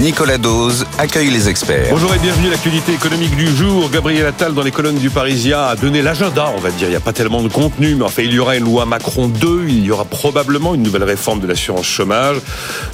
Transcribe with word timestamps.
Nicolas 0.00 0.38
Dose 0.38 0.86
accueille 0.96 1.28
les 1.28 1.50
experts. 1.50 1.88
Bonjour 1.90 2.14
et 2.14 2.18
bienvenue 2.18 2.46
à 2.46 2.52
l'actualité 2.52 2.94
économique 2.94 3.36
du 3.36 3.54
jour. 3.54 3.90
Gabriel 3.90 4.24
Attal, 4.24 4.54
dans 4.54 4.62
les 4.62 4.70
colonnes 4.70 4.96
du 4.96 5.10
Parisien, 5.10 5.60
a 5.60 5.76
donné 5.76 6.00
l'agenda, 6.00 6.50
on 6.56 6.58
va 6.58 6.70
dire. 6.70 6.88
Il 6.88 6.92
n'y 6.92 6.96
a 6.96 7.00
pas 7.00 7.12
tellement 7.12 7.42
de 7.42 7.48
contenu, 7.48 7.94
mais 7.96 8.04
enfin, 8.04 8.22
il 8.22 8.32
y 8.32 8.38
aura 8.38 8.56
une 8.56 8.64
loi 8.64 8.86
Macron 8.86 9.28
2, 9.28 9.66
il 9.68 9.84
y 9.84 9.90
aura 9.90 10.06
probablement 10.06 10.74
une 10.74 10.82
nouvelle 10.82 11.04
réforme 11.04 11.40
de 11.40 11.46
l'assurance 11.46 11.84
chômage. 11.84 12.38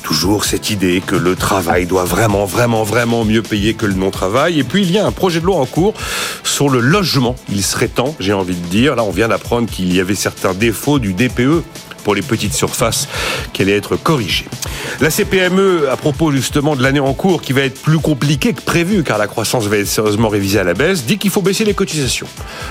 Toujours 0.02 0.44
cette 0.44 0.70
idée 0.70 1.00
que 1.00 1.14
le 1.14 1.36
travail 1.36 1.86
doit 1.86 2.04
vraiment, 2.04 2.44
vraiment, 2.44 2.82
vraiment 2.82 3.24
mieux 3.24 3.42
payer 3.42 3.74
que 3.74 3.86
le 3.86 3.94
non-travail. 3.94 4.58
Et 4.58 4.64
puis, 4.64 4.82
il 4.82 4.90
y 4.90 4.98
a 4.98 5.06
un 5.06 5.12
projet 5.12 5.38
de 5.38 5.46
loi 5.46 5.58
en 5.58 5.66
cours 5.66 5.94
sur 6.42 6.68
le 6.68 6.80
logement. 6.80 7.36
Il 7.52 7.62
serait 7.62 7.86
temps, 7.86 8.16
j'ai 8.18 8.32
envie 8.32 8.56
de 8.56 8.66
dire. 8.66 8.96
Là, 8.96 9.04
on 9.04 9.12
vient 9.12 9.28
d'apprendre 9.28 9.70
qu'il 9.70 9.94
y 9.94 10.00
avait 10.00 10.16
certains 10.16 10.54
défauts 10.54 10.98
du 10.98 11.12
DPE 11.12 11.62
pour 12.06 12.14
les 12.14 12.22
petites 12.22 12.54
surfaces 12.54 13.08
qui 13.52 13.62
allait 13.62 13.76
être 13.76 13.96
corrigée. 13.96 14.46
La 15.00 15.10
CPME, 15.10 15.88
à 15.90 15.96
propos 15.96 16.30
justement 16.30 16.76
de 16.76 16.82
l'année 16.84 17.00
en 17.00 17.12
cours, 17.14 17.42
qui 17.42 17.52
va 17.52 17.62
être 17.62 17.82
plus 17.82 17.98
compliquée 17.98 18.52
que 18.52 18.62
prévu, 18.62 19.02
car 19.02 19.18
la 19.18 19.26
croissance 19.26 19.64
va 19.64 19.78
être 19.78 19.88
sérieusement 19.88 20.28
révisée 20.28 20.60
à 20.60 20.62
la 20.62 20.74
baisse, 20.74 21.04
dit 21.04 21.18
qu'il 21.18 21.32
faut 21.32 21.42
baisser 21.42 21.64
les 21.64 21.74
cotisations. 21.74 22.28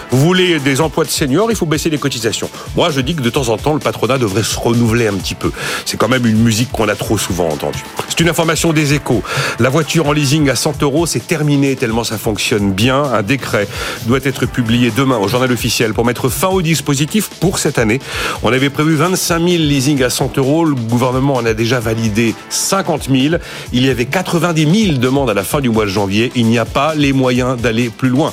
Vous 0.10 0.20
voulez 0.22 0.60
des 0.60 0.80
emplois 0.80 1.04
de 1.04 1.10
seniors, 1.10 1.52
il 1.52 1.58
faut 1.58 1.66
baisser 1.66 1.90
les 1.90 1.98
cotisations. 1.98 2.50
Moi, 2.78 2.92
je 2.92 3.02
dis 3.02 3.14
que 3.14 3.22
de 3.22 3.30
temps 3.30 3.50
en 3.50 3.58
temps, 3.58 3.74
le 3.74 3.82
patronat 3.82 4.18
devrait 4.18 4.42
se 4.42 4.58
renouveler 4.58 5.08
un 5.08 5.16
petit 5.16 5.36
peu. 5.36 5.52
C'est 5.84 5.98
quand 5.98 6.08
même 6.08 6.26
une 6.26 6.42
musique 6.42 6.72
qu'on 6.72 6.88
a 6.88 6.96
trop 6.96 7.18
souvent 7.18 7.50
entendue. 7.50 7.84
C'est 8.08 8.22
une 8.22 8.30
information 8.30 8.72
des 8.72 8.94
échos. 8.94 9.22
La 9.60 9.68
voiture 9.68 10.08
en 10.08 10.14
leasing 10.14 10.50
à 10.50 10.56
100 10.56 10.82
euros, 10.82 11.06
c'est 11.06 11.28
terminé 11.28 11.76
tellement 11.76 12.06
ça 12.06 12.18
fonctionne 12.18 12.72
bien. 12.72 13.04
Un 13.04 13.22
décret 13.22 13.68
doit 14.06 14.20
être 14.24 14.46
publié 14.46 14.94
demain 14.96 15.18
au 15.18 15.28
journal 15.28 15.52
officiel 15.52 15.94
pour 15.94 16.06
mettre 16.06 16.30
fin 16.30 16.48
au 16.48 16.62
dispositif 16.62 17.28
pour 17.42 17.60
cette 17.60 17.80
année. 17.80 18.00
On 18.42 18.54
avait 18.54 18.70
prévu 18.70 18.96
25 18.96 19.25
5 19.26 19.40
000 19.40 19.64
leasing 19.64 20.04
à 20.04 20.12
100 20.12 20.38
euros. 20.38 20.66
Le 20.66 20.76
gouvernement 20.76 21.34
en 21.34 21.46
a 21.48 21.56
déjà 21.56 21.80
validé 21.80 22.36
50 22.50 23.10
000. 23.10 23.38
Il 23.74 23.84
y 23.84 23.90
avait 23.90 24.06
90 24.06 24.86
000 24.86 24.98
demandes 25.00 25.32
à 25.32 25.34
la 25.34 25.44
fin 25.44 25.62
du 25.62 25.70
mois 25.70 25.86
de 25.86 25.90
janvier. 25.90 26.32
Il 26.36 26.46
n'y 26.46 26.60
a 26.60 26.66
pas 26.66 26.94
les 26.94 27.12
moyens 27.12 27.60
d'aller 27.60 27.90
plus 27.90 28.10
loin 28.10 28.32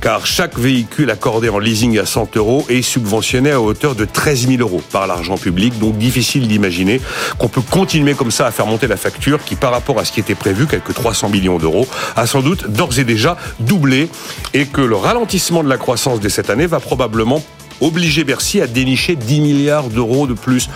car 0.00 0.26
chaque 0.26 0.58
véhicule 0.58 1.10
accordé 1.10 1.48
en 1.48 1.58
leasing 1.58 1.98
à 1.98 2.04
100 2.04 2.36
euros 2.36 2.66
est 2.68 2.82
subventionné 2.82 3.52
à 3.52 3.60
hauteur 3.60 3.94
de 3.94 4.04
13 4.04 4.48
000 4.48 4.60
euros 4.60 4.82
par 4.92 5.06
l'argent 5.06 5.38
public. 5.38 5.78
Donc 5.78 5.96
difficile 5.96 6.46
d'imaginer 6.46 7.00
qu'on 7.38 7.48
peut 7.48 7.62
continuer 7.62 8.12
comme 8.12 8.30
ça 8.30 8.46
à 8.46 8.50
faire 8.50 8.66
monter 8.66 8.86
la 8.86 8.98
facture 8.98 9.42
qui, 9.42 9.54
par 9.54 9.70
rapport 9.70 9.98
à 9.98 10.04
ce 10.04 10.12
qui 10.12 10.20
était 10.20 10.34
prévu, 10.34 10.66
quelques 10.66 10.92
300 10.92 11.30
millions 11.30 11.58
d'euros, 11.58 11.86
a 12.16 12.26
sans 12.26 12.42
doute 12.42 12.68
d'ores 12.68 12.98
et 12.98 13.04
déjà 13.04 13.38
doublé 13.60 14.10
et 14.52 14.66
que 14.66 14.82
le 14.82 14.96
ralentissement 14.96 15.62
de 15.62 15.70
la 15.70 15.78
croissance 15.78 16.20
de 16.20 16.28
cette 16.28 16.50
année 16.50 16.66
va 16.66 16.80
probablement 16.80 17.42
obliger 17.80 18.24
Bercy 18.24 18.60
à 18.60 18.66
dénicher 18.66 19.16
10 19.16 19.40
milliards 19.40 19.88
d'euros 19.88 20.26
de 20.26 20.34
plus. 20.34 20.68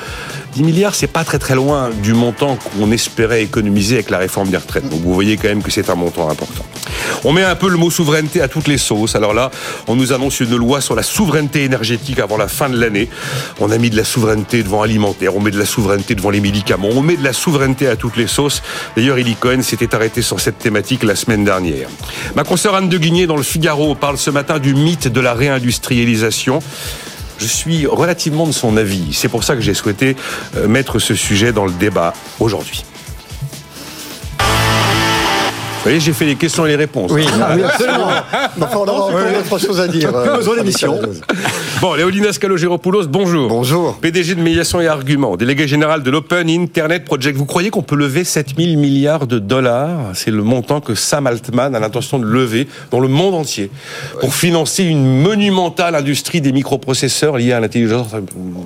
10 0.59 0.65
milliards, 0.65 0.97
c'est 0.97 1.07
pas 1.07 1.23
très 1.23 1.39
très 1.39 1.55
loin 1.55 1.91
du 2.03 2.15
montant 2.15 2.57
qu'on 2.57 2.91
espérait 2.91 3.45
économiser 3.45 3.95
avec 3.95 4.11
la 4.11 4.19
réforme 4.19 4.49
des 4.49 4.57
retraites. 4.57 4.89
Donc 4.89 5.03
vous 5.03 5.15
voyez 5.15 5.37
quand 5.37 5.47
même 5.47 5.63
que 5.63 5.71
c'est 5.71 5.89
un 5.89 5.95
montant 5.95 6.29
important. 6.29 6.65
On 7.23 7.33
met 7.33 7.45
un 7.45 7.55
peu 7.55 7.69
le 7.69 7.77
mot 7.77 7.93
souveraineté 7.93 8.41
à 8.41 8.49
toutes 8.49 8.67
les 8.67 8.77
sauces. 8.77 9.15
Alors 9.15 9.35
là, 9.35 9.53
on 9.87 9.95
nous 9.95 10.13
annonce 10.13 10.41
une 10.41 10.57
loi 10.57 10.81
sur 10.81 10.97
la 10.97 11.05
souveraineté 11.05 11.63
énergétique 11.63 12.19
avant 12.19 12.37
la 12.37 12.49
fin 12.49 12.69
de 12.69 12.77
l'année. 12.77 13.09
On 13.61 13.71
a 13.71 13.79
mis 13.79 13.89
de 13.89 13.97
la 13.97 14.03
souveraineté 14.03 14.65
devant 14.65 14.83
alimentaire, 14.83 15.37
on 15.37 15.41
met 15.41 15.53
de 15.53 15.61
la 15.61 15.65
souveraineté 15.65 16.17
devant 16.17 16.31
les 16.31 16.41
médicaments, 16.41 16.89
on 16.91 17.03
met 17.03 17.17
de 17.17 17.23
la 17.23 17.33
souveraineté 17.33 17.87
à 17.87 17.95
toutes 17.95 18.17
les 18.17 18.27
sauces. 18.27 18.61
D'ailleurs, 18.97 19.19
Eli 19.19 19.37
Cohen 19.37 19.63
s'était 19.63 19.95
arrêté 19.95 20.23
sur 20.23 20.41
cette 20.41 20.59
thématique 20.59 21.05
la 21.05 21.15
semaine 21.15 21.45
dernière. 21.45 21.89
Ma 22.35 22.43
consoeur 22.43 22.75
Anne 22.75 22.89
de 22.89 22.99
Guigné 22.99 23.29
dans 23.29 23.37
le 23.37 23.45
Figaro 23.45 23.95
parle 23.95 24.19
ce 24.19 24.31
matin 24.31 24.59
du 24.59 24.75
mythe 24.75 25.07
de 25.07 25.21
la 25.21 25.35
réindustrialisation 25.35 26.59
je 27.39 27.47
suis 27.47 27.87
relativement 27.87 28.47
de 28.47 28.53
son 28.53 28.77
avis. 28.77 29.15
C'est 29.15 29.29
pour 29.29 29.45
ça 29.45 29.55
que 29.55 29.61
j'ai 29.61 29.75
souhaité 29.75 30.17
euh, 30.57 30.69
mettre 30.69 30.99
ce 30.99 31.15
sujet 31.15 31.53
dans 31.53 31.67
le 31.67 31.73
débat 31.73 32.13
aujourd'hui. 32.41 32.85
Vous 35.89 35.93
voyez, 35.93 36.05
j'ai 36.05 36.13
fait 36.13 36.27
les 36.27 36.35
questions 36.35 36.67
et 36.67 36.69
les 36.69 36.77
réponses. 36.77 37.11
Oui, 37.11 37.25
ah, 37.41 37.53
absolument. 37.53 38.09
enfin, 38.61 38.77
on 38.77 38.87
aura 38.87 39.33
d'autres 39.33 39.59
choses 39.59 39.81
à 39.81 39.89
dire. 39.89 40.13
Faisons 40.37 40.53
l'émission. 40.53 41.01
Bon, 41.81 41.95
Léolinas 41.95 42.37
Calogéropoulos, 42.39 43.07
bonjour. 43.07 43.49
Bonjour. 43.49 43.95
PDG 43.95 44.35
de 44.35 44.43
Médiation 44.43 44.83
et 44.83 44.87
Arguments, 44.87 45.39
délégué 45.39 45.67
général 45.67 46.03
de 46.03 46.11
l'Open 46.11 46.51
Internet 46.51 47.07
Project. 47.07 47.39
Vous 47.39 47.47
croyez 47.47 47.71
qu'on 47.71 47.81
peut 47.81 47.97
lever 47.97 48.25
7000 48.25 48.77
milliards 48.77 49.27
de 49.27 49.39
dollars? 49.39 50.11
C'est 50.13 50.31
le 50.31 50.43
montant 50.43 50.83
que 50.83 50.95
Sam 50.95 51.27
Altman 51.27 51.75
a 51.75 51.81
l'intention 51.81 52.19
de 52.19 52.27
lever 52.27 52.69
dans 52.91 53.01
le 53.01 53.09
monde 53.09 53.35
entier 53.35 53.71
pour 54.21 54.35
financer 54.35 54.85
une 54.85 55.23
monumentale 55.23 55.95
industrie 55.95 56.43
des 56.43 56.53
microprocesseurs 56.53 57.39
liés 57.39 57.53
à 57.53 57.61
l'intelligence. 57.61 58.09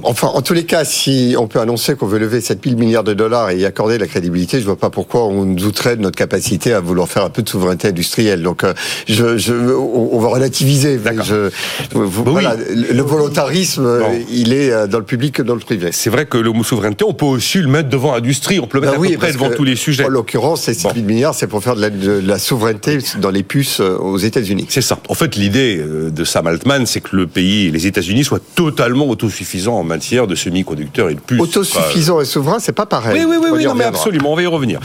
Enfin, 0.02 0.26
en 0.28 0.42
tous 0.42 0.54
les 0.54 0.64
cas, 0.64 0.84
si 0.84 1.36
on 1.38 1.46
peut 1.46 1.60
annoncer 1.60 1.94
qu'on 1.94 2.06
veut 2.06 2.18
lever 2.18 2.40
7000 2.40 2.76
milliards 2.76 3.04
de 3.04 3.14
dollars 3.14 3.50
et 3.50 3.58
y 3.58 3.64
accorder 3.64 3.98
la 3.98 4.08
crédibilité, 4.08 4.58
je 4.58 4.64
vois 4.64 4.78
pas 4.78 4.90
pourquoi 4.90 5.26
on 5.26 5.44
douterait 5.44 5.96
de 5.96 6.02
notre 6.02 6.16
capacité 6.16 6.72
à 6.72 6.80
vouloir 6.80 7.08
faire 7.12 7.24
un 7.24 7.30
peu 7.30 7.42
de 7.42 7.48
souveraineté 7.48 7.88
industrielle. 7.88 8.42
Donc, 8.42 8.64
euh, 8.64 8.72
je, 9.06 9.36
je, 9.36 9.52
on 9.52 10.18
va 10.18 10.28
relativiser. 10.28 10.98
Je, 11.24 11.50
voilà, 11.92 12.56
le 12.56 13.02
volontarisme, 13.02 13.84
euh, 13.86 14.18
il 14.30 14.52
est 14.52 14.72
euh, 14.72 14.86
dans 14.86 14.98
le 14.98 15.04
public 15.04 15.34
que 15.34 15.42
dans 15.42 15.54
le 15.54 15.60
privé. 15.60 15.90
C'est 15.92 16.10
vrai 16.10 16.26
que 16.26 16.38
le 16.38 16.50
mot 16.50 16.64
souveraineté, 16.64 17.04
on 17.04 17.14
peut 17.14 17.26
aussi 17.26 17.58
le 17.58 17.68
mettre 17.68 17.88
devant 17.88 18.14
l'industrie, 18.14 18.58
on 18.60 18.66
peut 18.66 18.78
le 18.78 18.86
mettre 18.86 18.98
à 18.98 19.02
peu 19.02 19.16
près 19.16 19.32
devant 19.32 19.50
tous 19.50 19.64
les 19.64 19.76
sujets. 19.76 20.04
En 20.04 20.08
l'occurrence, 20.08 20.62
ces 20.62 20.74
6 20.74 20.82
000 20.94 20.94
milliards, 21.06 21.34
c'est 21.34 21.46
pour 21.46 21.62
faire 21.62 21.76
de 21.76 22.20
la, 22.24 22.38
souveraineté 22.38 22.98
dans 23.18 23.30
les 23.30 23.42
puces 23.42 23.80
aux 23.80 24.18
États-Unis. 24.18 24.66
C'est 24.68 24.80
ça. 24.80 24.98
En 25.08 25.14
fait, 25.14 25.36
l'idée 25.36 25.76
de 25.78 26.24
Sam 26.24 26.46
Altman, 26.46 26.86
c'est 26.86 27.00
que 27.00 27.14
le 27.14 27.26
pays, 27.26 27.70
les 27.70 27.86
États-Unis, 27.86 28.24
soient 28.24 28.40
totalement 28.54 29.08
autosuffisants 29.08 29.78
en 29.78 29.84
matière 29.84 30.26
de 30.26 30.34
semi-conducteurs 30.34 31.10
et 31.10 31.14
de 31.14 31.20
puces. 31.20 31.40
Autosuffisant 31.40 32.20
et 32.20 32.24
souverain, 32.24 32.58
c'est 32.58 32.72
pas 32.72 32.86
pareil. 32.86 33.24
Oui, 33.24 33.36
oui, 33.38 33.48
oui, 33.52 33.64
non, 33.64 33.74
mais 33.74 33.84
absolument. 33.84 34.32
On 34.32 34.36
va 34.36 34.42
y 34.42 34.46
revenir. 34.46 34.80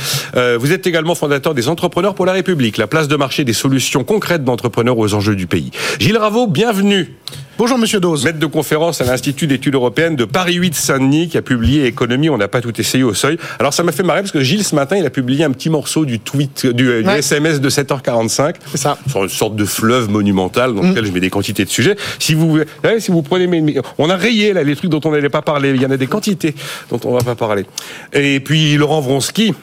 vous 0.60 0.72
êtes 0.72 0.86
également 0.86 1.16
fondateur 1.16 1.54
des 1.54 1.70
entrepreneurs 1.70 2.07
pour 2.16 2.26
la 2.26 2.34
République, 2.34 2.78
la 2.78 2.88
place 2.88 3.08
de 3.08 3.16
marché 3.16 3.44
des 3.44 3.54
solutions 3.54 4.04
concrètes 4.04 4.44
d'entrepreneurs 4.44 4.98
aux 4.98 5.14
enjeux 5.14 5.36
du 5.36 5.48
pays. 5.48 5.72
Gilles 6.00 6.18
Raveau, 6.18 6.48
bienvenue. 6.48 7.16
Bonjour 7.58 7.80
Monsieur 7.80 8.00
Dose. 8.00 8.24
Maître 8.24 8.38
de 8.38 8.46
conférence 8.46 9.02
à 9.02 9.06
l'Institut 9.06 9.48
d'études 9.48 9.74
européennes 9.74 10.16
de 10.16 10.26
Paris 10.26 10.54
8 10.54 10.76
Saint-Denis 10.76 11.28
qui 11.28 11.40
a 11.40 11.42
publié 11.42 11.88
Économie, 11.88 12.30
on 12.30 12.38
n'a 12.38 12.48
pas 12.48 12.62
tout 12.62 12.80
essayé 12.80 13.04
au 13.04 13.16
seuil. 13.16 13.40
Alors 13.58 13.74
ça 13.74 13.82
m'a 13.82 13.92
fait 13.92 14.04
marrer 14.04 14.22
parce 14.22 14.32
que 14.32 14.42
Gilles 14.42 14.64
ce 14.64 14.76
matin, 14.76 14.96
il 14.96 15.06
a 15.08 15.10
publié 15.10 15.44
un 15.44 15.50
petit 15.50 15.72
morceau 15.72 16.06
du 16.06 16.20
tweet 16.20 16.68
du, 16.68 16.92
SMS 16.92 17.60
de 17.60 17.70
7h45. 17.70 18.56
C'est 18.72 18.78
ça. 18.78 19.00
Sur 19.10 19.24
une 19.24 19.30
sorte 19.30 19.56
de 19.56 19.66
fleuve 19.66 20.08
monumental 20.08 20.76
dans 20.76 20.84
lequel 20.84 21.02
mm. 21.02 21.08
je 21.08 21.12
mets 21.12 21.20
des 21.20 21.32
quantités 21.32 21.66
de 21.66 21.70
sujets. 21.70 21.96
Si 22.20 22.36
vous 22.36 22.60
si 23.00 23.10
vous 23.10 23.24
prenez 23.24 23.48
on 23.98 24.10
a 24.12 24.16
rayé 24.16 24.54
là 24.54 24.62
les 24.62 24.76
trucs 24.76 24.92
dont 24.92 25.02
on 25.06 25.12
n'allait 25.12 25.30
pas 25.30 25.42
parler, 25.42 25.72
il 25.72 25.82
y 25.82 25.86
en 25.86 25.92
a 25.92 25.98
des 25.98 26.08
quantités 26.08 26.54
dont 26.92 27.00
on 27.06 27.14
va 27.14 27.24
pas 27.24 27.34
parler. 27.34 27.66
Et 28.14 28.40
puis 28.40 28.78
Laurent 28.78 29.02
Vronsky 29.02 29.56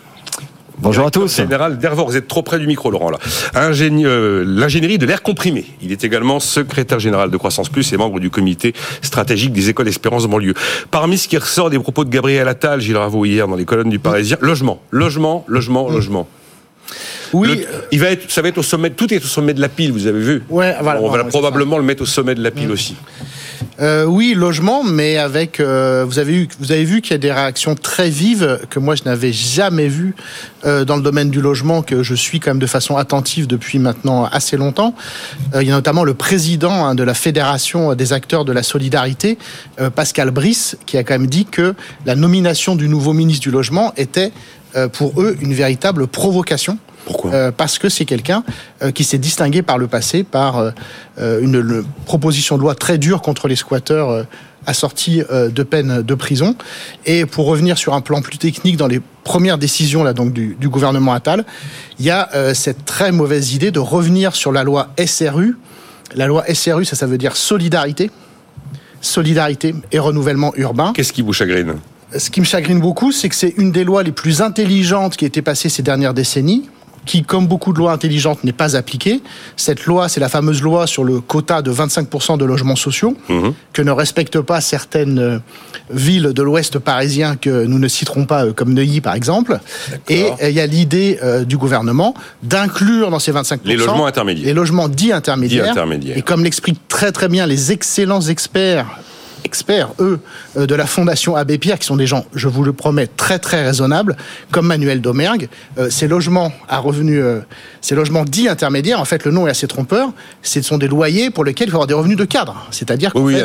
Bonjour 0.78 1.06
à 1.06 1.10
tous. 1.10 1.36
Général 1.36 1.78
Dervor, 1.78 2.08
vous 2.08 2.16
êtes 2.16 2.26
trop 2.26 2.42
près 2.42 2.58
du 2.58 2.66
micro, 2.66 2.90
Laurent, 2.90 3.10
là. 3.10 3.18
Euh, 3.56 4.44
l'ingénierie 4.46 4.98
de 4.98 5.06
l'air 5.06 5.22
comprimé. 5.22 5.64
Il 5.80 5.92
est 5.92 6.02
également 6.02 6.40
secrétaire 6.40 6.98
général 6.98 7.30
de 7.30 7.36
Croissance 7.36 7.68
Plus 7.68 7.92
et 7.92 7.96
membre 7.96 8.18
du 8.18 8.30
comité 8.30 8.74
stratégique 9.00 9.52
des 9.52 9.70
écoles 9.70 9.88
Espérance 9.88 10.26
banlieue. 10.26 10.54
Parmi 10.90 11.16
ce 11.16 11.28
qui 11.28 11.38
ressort 11.38 11.70
des 11.70 11.78
propos 11.78 12.04
de 12.04 12.10
Gabriel 12.10 12.48
Attal, 12.48 12.80
Gilles 12.80 12.96
Ravo 12.96 13.24
hier 13.24 13.46
dans 13.46 13.56
les 13.56 13.64
colonnes 13.64 13.90
du 13.90 13.98
Parisien, 13.98 14.36
logement, 14.40 14.82
logement, 14.90 15.44
logement, 15.46 15.88
mmh. 15.88 15.92
logement. 15.92 16.28
Oui, 17.32 17.66
il 17.90 18.00
va 18.00 18.08
être, 18.08 18.30
ça 18.30 18.42
va 18.42 18.48
être 18.48 18.58
au 18.58 18.62
sommet, 18.62 18.90
tout 18.90 19.12
est 19.12 19.24
au 19.24 19.26
sommet 19.26 19.54
de 19.54 19.60
la 19.60 19.68
pile, 19.68 19.92
vous 19.92 20.06
avez 20.06 20.20
vu. 20.20 20.42
Ouais, 20.50 20.74
voilà, 20.80 21.00
On 21.00 21.10
va 21.10 21.24
probablement 21.24 21.78
le 21.78 21.84
mettre 21.84 22.02
au 22.02 22.06
sommet 22.06 22.34
de 22.34 22.42
la 22.42 22.50
pile 22.50 22.68
mmh. 22.68 22.72
aussi. 22.72 22.96
Euh, 23.80 24.04
oui, 24.04 24.34
logement, 24.34 24.84
mais 24.84 25.16
avec. 25.16 25.60
Euh, 25.60 26.04
vous 26.06 26.18
avez 26.18 26.34
eu, 26.34 26.48
vous 26.58 26.72
avez 26.72 26.84
vu 26.84 27.00
qu'il 27.00 27.12
y 27.12 27.14
a 27.14 27.18
des 27.18 27.32
réactions 27.32 27.74
très 27.74 28.10
vives 28.10 28.60
que 28.70 28.78
moi 28.78 28.94
je 28.94 29.04
n'avais 29.04 29.32
jamais 29.32 29.88
vues 29.88 30.14
euh, 30.64 30.84
dans 30.84 30.96
le 30.96 31.02
domaine 31.02 31.30
du 31.30 31.40
logement, 31.40 31.82
que 31.82 32.02
je 32.02 32.14
suis 32.14 32.40
quand 32.40 32.50
même 32.50 32.58
de 32.58 32.66
façon 32.66 32.96
attentive 32.96 33.46
depuis 33.46 33.78
maintenant 33.78 34.24
assez 34.24 34.56
longtemps. 34.56 34.94
il 35.60 35.66
y 35.66 35.70
a 35.70 35.74
notamment 35.74 36.04
le 36.04 36.14
président 36.14 36.86
hein, 36.86 36.94
de 36.94 37.02
la 37.02 37.14
fédération 37.14 37.94
des 37.94 38.12
acteurs 38.12 38.44
de 38.44 38.52
la 38.52 38.62
solidarité, 38.62 39.38
Pascal 39.94 40.30
Brice, 40.30 40.76
qui 40.86 40.96
a 40.96 41.04
quand 41.04 41.14
même 41.14 41.26
dit 41.26 41.46
que 41.46 41.74
la 42.06 42.14
nomination 42.14 42.76
du 42.76 42.88
nouveau 42.88 43.12
ministre 43.12 43.42
du 43.42 43.50
logement 43.50 43.92
était 43.96 44.32
pour 44.92 45.20
eux 45.20 45.36
une 45.40 45.54
véritable 45.54 46.06
provocation. 46.06 46.78
Pourquoi 47.04 47.32
euh, 47.32 47.52
Parce 47.54 47.78
que 47.78 47.88
c'est 47.88 48.04
quelqu'un 48.04 48.44
euh, 48.82 48.90
qui 48.90 49.04
s'est 49.04 49.18
distingué 49.18 49.62
par 49.62 49.78
le 49.78 49.86
passé 49.86 50.24
par 50.24 50.58
euh, 51.18 51.40
une, 51.40 51.84
proposition 52.06 52.56
de 52.56 52.62
loi 52.62 52.74
très 52.74 52.98
dure 52.98 53.22
contre 53.22 53.48
les 53.48 53.56
squatteurs 53.56 54.26
assortie 54.66 55.22
de 55.30 55.62
peine 55.62 56.00
de 56.00 56.14
prison. 56.14 56.56
Et 57.04 57.26
pour 57.26 57.46
revenir 57.46 57.76
sur 57.76 57.92
un 57.94 58.00
plan 58.00 58.22
plus 58.22 58.38
technique 58.38 58.76
dans 58.76 58.86
les 58.86 59.00
premières 59.22 59.58
décisions 59.58 60.02
là 60.02 60.14
donc 60.14 60.32
du, 60.32 60.56
du 60.58 60.68
gouvernement 60.68 61.12
Attal, 61.12 61.44
il 61.98 62.06
y 62.06 62.10
a 62.10 62.54
cette 62.54 62.84
très 62.84 63.12
mauvaise 63.12 63.52
idée 63.52 63.70
de 63.70 63.78
revenir 63.78 64.34
sur 64.34 64.52
la 64.52 64.64
loi 64.64 64.88
SRU. 65.04 65.56
La 66.14 66.26
loi 66.26 66.44
SRU, 66.52 66.84
ça, 66.84 66.96
ça 66.96 67.06
veut 67.06 67.18
dire 67.18 67.36
solidarité, 67.36 68.10
solidarité 69.00 69.74
et 69.92 69.98
renouvellement 69.98 70.52
urbain. 70.56 70.92
Qu'est-ce 70.94 71.12
qui 71.12 71.22
vous 71.22 71.32
chagrine? 71.32 71.74
Ce 72.16 72.30
qui 72.30 72.40
me 72.40 72.46
chagrine 72.46 72.80
beaucoup, 72.80 73.12
c'est 73.12 73.28
que 73.28 73.34
c'est 73.34 73.54
une 73.58 73.72
des 73.72 73.84
lois 73.84 74.02
les 74.02 74.12
plus 74.12 74.40
intelligentes 74.40 75.16
qui 75.16 75.24
a 75.24 75.28
été 75.28 75.42
passée 75.42 75.68
ces 75.68 75.82
dernières 75.82 76.14
décennies 76.14 76.68
qui, 77.06 77.22
comme 77.22 77.46
beaucoup 77.46 77.72
de 77.72 77.78
lois 77.78 77.92
intelligentes, 77.92 78.44
n'est 78.44 78.52
pas 78.52 78.76
appliquée. 78.76 79.20
Cette 79.56 79.84
loi, 79.86 80.08
c'est 80.08 80.20
la 80.20 80.28
fameuse 80.28 80.62
loi 80.62 80.86
sur 80.86 81.04
le 81.04 81.20
quota 81.20 81.62
de 81.62 81.70
25% 81.72 82.36
de 82.38 82.44
logements 82.44 82.76
sociaux, 82.76 83.16
Mhm. 83.28 83.52
que 83.72 83.82
ne 83.82 83.90
respectent 83.90 84.40
pas 84.40 84.60
certaines 84.60 85.18
euh, 85.18 85.38
villes 85.90 86.32
de 86.34 86.42
l'Ouest 86.42 86.78
parisien 86.78 87.36
que 87.36 87.64
nous 87.66 87.78
ne 87.78 87.88
citerons 87.88 88.24
pas, 88.24 88.46
euh, 88.46 88.52
comme 88.52 88.72
Neuilly 88.72 89.00
par 89.00 89.14
exemple. 89.14 89.58
Et 90.08 90.24
euh, 90.42 90.48
il 90.48 90.54
y 90.54 90.60
a 90.60 90.66
l'idée 90.66 91.18
euh, 91.22 91.44
du 91.44 91.56
gouvernement 91.58 92.14
d'inclure 92.42 93.10
dans 93.10 93.18
ces 93.18 93.32
25% 93.32 93.58
Les 93.64 93.76
logements 93.76 94.06
intermédiaires. 94.06 94.46
les 94.46 94.54
logements 94.54 94.88
dits 94.88 95.12
intermédiaires. 95.12 95.64
Dits 95.64 95.70
intermédiaires. 95.70 96.16
Et 96.18 96.22
comme 96.22 96.42
l'expliquent 96.44 96.86
très 96.88 97.12
très 97.12 97.28
bien 97.28 97.46
les 97.46 97.72
excellents 97.72 98.20
experts 98.22 98.86
experts, 99.44 99.90
eux, 100.00 100.18
euh, 100.56 100.66
de 100.66 100.74
la 100.74 100.86
Fondation 100.86 101.36
Abbé 101.36 101.58
Pierre, 101.58 101.78
qui 101.78 101.86
sont 101.86 101.96
des 101.96 102.06
gens, 102.06 102.24
je 102.34 102.48
vous 102.48 102.64
le 102.64 102.72
promets, 102.72 103.06
très 103.06 103.38
très 103.38 103.64
raisonnables, 103.64 104.16
comme 104.50 104.66
Manuel 104.66 105.00
Domergue, 105.00 105.48
euh, 105.78 105.90
ces 105.90 106.08
logements 106.08 106.52
à 106.68 106.78
revenus, 106.78 107.20
euh, 107.22 107.40
ces 107.80 107.94
logements 107.94 108.24
dits 108.24 108.48
intermédiaires, 108.48 109.00
en 109.00 109.04
fait, 109.04 109.24
le 109.24 109.30
nom 109.30 109.46
est 109.46 109.50
assez 109.50 109.66
trompeur, 109.66 110.10
ce 110.42 110.62
sont 110.62 110.78
des 110.78 110.88
loyers 110.88 111.30
pour 111.30 111.44
lesquels 111.44 111.68
il 111.68 111.70
faut 111.70 111.76
avoir 111.76 111.86
des 111.86 111.94
revenus 111.94 112.16
de 112.16 112.24
cadre. 112.24 112.66
C'est-à-dire 112.70 113.12
Oui, 113.14 113.36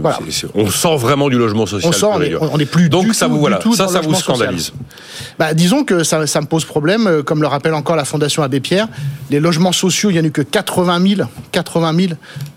voilà. 0.00 0.18
on 0.54 0.70
sort 0.70 0.98
vraiment 0.98 1.28
du 1.28 1.38
logement 1.38 1.66
social. 1.66 1.88
on 1.88 1.92
sort, 1.92 2.14
on 2.16 2.22
est, 2.22 2.28
dur. 2.28 2.48
on 2.52 2.58
est 2.58 2.66
plus 2.66 2.88
Donc 2.88 3.06
du 3.06 3.14
ça 3.14 3.26
tout, 3.26 3.32
vous 3.32 3.40
voilà, 3.40 3.56
tout 3.56 3.74
ça, 3.74 3.88
ça 3.88 4.00
vous 4.00 4.14
scandalise. 4.14 4.72
Bah, 5.38 5.54
disons 5.54 5.84
que 5.84 6.04
ça, 6.04 6.26
ça 6.26 6.40
me 6.40 6.46
pose 6.46 6.64
problème, 6.64 7.22
comme 7.24 7.40
le 7.40 7.46
rappelle 7.46 7.74
encore 7.74 7.96
la 7.96 8.04
Fondation 8.04 8.42
Abbé 8.42 8.60
Pierre. 8.60 8.88
Les 9.30 9.40
logements 9.40 9.72
sociaux, 9.72 10.10
il 10.10 10.14
n'y 10.14 10.20
en 10.20 10.24
a 10.24 10.26
eu 10.26 10.32
que 10.32 10.42
80 10.42 11.16
000, 11.16 11.28
80 11.52 11.94
000 11.96 12.12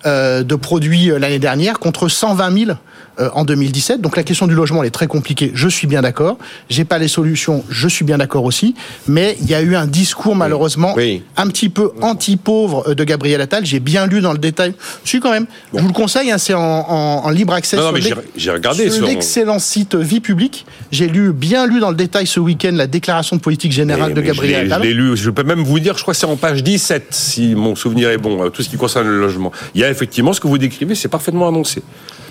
euh, 0.06 0.44
de 0.44 0.56
produits 0.56 1.08
l'année 1.18 1.40
dernière, 1.40 1.80
contre 1.80 2.08
120 2.08 2.66
000 2.66 2.78
euh, 3.20 3.30
en 3.34 3.44
2017. 3.46 4.02
Donc 4.02 4.16
la 4.18 4.24
question 4.24 4.48
du 4.48 4.54
logement, 4.56 4.82
elle 4.84 4.88
est 4.88 4.92
très 4.92 5.08
compliquée. 5.08 5.52
Je 5.54 5.68
suis 5.68 5.88
bien 5.88 6.02
d'accord. 6.02 6.38
J'ai 6.70 6.86
pas 6.86 6.98
les 6.98 7.08
solutions. 7.08 7.64
Je 7.70 7.88
suis 7.88 8.06
bien 8.06 8.18
d'accord 8.18 8.44
aussi. 8.46 8.76
Mais 9.08 9.38
il 9.42 9.50
y 9.50 9.54
a 9.54 9.62
eu 9.62 9.76
un 9.76 9.86
discours 9.88 10.36
malheureusement 10.36 10.94
Oui. 10.96 11.24
un 11.38 11.48
petit 11.48 11.70
peu 11.70 11.92
anti-pauvre 12.02 12.84
euh, 12.90 12.96
de 12.96 13.04
Gabriel 13.04 13.42
Attal. 13.42 13.66
J'ai 13.66 13.80
bien 13.80 14.08
lu 14.08 14.22
dans 14.22 14.32
le 14.32 14.38
détail. 14.38 14.74
Je 15.04 15.10
suis 15.10 15.20
quand 15.20 15.32
même. 15.32 15.46
Je 15.74 15.80
vous 15.80 15.88
le 15.88 15.94
conseille. 15.94 16.32
hein, 16.32 16.38
c'est 16.38 16.54
en, 16.54 16.60
en- 16.62 17.22
en 17.26 17.30
libre 17.30 17.54
accès. 17.54 17.78
Non, 17.78 17.92
non, 17.92 18.02
sur 18.02 18.22
j'ai- 18.36 18.52
regardé 18.52 18.84
sur 18.86 18.94
sur- 18.94 19.06
l'excellent 19.08 19.60
site 19.60 19.96
Vie 19.96 20.20
Publique. 20.20 20.66
J'ai 20.92 21.08
lu 21.08 21.34
bien 21.34 21.68
lu 21.68 21.80
dans 21.80 21.90
le 21.90 21.96
détail 21.96 22.28
ce 22.28 22.40
week-end 22.40 22.72
la 22.74 22.88
déclaration 22.88 23.36
de 23.36 23.42
politique 23.42 23.72
générale 23.72 24.10
Mais- 24.10 24.14
de 24.16 24.22
mais 24.22 24.28
Gabriel 24.28 24.66
Attal. 24.72 24.82
Je 24.84 24.88
l'ai 24.88 24.94
lu, 24.94 25.18
je 25.18 25.30
peux 25.30 25.44
même 25.44 25.64
vous 25.64 25.80
dire, 25.80 25.98
je 25.98 26.02
crois 26.02 26.14
que 26.14 26.20
c'est 26.20 26.26
en 26.26 26.36
page 26.36 26.64
17, 26.64 27.08
si 27.12 27.56
mon 27.56 27.76
souvenir 27.76 28.10
est 28.10 28.18
bon, 28.18 28.44
euh, 28.46 28.50
tout 28.50 28.64
ce 28.64 28.70
qui 28.70 28.78
concerne 28.78 29.08
le 29.08 29.20
logement. 29.20 29.52
Il 29.76 29.82
y 29.82 29.84
a 29.84 29.90
effectivement 29.90 30.34
ce 30.34 30.40
que 30.40 30.48
vous 30.48 30.58
décrivez, 30.58 30.96
c'est 30.96 31.08
parfaitement 31.08 31.48
annoncé. 31.48 31.82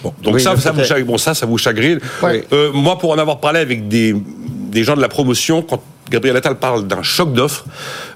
Bon, 0.02 0.12
donc 0.22 0.34
Oui, 0.34 0.40
ça, 0.40 0.56
ça 0.56 0.72
vous 0.72 0.84
chagrine, 0.84 1.06
bon, 1.06 1.18
ça, 1.18 1.34
ça 1.34 1.46
vous 1.46 1.58
chagrine. 1.58 2.00
Ouais. 2.22 2.44
Euh, 2.52 2.70
moi, 2.72 2.98
pour 2.98 3.10
en 3.12 3.18
avoir 3.18 3.38
parlé 3.40 3.60
avec 3.60 3.88
des, 3.88 4.14
des 4.14 4.84
gens 4.84 4.96
de 4.96 5.00
la 5.00 5.08
promotion, 5.08 5.62
quand 5.62 5.80
Gabriel 6.10 6.36
Attal 6.36 6.56
parle 6.56 6.86
d'un 6.86 7.02
choc 7.02 7.32
d'offres, 7.32 7.64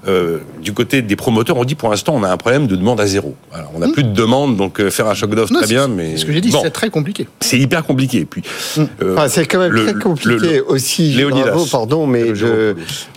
euh, 0.07 0.37
du 0.61 0.73
côté 0.73 1.01
des 1.01 1.15
promoteurs, 1.15 1.57
on 1.57 1.65
dit 1.65 1.75
pour 1.75 1.89
l'instant, 1.89 2.13
on 2.15 2.23
a 2.23 2.29
un 2.29 2.37
problème 2.37 2.67
de 2.67 2.75
demande 2.75 2.99
à 3.01 3.07
zéro. 3.07 3.35
Alors, 3.53 3.71
on 3.73 3.79
n'a 3.79 3.87
plus 3.87 4.03
de 4.03 4.13
demande, 4.13 4.55
donc 4.55 4.79
euh, 4.79 4.91
faire 4.91 5.07
un 5.07 5.13
choc 5.15 5.33
d'offres, 5.33 5.51
Hmm. 5.53 5.57
Très 5.57 5.67
bien, 5.67 5.87
mais 5.87 6.11
c'est 6.11 6.17
ce 6.17 6.25
que 6.25 6.31
j'ai 6.33 6.41
dit, 6.41 6.49
Bon, 6.51 6.59
c'est 6.61 6.69
très 6.71 6.89
compliqué. 6.89 7.27
c'est 7.39 7.57
hyper 7.57 7.83
compliqué. 7.85 8.25
Puis, 8.29 8.43
euh, 8.77 9.13
Enfin, 9.15 9.27
c'est 9.29 9.45
quand 9.47 9.59
même 9.59 9.71
le- 9.71 9.85
très 9.85 9.93
compliqué 9.95 10.29
le- 10.29 10.53
le- 10.57 10.69
aussi, 10.71 11.13
Léonidas. 11.13 11.47
bravo, 11.51 11.65
pardon, 11.65 12.05
mais 12.05 12.23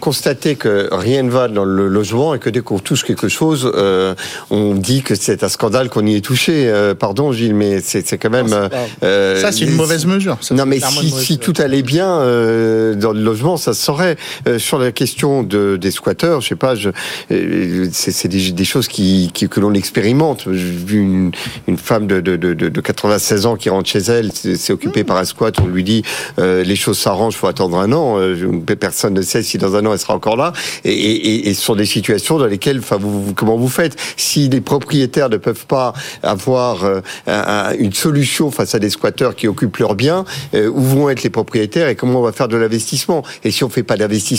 constater 0.01 0.57
que 0.57 0.89
rien 0.93 1.23
ne 1.23 1.31
va 1.31 1.49
dans 1.49 1.65
le 1.65 1.89
logement 1.89 2.35
et 2.35 2.39
que 2.39 2.49
dès 2.51 2.61
qu'on 2.61 2.79
touche 2.79 3.05
quelque 3.05 3.29
chose, 3.29 3.71
euh, 3.75 4.15
on 4.51 4.75
dit 4.75 5.03
que 5.03 5.15
c'est 5.15 5.43
un 5.45 5.49
scandale 5.49 5.89
qu'on 5.91 6.07
y 6.07 6.15
est 6.17 6.21
touché. 6.21 6.69
Euh, 6.69 6.95
pardon, 6.95 7.33
Gilles, 7.33 7.55
mais 7.55 7.81
c'est 7.81 8.03
quand 8.19 8.31
même. 8.31 8.49
Non, 8.49 8.57
c'est 8.63 8.69
pas- 8.71 9.07
euh, 9.07 9.41
Ça, 9.41 9.53
c'est 9.53 9.65
une 9.65 9.75
mauvaise 9.75 10.07
mesure. 10.07 10.39
Ça, 10.41 10.55
non, 10.55 10.65
mais 10.67 10.81
si, 10.81 11.11
si 11.11 11.39
tout 11.39 11.55
allait 11.59 11.83
bien 11.83 12.09
euh, 12.21 12.95
dans 12.95 13.13
le 13.13 13.21
logement, 13.21 13.57
ça 13.57 13.75
se 13.75 13.83
saurait. 13.85 14.17
Sur 14.61 14.79
la 14.79 14.93
question 14.93 15.43
de, 15.43 15.77
des 15.77 15.91
squatteurs, 15.91 16.41
je 16.41 16.49
sais 16.49 16.55
pas, 16.55 16.75
euh, 17.31 17.89
c'est 17.93 18.29
des, 18.29 18.65
choses 18.65 18.89
qui, 18.89 19.33
que 19.33 19.59
l'on 19.59 19.75
expérimente. 19.75 20.45
J'ai 20.53 20.71
vu 20.71 21.01
une, 21.67 21.77
femme 21.79 22.07
de, 22.07 22.21
de, 22.21 22.37
de, 22.37 22.53
de 22.55 22.81
96 22.81 23.47
ans 23.47 23.57
qui 23.57 23.71
rentre 23.71 23.89
chez 23.89 23.99
elle, 24.01 24.31
c'est 24.33 24.57
c'est 24.57 24.73
occupé 24.73 25.03
par 25.05 25.17
un 25.17 25.25
squat, 25.25 25.59
on 25.61 25.67
lui 25.67 25.83
dit 25.83 26.03
euh, 26.39 26.63
les 26.63 26.77
choses 26.77 26.99
s'arrangent, 26.99 27.35
faut 27.37 27.47
attendre 27.47 27.79
un 27.79 27.93
an. 27.93 28.19
Euh, 28.19 28.37
personne 28.79 29.15
ne 29.15 29.23
sait 29.23 29.43
si 29.43 29.57
dans 29.59 29.75
un 29.77 29.87
an 29.87 29.93
elle 29.93 29.99
sera 29.99 30.15
encore 30.15 30.37
là. 30.37 30.53
Et, 30.85 31.49
et, 31.49 31.55
ce 31.55 31.63
sont 31.63 31.75
des 31.77 31.87
situations 31.87 32.39
dans 32.39 32.47
lesquelles, 32.47 32.81
comment 33.35 33.57
vous 33.57 33.69
faites? 33.69 33.97
Si 34.17 34.49
les 34.49 34.61
propriétaires 34.61 35.29
ne 35.31 35.39
peuvent 35.39 35.67
pas 35.67 35.93
avoir 36.23 36.85
un- 36.85 37.03
un- 37.27 37.75
une 37.79 37.93
solution 37.93 38.51
face 38.51 38.75
à 38.75 38.79
des 38.79 38.91
squatteurs 38.91 39.35
qui 39.35 39.49
occupent 39.49 39.79
leurs 39.79 39.95
biens, 39.95 40.25
où 40.55 40.81
vont 40.83 41.09
être 41.11 41.23
les 41.23 41.31
propriétaires 41.31 41.89
et 41.89 41.97
comment 41.97 42.21
on 42.21 42.25
va 42.25 42.33
faire 42.33 42.49
de 42.49 42.57
l'investissement? 42.57 43.23
Et 43.45 43.51
si 43.51 43.65
on 43.65 43.69
fait 43.71 43.83
pas 43.83 43.97
d'investissement, 43.97 44.31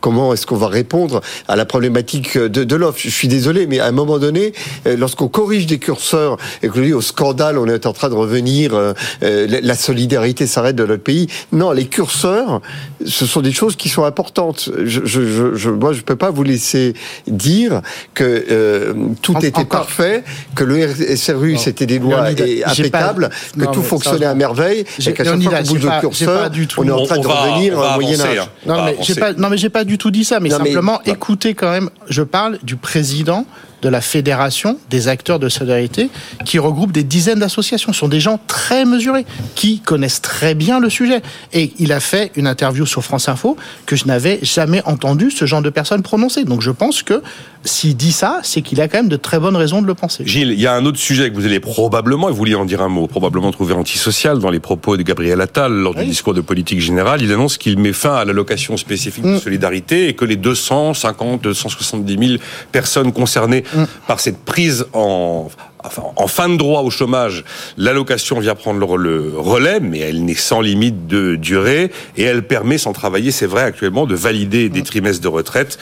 comment 0.00 0.32
est-ce 0.34 0.46
qu'on 0.46 0.56
va 0.56 0.68
répondre 0.68 1.20
à 1.48 1.56
la 1.56 1.64
problématique 1.64 2.36
de, 2.38 2.64
de 2.64 2.76
l'offre? 2.76 2.98
Je 3.00 3.10
suis 3.10 3.28
désolé, 3.28 3.66
mais 3.66 3.78
à 3.80 3.86
un 3.86 3.92
moment 3.92 4.18
donné, 4.18 4.52
euh, 4.86 4.96
lorsqu'on 4.96 5.28
corrige 5.28 5.66
des 5.66 5.78
curseurs 5.78 6.36
et 6.62 6.68
que 6.68 6.78
l'on 6.78 6.84
dit 6.84 6.92
au 6.92 7.00
scandale, 7.00 7.58
on 7.58 7.66
est 7.66 7.86
en 7.86 7.92
train 7.92 8.08
de 8.08 8.14
revenir, 8.14 8.74
euh, 8.74 8.92
euh, 9.22 9.46
la- 9.62 9.74
solidarité 9.74 10.46
s'arrête 10.46 10.76
de 10.76 10.84
notre 10.86 11.02
pays. 11.02 11.26
Non, 11.52 11.72
les 11.72 11.86
curseurs, 11.86 12.60
ce 13.04 13.26
sont 13.26 13.40
des 13.40 13.52
choses 13.52 13.74
qui 13.76 13.88
sont 13.88 14.04
importantes. 14.04 14.70
Je, 14.84 15.00
je, 15.04 15.54
je, 15.54 15.70
moi, 15.70 15.92
je 15.92 16.02
peux 16.02 16.14
pas 16.16 16.30
vous 16.30 16.42
laisser 16.44 16.94
dire 17.26 17.80
que 18.14 18.44
euh, 18.50 18.92
tout 19.22 19.34
En- 19.36 19.40
était 19.40 19.58
encore- 19.58 19.80
parfait, 19.86 20.22
que 20.54 20.64
le 20.64 20.88
SRU 21.16 21.56
c'était 21.56 21.86
des 21.86 21.98
lois 21.98 22.26
impeccables, 22.66 23.30
que 23.58 23.64
non, 23.64 23.70
tout 23.72 23.82
fonctionnait 23.82 24.26
à 24.26 24.34
merveille, 24.34 24.84
J'ai- 24.98 25.10
et 25.10 25.14
qu'à 25.14 25.24
chaque 25.24 25.40
fois 25.42 25.52
qu'on 25.52 25.62
bouge 25.68 25.82
le 25.82 26.00
curseur, 26.00 26.50
on 26.78 26.84
est 26.86 26.90
en 26.90 26.98
On- 26.98 27.06
train 27.06 27.18
de 27.18 27.26
va- 27.26 27.34
revenir 27.34 27.74
au 27.78 27.94
Moyen 28.00 28.20
Âge. 28.20 28.38
hein. 28.38 28.48
On 28.66 28.68
Non, 28.72 28.84
mais 28.84 29.14
pas, 29.20 29.32
non, 29.32 29.48
mais 29.52 29.58
j'ai 29.58 29.68
pas 29.68 29.84
du 29.84 29.98
tout 29.98 30.10
dit 30.10 30.24
ça, 30.24 30.40
mais 30.40 30.48
Non, 30.48 30.56
mais- 30.60 30.64
simplement 30.70 31.00
écoutez 31.04 31.52
quand 31.54 31.70
même. 31.70 31.90
Je 32.08 32.22
parle 32.22 32.58
du 32.62 32.76
président 32.76 33.44
de 33.82 33.88
la 33.88 34.00
fédération 34.00 34.78
des 34.90 35.08
acteurs 35.08 35.38
de 35.38 35.48
solidarité 35.48 36.08
qui 36.44 36.58
regroupe 36.58 36.92
des 36.92 37.02
dizaines 37.02 37.40
d'associations. 37.40 37.92
Ce 37.92 37.98
sont 37.98 38.08
des 38.08 38.20
gens 38.20 38.40
très 38.46 38.84
mesurés 38.84 39.26
qui 39.54 39.80
connaissent 39.80 40.22
très 40.22 40.54
bien 40.54 40.80
le 40.80 40.88
sujet. 40.88 41.20
Et 41.52 41.72
il 41.78 41.92
a 41.92 42.00
fait 42.00 42.30
une 42.36 42.46
interview 42.46 42.86
sur 42.86 43.04
France 43.04 43.28
Info 43.28 43.56
que 43.86 43.96
je 43.96 44.06
n'avais 44.06 44.38
jamais 44.42 44.82
entendu 44.84 45.30
ce 45.30 45.44
genre 45.44 45.62
de 45.62 45.70
personnes 45.70 46.02
prononcer. 46.02 46.44
Donc 46.44 46.62
je 46.62 46.70
pense 46.70 47.02
que 47.02 47.22
s'il 47.64 47.96
dit 47.96 48.12
ça, 48.12 48.40
c'est 48.42 48.62
qu'il 48.62 48.80
a 48.80 48.88
quand 48.88 48.98
même 48.98 49.08
de 49.08 49.16
très 49.16 49.38
bonnes 49.38 49.56
raisons 49.56 49.82
de 49.82 49.86
le 49.86 49.94
penser. 49.94 50.24
Gilles, 50.26 50.50
il 50.50 50.60
y 50.60 50.66
a 50.66 50.74
un 50.74 50.84
autre 50.84 50.98
sujet 50.98 51.30
que 51.30 51.36
vous 51.36 51.46
allez 51.46 51.60
probablement, 51.60 52.28
et 52.28 52.32
vous 52.32 52.38
vouliez 52.38 52.54
en 52.54 52.64
dire 52.64 52.82
un 52.82 52.88
mot, 52.88 53.06
probablement 53.06 53.52
trouver 53.52 53.74
antisocial 53.74 54.38
dans 54.38 54.50
les 54.50 54.58
propos 54.58 54.96
de 54.96 55.02
Gabriel 55.02 55.40
Attal 55.40 55.72
lors 55.72 55.94
du 55.94 56.04
discours 56.04 56.34
de 56.34 56.40
politique 56.40 56.80
générale. 56.80 57.22
Il 57.22 57.32
annonce 57.32 57.58
qu'il 57.58 57.78
met 57.78 57.92
fin 57.92 58.14
à 58.14 58.24
l'allocation 58.24 58.76
spécifique 58.76 59.24
de 59.24 59.38
solidarité 59.38 60.08
et 60.08 60.14
que 60.14 60.24
les 60.24 60.36
250, 60.36 61.42
270 61.42 62.28
000 62.28 62.40
personnes 62.72 63.12
concernées 63.12 63.64
par 64.06 64.20
cette 64.20 64.38
prise 64.44 64.86
en, 64.92 65.50
enfin, 65.84 66.02
en 66.16 66.26
fin 66.26 66.48
de 66.48 66.56
droit 66.56 66.82
au 66.82 66.90
chômage, 66.90 67.44
l'allocation 67.76 68.40
vient 68.40 68.54
prendre 68.54 68.96
le, 68.96 69.30
le 69.30 69.38
relais, 69.38 69.80
mais 69.80 69.98
elle 69.98 70.24
n'est 70.24 70.34
sans 70.34 70.60
limite 70.60 71.06
de 71.06 71.36
durée 71.36 71.90
et 72.16 72.22
elle 72.22 72.46
permet, 72.46 72.78
sans 72.78 72.92
travailler, 72.92 73.30
c'est 73.30 73.46
vrai 73.46 73.62
actuellement, 73.62 74.06
de 74.06 74.14
valider 74.14 74.68
des 74.68 74.82
trimestres 74.82 75.22
de 75.22 75.28
retraite. 75.28 75.78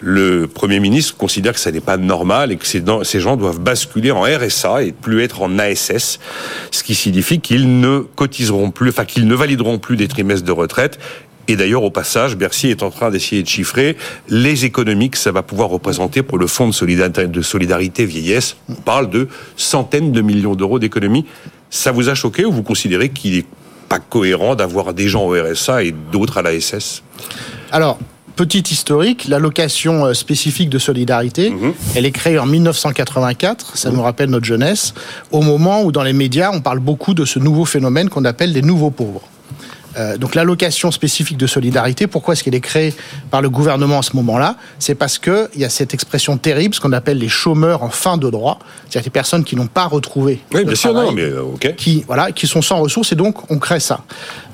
Le 0.00 0.48
Premier 0.48 0.80
ministre 0.80 1.16
considère 1.16 1.52
que 1.52 1.60
ça 1.60 1.70
n'est 1.70 1.80
pas 1.80 1.96
normal 1.96 2.50
et 2.50 2.56
que 2.56 2.66
ces 2.66 3.20
gens 3.20 3.36
doivent 3.36 3.60
basculer 3.60 4.10
en 4.10 4.22
RSA 4.22 4.82
et 4.82 4.92
plus 4.92 5.22
être 5.22 5.42
en 5.42 5.58
ASS, 5.58 6.18
ce 6.70 6.82
qui 6.82 6.94
signifie 6.94 7.40
qu'ils 7.40 7.80
ne 7.80 8.00
cotiseront 8.00 8.70
plus, 8.70 8.90
enfin 8.90 9.04
qu'ils 9.04 9.28
ne 9.28 9.34
valideront 9.34 9.78
plus 9.78 9.96
des 9.96 10.08
trimestres 10.08 10.44
de 10.44 10.52
retraite. 10.52 10.98
Et 11.48 11.56
d'ailleurs, 11.56 11.82
au 11.82 11.90
passage, 11.90 12.36
Bercy 12.36 12.68
est 12.68 12.82
en 12.82 12.90
train 12.90 13.10
d'essayer 13.10 13.42
de 13.42 13.48
chiffrer 13.48 13.96
les 14.28 14.64
économies 14.64 15.10
que 15.10 15.18
ça 15.18 15.32
va 15.32 15.42
pouvoir 15.42 15.68
représenter 15.70 16.22
pour 16.22 16.38
le 16.38 16.46
fonds 16.46 16.68
de 16.68 16.72
solidarité, 16.72 17.26
de 17.26 17.42
solidarité 17.42 18.04
vieillesse. 18.06 18.56
On 18.68 18.74
parle 18.74 19.10
de 19.10 19.28
centaines 19.56 20.12
de 20.12 20.20
millions 20.20 20.54
d'euros 20.54 20.78
d'économies. 20.78 21.24
Ça 21.70 21.90
vous 21.90 22.08
a 22.08 22.14
choqué 22.14 22.44
ou 22.44 22.52
vous 22.52 22.62
considérez 22.62 23.08
qu'il 23.08 23.36
est 23.38 23.46
pas 23.88 23.98
cohérent 23.98 24.54
d'avoir 24.54 24.94
des 24.94 25.08
gens 25.08 25.24
au 25.26 25.32
RSA 25.32 25.84
et 25.84 25.94
d'autres 26.12 26.38
à 26.38 26.42
l'ASS 26.42 27.02
Alors, 27.72 27.98
petit 28.36 28.60
historique, 28.70 29.26
l'allocation 29.28 30.06
euh, 30.06 30.14
spécifique 30.14 30.70
de 30.70 30.78
solidarité, 30.78 31.50
Mhm. 31.50 31.74
elle 31.96 32.06
est 32.06 32.12
créée 32.12 32.38
en 32.38 32.46
1984, 32.46 33.76
ça 33.76 33.90
nous 33.90 34.00
rappelle 34.02 34.30
notre 34.30 34.46
jeunesse, 34.46 34.94
au 35.30 35.42
moment 35.42 35.82
où 35.82 35.92
dans 35.92 36.02
les 36.02 36.12
médias, 36.14 36.50
on 36.52 36.60
parle 36.60 36.78
beaucoup 36.78 37.14
de 37.14 37.24
ce 37.24 37.38
nouveau 37.38 37.64
phénomène 37.64 38.08
qu'on 38.08 38.24
appelle 38.24 38.52
les 38.52 38.62
nouveaux 38.62 38.90
pauvres. 38.90 39.22
Euh, 39.96 40.16
donc 40.16 40.34
l'allocation 40.34 40.90
spécifique 40.90 41.36
de 41.36 41.46
solidarité, 41.46 42.06
pourquoi 42.06 42.34
est-ce 42.34 42.44
qu'elle 42.44 42.54
est 42.54 42.60
créée 42.60 42.94
par 43.30 43.42
le 43.42 43.50
gouvernement 43.50 43.98
à 43.98 44.02
ce 44.02 44.16
moment-là? 44.16 44.56
C'est 44.78 44.94
parce 44.94 45.18
que 45.18 45.50
il 45.54 45.60
y 45.60 45.64
a 45.64 45.68
cette 45.68 45.94
expression 45.94 46.36
terrible, 46.38 46.74
ce 46.74 46.80
qu'on 46.80 46.92
appelle 46.92 47.18
les 47.18 47.28
chômeurs 47.28 47.82
en 47.82 47.90
fin 47.90 48.16
de 48.16 48.28
droit, 48.30 48.58
c'est-à-dire 48.88 49.06
les 49.06 49.10
personnes 49.10 49.44
qui 49.44 49.56
n'ont 49.56 49.66
pas 49.66 49.86
retrouvé 49.86 50.40
Oui, 50.52 50.64
bien 50.64 50.74
sûr, 50.74 50.92
travail 50.92 51.08
non, 51.08 51.12
mais 51.14 51.22
euh, 51.22 51.42
ok. 51.42 51.74
qui 51.76 52.04
voilà 52.06 52.32
qui 52.32 52.46
sont 52.46 52.62
sans 52.62 52.78
ressources 52.80 53.12
et 53.12 53.16
donc 53.16 53.50
on 53.50 53.58
crée 53.58 53.80
ça. 53.80 54.00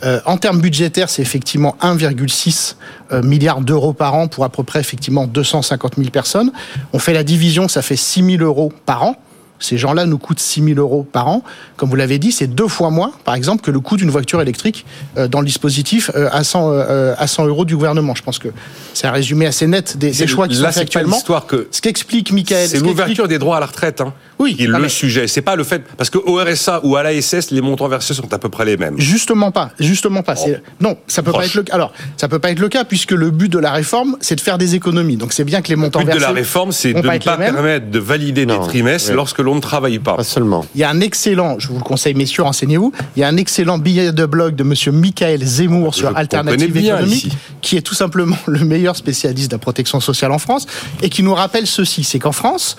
Euh, 0.04 0.20
en 0.26 0.36
termes 0.36 0.60
budgétaires, 0.60 1.10
c'est 1.10 1.22
effectivement 1.22 1.76
1,6 1.82 2.76
euh, 3.12 3.22
milliard 3.22 3.60
d'euros 3.60 3.92
par 3.92 4.14
an 4.14 4.28
pour 4.28 4.44
à 4.44 4.48
peu 4.48 4.62
près 4.62 4.80
effectivement 4.80 5.26
250 5.26 5.96
000 5.96 6.10
personnes. 6.10 6.52
On 6.92 6.98
fait 6.98 7.12
la 7.12 7.24
division, 7.24 7.68
ça 7.68 7.82
fait 7.82 7.96
6 7.96 8.38
000 8.38 8.42
euros 8.42 8.72
par 8.86 9.02
an. 9.02 9.16
Ces 9.58 9.78
gens-là 9.78 10.06
nous 10.06 10.18
coûtent 10.18 10.40
6 10.40 10.62
000 10.62 10.78
euros 10.78 11.06
par 11.10 11.28
an. 11.28 11.42
Comme 11.76 11.88
vous 11.90 11.96
l'avez 11.96 12.18
dit, 12.18 12.32
c'est 12.32 12.46
deux 12.46 12.68
fois 12.68 12.90
moins, 12.90 13.12
par 13.24 13.34
exemple, 13.34 13.62
que 13.62 13.70
le 13.70 13.80
coût 13.80 13.96
d'une 13.96 14.10
voiture 14.10 14.40
électrique 14.40 14.84
euh, 15.16 15.28
dans 15.28 15.40
le 15.40 15.46
dispositif 15.46 16.10
euh, 16.14 16.28
à 16.32 16.44
100, 16.44 16.70
euh, 16.72 17.14
à 17.18 17.26
100 17.26 17.46
euros 17.46 17.64
du 17.64 17.74
gouvernement. 17.74 18.14
Je 18.14 18.22
pense 18.22 18.38
que 18.38 18.48
c'est 18.94 19.06
un 19.06 19.12
résumé 19.12 19.46
assez 19.46 19.66
net 19.66 19.96
des, 19.96 20.10
des 20.10 20.26
choix 20.26 20.48
qui 20.48 20.54
là, 20.54 20.60
sont 20.60 20.64
faits 20.66 20.74
pas 20.74 20.80
actuellement. 20.82 21.16
l'histoire 21.16 21.46
que 21.46 21.68
Ce 21.70 21.80
qu'explique 21.80 22.32
Michael, 22.32 22.68
c'est 22.68 22.78
ce 22.78 22.84
l'ouverture 22.84 23.28
des 23.28 23.38
droits 23.38 23.56
à 23.56 23.60
la 23.60 23.66
retraite. 23.66 24.00
Hein, 24.00 24.12
Oui, 24.38 24.54
qui 24.56 24.64
est 24.64 24.66
le 24.66 24.78
mais- 24.78 24.88
sujet. 24.88 25.26
C'est 25.28 25.42
pas 25.42 25.56
le 25.56 25.64
fait 25.64 25.82
parce 25.96 26.10
que 26.10 26.18
au 26.18 26.36
RSA 26.36 26.80
ou 26.84 26.96
à 26.96 27.02
l'ASS, 27.02 27.50
les 27.50 27.60
montants 27.60 27.88
versés 27.88 28.14
sont 28.14 28.32
à 28.32 28.38
peu 28.38 28.48
près 28.48 28.64
les 28.64 28.76
mêmes. 28.76 28.98
Justement 28.98 29.50
pas, 29.50 29.70
justement 29.80 30.22
pas. 30.22 30.36
C'est- 30.36 30.62
Non, 30.80 30.96
ça 31.06 31.22
peut 31.22 31.32
pas 31.32 31.44
être 31.44 31.54
le 31.54 31.62
cas. 31.64 31.74
Alors, 31.74 31.92
ça 32.16 32.28
peut 32.28 32.38
pas 32.38 32.50
être 32.50 32.58
le 32.60 32.68
cas 32.68 32.84
puisque 32.84 33.12
le 33.12 33.30
but 33.30 33.50
de 33.50 33.58
la 33.58 33.72
réforme, 33.72 34.16
c'est 34.20 34.36
de 34.36 34.40
faire 34.40 34.58
des 34.58 34.74
économies. 34.74 35.16
Donc 35.16 35.32
c'est 35.32 35.44
bien 35.44 35.60
que 35.62 35.68
les 35.68 35.76
montants 35.76 36.00
Le 36.00 36.04
but 36.06 36.12
de 36.14 36.18
versés 36.18 36.32
la 36.34 36.38
réforme, 36.40 36.72
c'est 36.72 36.92
de 36.92 36.98
ne 36.98 37.02
pas 37.02 37.18
permettre 37.36 37.90
de 37.90 37.98
valider 37.98 38.46
Non, 38.46 38.60
des 38.60 38.66
trimestres 38.68 39.10
oui. 39.10 39.16
lorsque 39.16 39.38
l'on 39.48 39.54
ne 39.54 39.60
travaille 39.60 39.98
pas. 39.98 40.14
Pas 40.14 40.24
seulement. 40.24 40.64
Il 40.74 40.80
y 40.80 40.84
a 40.84 40.90
un 40.90 41.00
excellent, 41.00 41.58
je 41.58 41.68
vous 41.68 41.78
le 41.78 41.82
conseille, 41.82 42.14
messieurs, 42.14 42.42
renseignez-vous. 42.42 42.92
Il 43.16 43.20
y 43.20 43.22
a 43.24 43.28
un 43.28 43.36
excellent 43.36 43.78
billet 43.78 44.12
de 44.12 44.26
blog 44.26 44.54
de 44.54 44.62
monsieur 44.62 44.92
Michael 44.92 45.42
Zemmour 45.42 45.92
Je 45.92 45.98
sur 45.98 46.16
Alternative 46.16 46.76
économique, 46.76 47.32
qui 47.62 47.76
est 47.76 47.82
tout 47.82 47.94
simplement 47.94 48.36
le 48.46 48.60
meilleur 48.60 48.96
spécialiste 48.96 49.50
de 49.50 49.54
la 49.54 49.58
protection 49.58 50.00
sociale 50.00 50.32
en 50.32 50.38
France, 50.38 50.66
et 51.02 51.08
qui 51.08 51.22
nous 51.22 51.34
rappelle 51.34 51.66
ceci, 51.66 52.04
c'est 52.04 52.18
qu'en 52.18 52.32
France, 52.32 52.76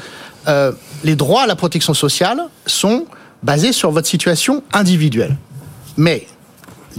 euh, 0.48 0.72
les 1.04 1.16
droits 1.16 1.44
à 1.44 1.48
la 1.48 1.56
protection 1.56 1.94
sociale 1.94 2.42
sont 2.66 3.06
basés 3.42 3.74
sur 3.74 3.92
votre 3.92 4.08
situation 4.08 4.64
individuelle. 4.72 5.38
Mais 5.98 6.28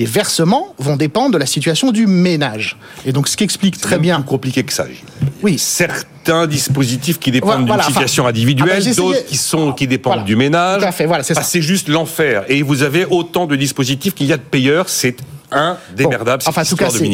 les 0.01 0.07
versements 0.07 0.75
vont 0.79 0.97
dépendre 0.97 1.33
de 1.33 1.37
la 1.39 1.45
situation 1.45 1.93
du 1.93 2.07
ménage. 2.07 2.79
Et 3.05 3.13
donc, 3.13 3.29
ce 3.29 3.37
qui 3.37 3.45
explique 3.45 3.79
très 3.79 3.99
bien. 3.99 4.17
plus 4.21 4.25
compliqué 4.29 4.63
que 4.63 4.73
ça. 4.73 4.87
Oui. 5.43 5.59
Certains 5.59 6.47
dispositifs 6.47 7.19
qui 7.19 7.31
dépendent 7.31 7.59
d'une 7.59 7.67
Voilà, 7.67 7.83
situation 7.83 8.23
enfin, 8.23 8.29
ah 8.29 8.35
individuelle, 8.35 8.69
bah, 8.69 8.81
j'essayais- 8.81 8.95
d'autres 8.97 9.27
qui 9.27 9.37
sont 9.37 9.73
qui 9.75 9.87
dépendent 9.87 10.15
Voilà. 10.15 10.27
du 10.27 10.37
ménage. 10.37 10.81
Tout 10.81 10.89
à 10.89 10.93
fait, 10.93 11.05
voilà, 11.05 11.23
c'est 11.23 11.37
Ah, 11.37 11.43
c'est 11.43 11.61
juste 11.61 11.89
l'enfer. 11.91 12.45
Et 12.49 12.63
vous 12.63 12.83
avez 12.83 13.05
autant 13.05 13.47
de 13.47 13.57
dispositifs 13.57 14.15
qu'il 14.15 14.27
y 14.27 14.33
a 14.33 14.39
de 14.39 14.43
payeurs. 14.43 14.89
C'est 14.89 15.17
Bon, 16.05 16.11
enfin, 16.49 16.63
en 16.63 16.65
tout 16.65 16.77
cas, 16.77 16.85
c'est- 16.97 17.05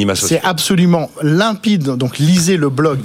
absolument 0.44 1.10
limpide. 1.22 1.84
Donc, 1.96 2.18
lisez 2.18 2.56
le 2.56 2.68
blog 2.68 3.00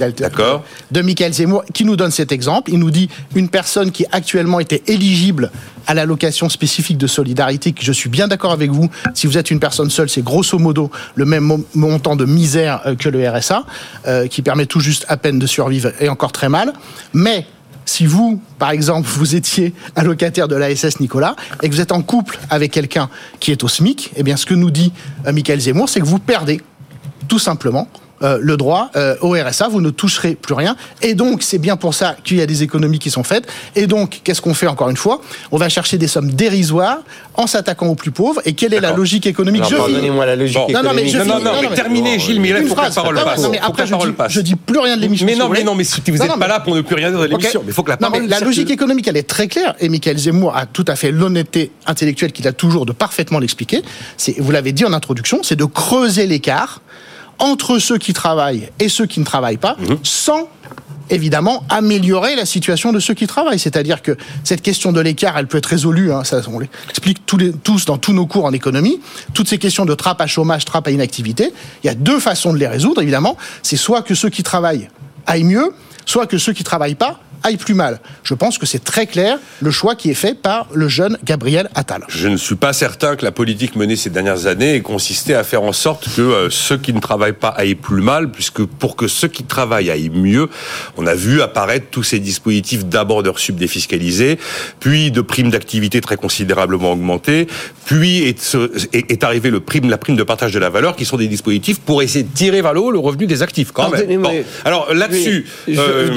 de 0.92 1.02
Michael 1.02 1.34
Zemmour 1.34 1.64
qui 1.74 1.86
nous 1.86 1.96
donne 1.96 2.12
cet 2.12 2.32
exemple. 2.32 2.72
Il 2.72 2.80
nous 2.80 2.92
dit 2.92 3.10
une 3.36 3.50
personne 3.50 3.92
qui 3.92 4.06
actuellement 4.12 4.60
était 4.60 4.84
éligible 4.88 5.52
à 5.88 5.94
l'allocation 5.94 6.48
spécifique 6.50 6.98
de 6.98 7.08
solidarité, 7.08 7.72
que 7.72 7.84
je 7.84 7.92
suis 7.92 8.10
bien 8.10 8.28
d'accord 8.28 8.52
avec 8.52 8.72
vous. 8.72 8.90
Si 9.14 9.26
vous 9.28 9.38
êtes 9.38 9.50
une 9.52 9.60
personne 9.60 9.90
seule, 9.90 10.10
c'est 10.10 10.22
grosso 10.24 10.60
modo 10.60 10.92
le 11.16 11.26
même 11.26 11.44
mo- 11.44 11.66
montant 11.76 12.16
de 12.16 12.26
misère 12.26 12.82
euh, 12.86 12.96
que 12.96 13.10
le 13.10 13.28
RSA, 13.28 13.64
euh, 14.08 14.28
qui 14.28 14.42
permet 14.42 14.66
tout 14.68 14.80
juste 14.80 15.06
à 15.08 15.18
peine 15.18 15.40
de 15.40 15.48
survivre 15.48 15.92
et 16.00 16.08
encore 16.10 16.32
très 16.32 16.50
mal. 16.50 16.74
Mais 17.14 17.46
si 17.92 18.06
vous, 18.06 18.42
par 18.58 18.72
exemple, 18.72 19.08
vous 19.10 19.36
étiez 19.36 19.74
allocataire 19.98 20.48
de 20.48 20.56
l'ASS 20.56 21.02
Nicolas 21.02 21.36
et 21.62 21.68
que 21.68 21.74
vous 21.76 21.82
êtes 21.82 21.92
en 21.92 22.02
couple 22.02 22.40
avec 22.50 22.72
quelqu'un 22.72 23.10
qui 23.42 23.52
est 23.52 23.66
au 23.66 23.68
SMIC, 23.68 24.12
eh 24.16 24.24
bien, 24.24 24.38
ce 24.38 24.46
que 24.46 24.54
nous 24.54 24.72
dit 24.72 24.94
euh, 25.28 25.34
Michael 25.34 25.60
Zemmour, 25.60 25.90
c'est 25.90 26.00
que 26.00 26.06
vous 26.06 26.20
perdez 26.20 26.62
tout 27.28 27.38
simplement 27.40 27.90
euh, 28.24 28.38
le 28.42 28.58
droit 28.58 28.90
euh, 28.96 29.16
au 29.22 29.32
RSA, 29.34 29.68
vous 29.70 29.82
ne 29.82 29.90
toucherez 29.90 30.36
plus 30.36 30.54
rien. 30.54 30.76
Et 31.02 31.14
donc, 31.14 31.44
c'est 31.44 31.58
bien 31.58 31.76
pour 31.78 31.94
ça 31.94 32.16
qu'il 32.24 32.38
y 32.38 32.42
a 32.42 32.46
des 32.46 32.64
économies 32.64 33.00
qui 33.00 33.10
sont 33.12 33.24
faites. 33.24 33.48
Et 33.76 33.88
donc, 33.88 34.22
qu'est-ce 34.24 34.42
qu'on 34.42 34.54
fait 34.54 34.68
encore 34.68 34.90
une 34.90 34.98
fois? 34.98 35.22
On 35.52 35.58
va 35.58 35.70
chercher 35.70 35.98
des 35.98 36.08
sommes 36.08 36.32
dérisoires 36.32 37.00
en 37.36 37.48
s'attaquant 37.48 37.88
aux 37.88 37.96
plus 37.96 38.12
pauvres. 38.12 38.42
Et 38.46 38.54
quelle 38.54 38.74
est 38.74 38.80
la 38.80 38.92
logique 38.92 39.26
économique? 39.26 39.64
Je 39.64 39.70
finis. 39.70 39.80
pardonnez-moi 39.80 40.26
la 40.26 40.36
logique 40.36 40.58
Bon. 40.58 40.68
Non, 40.72 40.84
non, 40.84 40.92
mais 40.94 41.08
économique. 41.08 41.14
je 41.14 41.18
Non, 41.20 41.26
non, 41.26 41.34
non, 41.40 41.54
Non, 41.56 41.62
mais 41.62 41.70
mais- 41.70 41.76
terminez, 41.76 42.20
Gilles, 42.20 42.42
mais 42.42 42.52
là, 42.52 42.60
faut 42.62 42.64
que 42.64 42.70
la 42.70 42.76
phrase. 42.76 42.96
parole 42.96 43.16
passe. 43.16 43.42
non, 43.42 43.50
mais 43.50 43.60
après, 43.60 43.88
je 43.88 43.96
dis, 43.96 44.02
je 44.30 44.42
dis 44.42 44.56
plus 44.56 44.80
rien 44.80 44.96
de 44.98 45.02
l'émission. 45.02 45.26
Mais 45.26 45.36
non, 45.36 45.50
mais 45.50 45.64
non, 45.64 45.76
mais 45.76 45.84
si 45.84 46.02
vous 46.06 46.18
n'êtes 46.18 46.40
pas 46.40 46.48
là 46.48 46.60
pour 46.60 46.76
ne 46.76 46.82
plus 46.82 46.96
rien 46.96 47.10
dire 47.10 47.20
de 47.20 47.26
l'émission. 47.26 47.62
Mais 47.64 47.72
il 47.72 47.74
faut 47.74 47.84
que 47.84 47.90
la 47.90 47.98
Non, 48.02 48.10
mais 48.12 48.18
parole 48.20 48.30
la 48.30 48.40
logique 48.40 48.70
économique, 48.70 49.08
elle 49.08 49.18
est 49.18 49.28
très 49.28 49.48
claire. 49.48 49.76
Et 49.80 49.90
Michael 49.90 50.18
Zemmour 50.18 50.56
a 50.56 50.66
tout 50.66 50.86
à 50.88 50.96
fait 50.96 51.12
l'honnêteté 51.12 51.72
intellectuelle 51.88 52.32
qu'il 52.32 52.48
a 52.48 52.54
toujours 52.54 52.86
de 52.86 52.92
parfaitement 52.92 53.40
l'expliquer. 53.40 53.82
Vous 54.40 54.52
l'avez 54.52 54.72
dit 54.72 54.86
en 54.86 54.94
introduction, 54.94 55.40
c'est 55.44 55.56
de 55.56 55.66
creuser 55.66 56.28
l'écart 56.28 56.82
entre 57.42 57.80
ceux 57.80 57.98
qui 57.98 58.14
travaillent 58.14 58.70
et 58.80 58.88
ceux 58.88 59.06
qui 59.06 59.20
ne 59.20 59.26
travaillent 59.26 59.58
pas, 59.58 59.76
Mhm. 59.80 59.98
sans 60.04 60.48
évidemment 61.10 61.64
améliorer 61.70 62.38
la 62.38 62.46
situation 62.46 62.94
de 62.94 63.00
ceux 63.02 63.14
qui 63.14 63.28
travaillent. 63.28 63.60
C'est-à-dire 63.60 64.02
que 64.02 64.16
cette 64.46 64.62
question 64.62 64.94
de 64.94 65.02
l'écart, 65.02 65.38
elle 65.38 65.48
peut 65.48 65.58
être 65.58 65.66
résolue, 65.66 66.14
hein, 66.14 66.24
ça 66.24 66.40
on 66.48 66.60
l'explique 66.60 67.26
tous, 67.26 67.36
les, 67.36 67.52
tous 67.52 67.84
dans 67.84 67.98
tous 67.98 68.14
nos 68.14 68.26
cours 68.26 68.46
en 68.46 68.54
économie, 68.54 69.02
toutes 69.34 69.50
ces 69.50 69.58
questions 69.58 69.84
de 69.86 69.94
trappe 69.94 70.22
à 70.22 70.28
chômage, 70.28 70.64
trappe 70.64 70.88
à 70.88 70.92
inactivité, 70.92 71.52
il 71.84 71.88
y 71.88 71.90
a 71.90 71.96
deux 71.96 72.20
façons 72.22 72.54
de 72.54 72.58
les 72.60 72.68
résoudre, 72.68 73.02
évidemment. 73.02 73.36
C'est 73.62 73.76
soit 73.76 74.04
que 74.04 74.16
ceux 74.16 74.30
qui 74.30 74.42
travaillent 74.44 74.88
aillent 75.26 75.44
mieux, 75.44 75.74
soit 76.06 76.28
que 76.28 76.38
ceux 76.38 76.54
qui 76.54 76.64
travaillent 76.64 76.96
pas 76.96 77.20
aillent 77.44 77.58
plus 77.58 77.74
mal. 77.74 78.00
Je 78.24 78.34
pense 78.34 78.58
que 78.58 78.66
c'est 78.66 78.84
très 78.84 79.08
clair 79.08 79.38
le 79.62 79.72
choix 79.72 79.96
qui 79.96 80.10
est 80.10 80.16
fait 80.16 80.34
par 80.34 80.68
le 80.74 80.88
jeune 80.88 81.18
Gabriel 81.24 81.70
Attal. 81.76 82.04
Je 82.10 82.28
ne 82.28 82.38
suis 82.38 82.56
pas 82.56 82.74
certain 82.74 83.16
que 83.16 83.26
la 83.26 83.32
politique 83.32 83.76
menée 83.76 83.96
ces 83.96 84.10
dernières 84.10 84.46
années 84.48 84.76
ait 84.76 84.82
consisté 84.82 85.36
à 85.36 85.44
faire 85.44 85.64
en 85.64 85.74
sorte 85.74 86.08
que 86.16 86.22
euh, 86.22 86.50
ceux 86.50 86.78
qui 86.78 86.94
ne 86.94 87.00
travaillent 87.00 87.34
pas 87.34 87.50
aillent 87.50 87.76
plus 87.76 88.02
mal, 88.02 88.32
puisque 88.32 88.64
pour 88.64 88.96
que 88.96 89.08
ceux 89.08 89.28
qui 89.28 89.44
travaillent 89.44 89.90
aillent 89.90 90.10
mieux, 90.10 90.50
on 90.98 91.08
a 91.08 91.16
vu 91.16 91.42
apparaître 91.42 91.88
tous 91.92 92.04
ces 92.04 92.20
dispositifs 92.20 92.86
d'abord 92.86 93.24
d'heures 93.24 93.40
sub 93.40 93.56
défiscalisées, 93.56 94.38
puis 94.80 95.12
de 95.12 95.22
primes 95.22 95.50
d'activité 95.50 96.02
très 96.02 96.18
considérablement 96.18 96.92
augmentées, 96.94 97.48
puis 97.86 98.24
est, 98.24 98.58
est, 98.94 99.12
est 99.12 99.24
arrivé 99.24 99.50
le 99.50 99.60
prime, 99.60 99.90
la 99.90 99.98
prime 99.98 100.16
de 100.16 100.24
partage 100.24 100.54
de 100.54 100.60
la 100.60 100.70
valeur, 100.70 100.96
qui 100.96 101.06
sont 101.06 101.18
des 101.18 101.28
dispositifs 101.28 101.80
pour 101.80 102.02
essayer 102.02 102.24
de 102.24 102.34
tirer 102.34 102.62
vers 102.62 102.74
le 102.74 102.80
haut 102.82 102.92
le 102.92 103.00
revenu 103.00 103.28
des 103.28 103.42
actifs, 103.42 103.72
quand 103.72 103.90
même. 103.90 104.22
Bon. 104.22 104.44
Alors 104.66 104.94
là-dessus, 104.94 105.46
euh, 105.70 106.10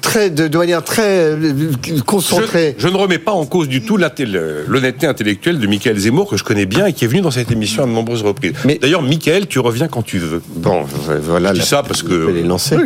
très, 0.00 0.30
de, 0.30 0.48
de 0.48 0.58
manière 0.64 0.82
très 0.82 1.18
euh, 1.34 1.70
concentrée. 2.06 2.74
je, 2.78 2.86
je 2.86 2.92
ne 2.92 2.96
remets 2.96 3.18
pas 3.18 3.32
en 3.32 3.44
cause 3.46 3.68
du 3.68 3.82
tout 3.82 3.96
l'honnêteté 3.96 5.06
intellectuelle 5.06 5.58
de 5.58 5.66
Michael 5.66 5.98
Zemmour, 5.98 6.28
que 6.30 6.36
je 6.36 6.44
connais 6.44 6.66
bien 6.66 6.86
et 6.86 6.92
qui 6.92 7.04
est 7.04 7.08
venu 7.08 7.20
dans 7.20 7.30
cette 7.30 7.50
émission 7.50 7.82
à 7.84 7.86
de 7.86 7.92
nombreuses 7.92 8.22
reprises. 8.22 8.52
Mais- 8.64 8.78
D'ailleurs, 8.80 9.02
Michael, 9.02 9.46
tu 9.46 9.58
reviens 9.58 9.88
quand 9.88 10.02
tu 10.02 10.18
veux. 10.18 10.42
Bon, 10.56 10.84
voilà. 11.22 11.50
Je 11.50 11.54
dis 11.54 11.58
la- 11.60 11.64
ça 11.66 11.82
parce 11.82 12.02
que- 12.02 12.30
les 12.30 12.42
lancer. 12.42 12.76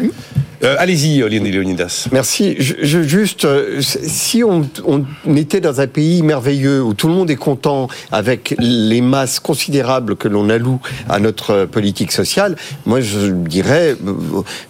Euh, 0.64 0.74
Allez-y, 0.80 1.22
Léonidas. 1.52 2.08
Merci. 2.10 2.56
Je, 2.58 2.74
je- 2.82 3.02
juste, 3.02 3.44
euh, 3.44 3.80
si 3.80 4.42
on, 4.42 4.68
on 4.84 5.36
était 5.36 5.60
dans 5.60 5.80
un 5.80 5.86
pays 5.86 6.22
merveilleux 6.22 6.82
où 6.82 6.94
tout 6.94 7.06
le 7.06 7.14
monde 7.14 7.30
est 7.30 7.36
content 7.36 7.86
avec 8.10 8.56
les 8.58 9.00
masses 9.00 9.38
considérables 9.38 10.16
que 10.16 10.26
l'on 10.26 10.48
alloue 10.50 10.80
à 11.08 11.20
notre 11.20 11.50
euh, 11.52 11.66
politique 11.66 12.10
sociale, 12.10 12.56
moi 12.86 13.00
je 13.00 13.28
dirais, 13.28 13.94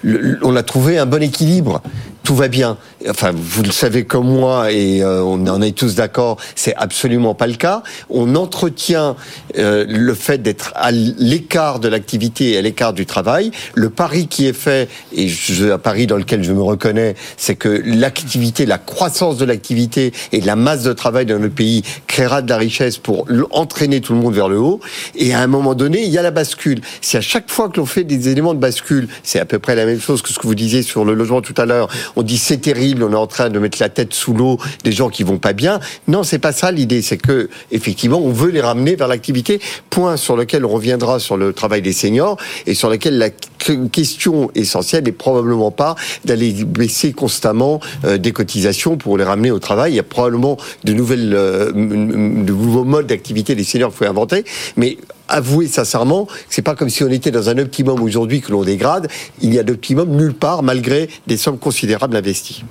euh, 0.05 0.37
on 0.43 0.57
a 0.57 0.63
trouvé 0.63 0.99
un 0.99 1.07
bon 1.07 1.23
équilibre. 1.23 1.81
Tout 2.29 2.37
va 2.37 2.49
bien. 2.49 2.77
Enfin, 3.09 3.33
vous 3.35 3.63
le 3.63 3.71
savez 3.71 4.05
comme 4.05 4.29
moi, 4.29 4.71
et 4.71 5.03
euh, 5.03 5.23
on 5.23 5.47
en 5.47 5.63
est 5.63 5.75
tous 5.75 5.95
d'accord, 5.95 6.37
c'est 6.57 6.75
absolument 6.77 7.35
pas 7.35 7.47
le 7.47 7.55
cas. 7.55 7.83
On 8.11 8.35
entretient 8.35 9.17
euh, 9.57 9.87
le 9.89 10.13
fait 10.13 10.37
d'être 10.43 10.75
à 10.75 10.91
l'écart 10.91 11.81
de 11.81 11.89
l'activité 11.89 12.51
et 12.51 12.59
à 12.59 12.61
l'écart 12.61 12.93
du 12.93 13.07
travail. 13.07 13.51
Le 13.75 13.89
pari 13.89 14.27
qui 14.27 14.47
est 14.47 14.53
fait, 14.53 14.91
et 15.11 15.27
je, 15.27 15.73
un 15.73 15.79
pari 15.79 16.07
dans 16.07 16.19
lequel 16.19 16.45
je 16.45 16.53
me 16.53 16.61
reconnais, 16.61 17.15
c'est 17.39 17.55
que 17.55 17.83
l'activité, 17.83 18.67
la 18.67 18.77
croissance 18.77 19.39
de 19.39 19.47
l'activité 19.47 20.13
et 20.33 20.43
de 20.43 20.47
la 20.47 20.57
masse 20.57 20.83
de 20.83 20.93
travail 20.93 21.25
dans 21.25 21.39
notre 21.39 21.55
pays 21.55 21.83
créera 22.09 22.43
de 22.43 22.51
la 22.51 22.59
richesse 22.59 22.99
pour 22.99 23.27
entraîner 23.53 24.03
tout 24.03 24.13
le 24.13 24.19
monde 24.19 24.35
vers 24.35 24.51
le 24.51 24.59
haut. 24.59 24.81
Et 25.15 25.33
à 25.33 25.41
un 25.41 25.47
moment 25.47 25.75
donné, 25.75 26.03
il 26.03 26.11
y 26.11 26.19
a 26.19 26.23
la 26.23 26.31
bascule. 26.31 26.83
Si 27.01 27.17
à 27.17 27.23
chaque 27.23 27.51
fois 27.51 27.71
que 27.71 27.81
l'on 27.81 27.87
fait 27.87 28.05
des 28.05 28.29
éléments 28.29 28.53
de 28.53 28.61
bascule, 28.61 29.09
c'est 29.23 29.41
à 29.41 29.47
peu 29.47 29.59
près 29.59 29.75
la 29.75 29.87
même 29.87 30.01
chose 30.01 30.21
que 30.21 30.29
ce 30.29 30.39
que 30.39 30.47
vous 30.47 30.55
disiez 30.55 30.83
sur 30.83 31.07
le 31.07 31.15
logement 31.15 31.41
tout 31.41 31.55
à 31.57 31.65
l'heure, 31.65 31.89
on 32.19 32.23
dit 32.23 32.37
c'est 32.37 32.59
terrible, 32.59 33.05
on 33.05 33.13
est 33.13 33.17
en 33.17 33.29
train 33.29 33.49
de 33.49 33.59
mettre 33.61 33.79
la 33.81 33.89
tête 33.89 34.13
sous 34.13 34.35
l'eau 34.35 34.59
des 34.83 34.91
gens 34.91 35.09
qui 35.09 35.23
vont 35.23 35.39
pas 35.39 35.53
bien. 35.53 35.79
Non, 36.09 36.25
c'est 36.25 36.41
pas 36.41 36.51
ça 36.51 36.73
l'idée. 36.73 37.01
C'est 37.01 37.17
que 37.17 37.49
effectivement, 37.71 38.19
on 38.19 38.33
veut 38.33 38.51
les 38.51 38.61
ramener 38.61 38.97
vers 38.97 39.07
l'activité. 39.07 39.61
Point 39.89 40.17
sur 40.17 40.37
lequel 40.37 40.65
on 40.65 40.69
reviendra 40.69 41.21
sur 41.21 41.37
le 41.37 41.53
travail 41.53 41.81
des 41.81 41.93
seniors 41.93 42.37
et 42.67 42.75
sur 42.75 42.91
lequel 42.91 43.19
la 43.19 43.31
que- 43.31 43.87
question 43.87 44.51
essentielle 44.57 45.05
n'est 45.05 45.13
probablement 45.13 45.71
pas 45.71 45.95
d'aller 46.25 46.53
baisser 46.65 47.13
constamment 47.13 47.79
euh, 48.05 48.19
des 48.19 48.33
cotisations 48.33 48.97
pour 48.97 49.17
les 49.17 49.25
ramener 49.25 49.53
au 49.53 49.61
travail. 49.61 49.93
Il 49.93 49.97
y 49.97 50.01
a 50.01 50.03
probablement 50.03 50.57
de 50.83 50.97
euh, 50.99 51.73
nouveaux 51.73 52.85
modes 52.85 53.07
d'activité 53.07 53.55
des 53.55 53.63
seniors 53.63 53.91
qu'il 53.91 53.99
faut 53.99 54.11
inventer, 54.11 54.45
mais 54.77 54.97
avouez 55.29 55.67
sincèrement 55.67 56.27
que 56.27 56.33
c'est 56.49 56.63
pas 56.63 56.75
comme 56.75 56.89
si 56.89 57.03
on 57.05 57.09
était 57.09 57.31
dans 57.31 57.49
un 57.49 57.59
optimum 57.59 58.03
aujourd'hui 58.03 58.41
que 58.41 58.53
l'on 58.53 58.63
dégrade. 58.63 59.09
Il 59.41 59.55
y 59.55 59.59
a 59.59 59.63
d'optimum 59.63 60.09
nulle 60.09 60.35
part 60.35 60.63
malgré 60.63 61.09
des 61.27 61.37
sommes 61.37 61.59
considérables 61.59 62.17
investies. 62.17 62.65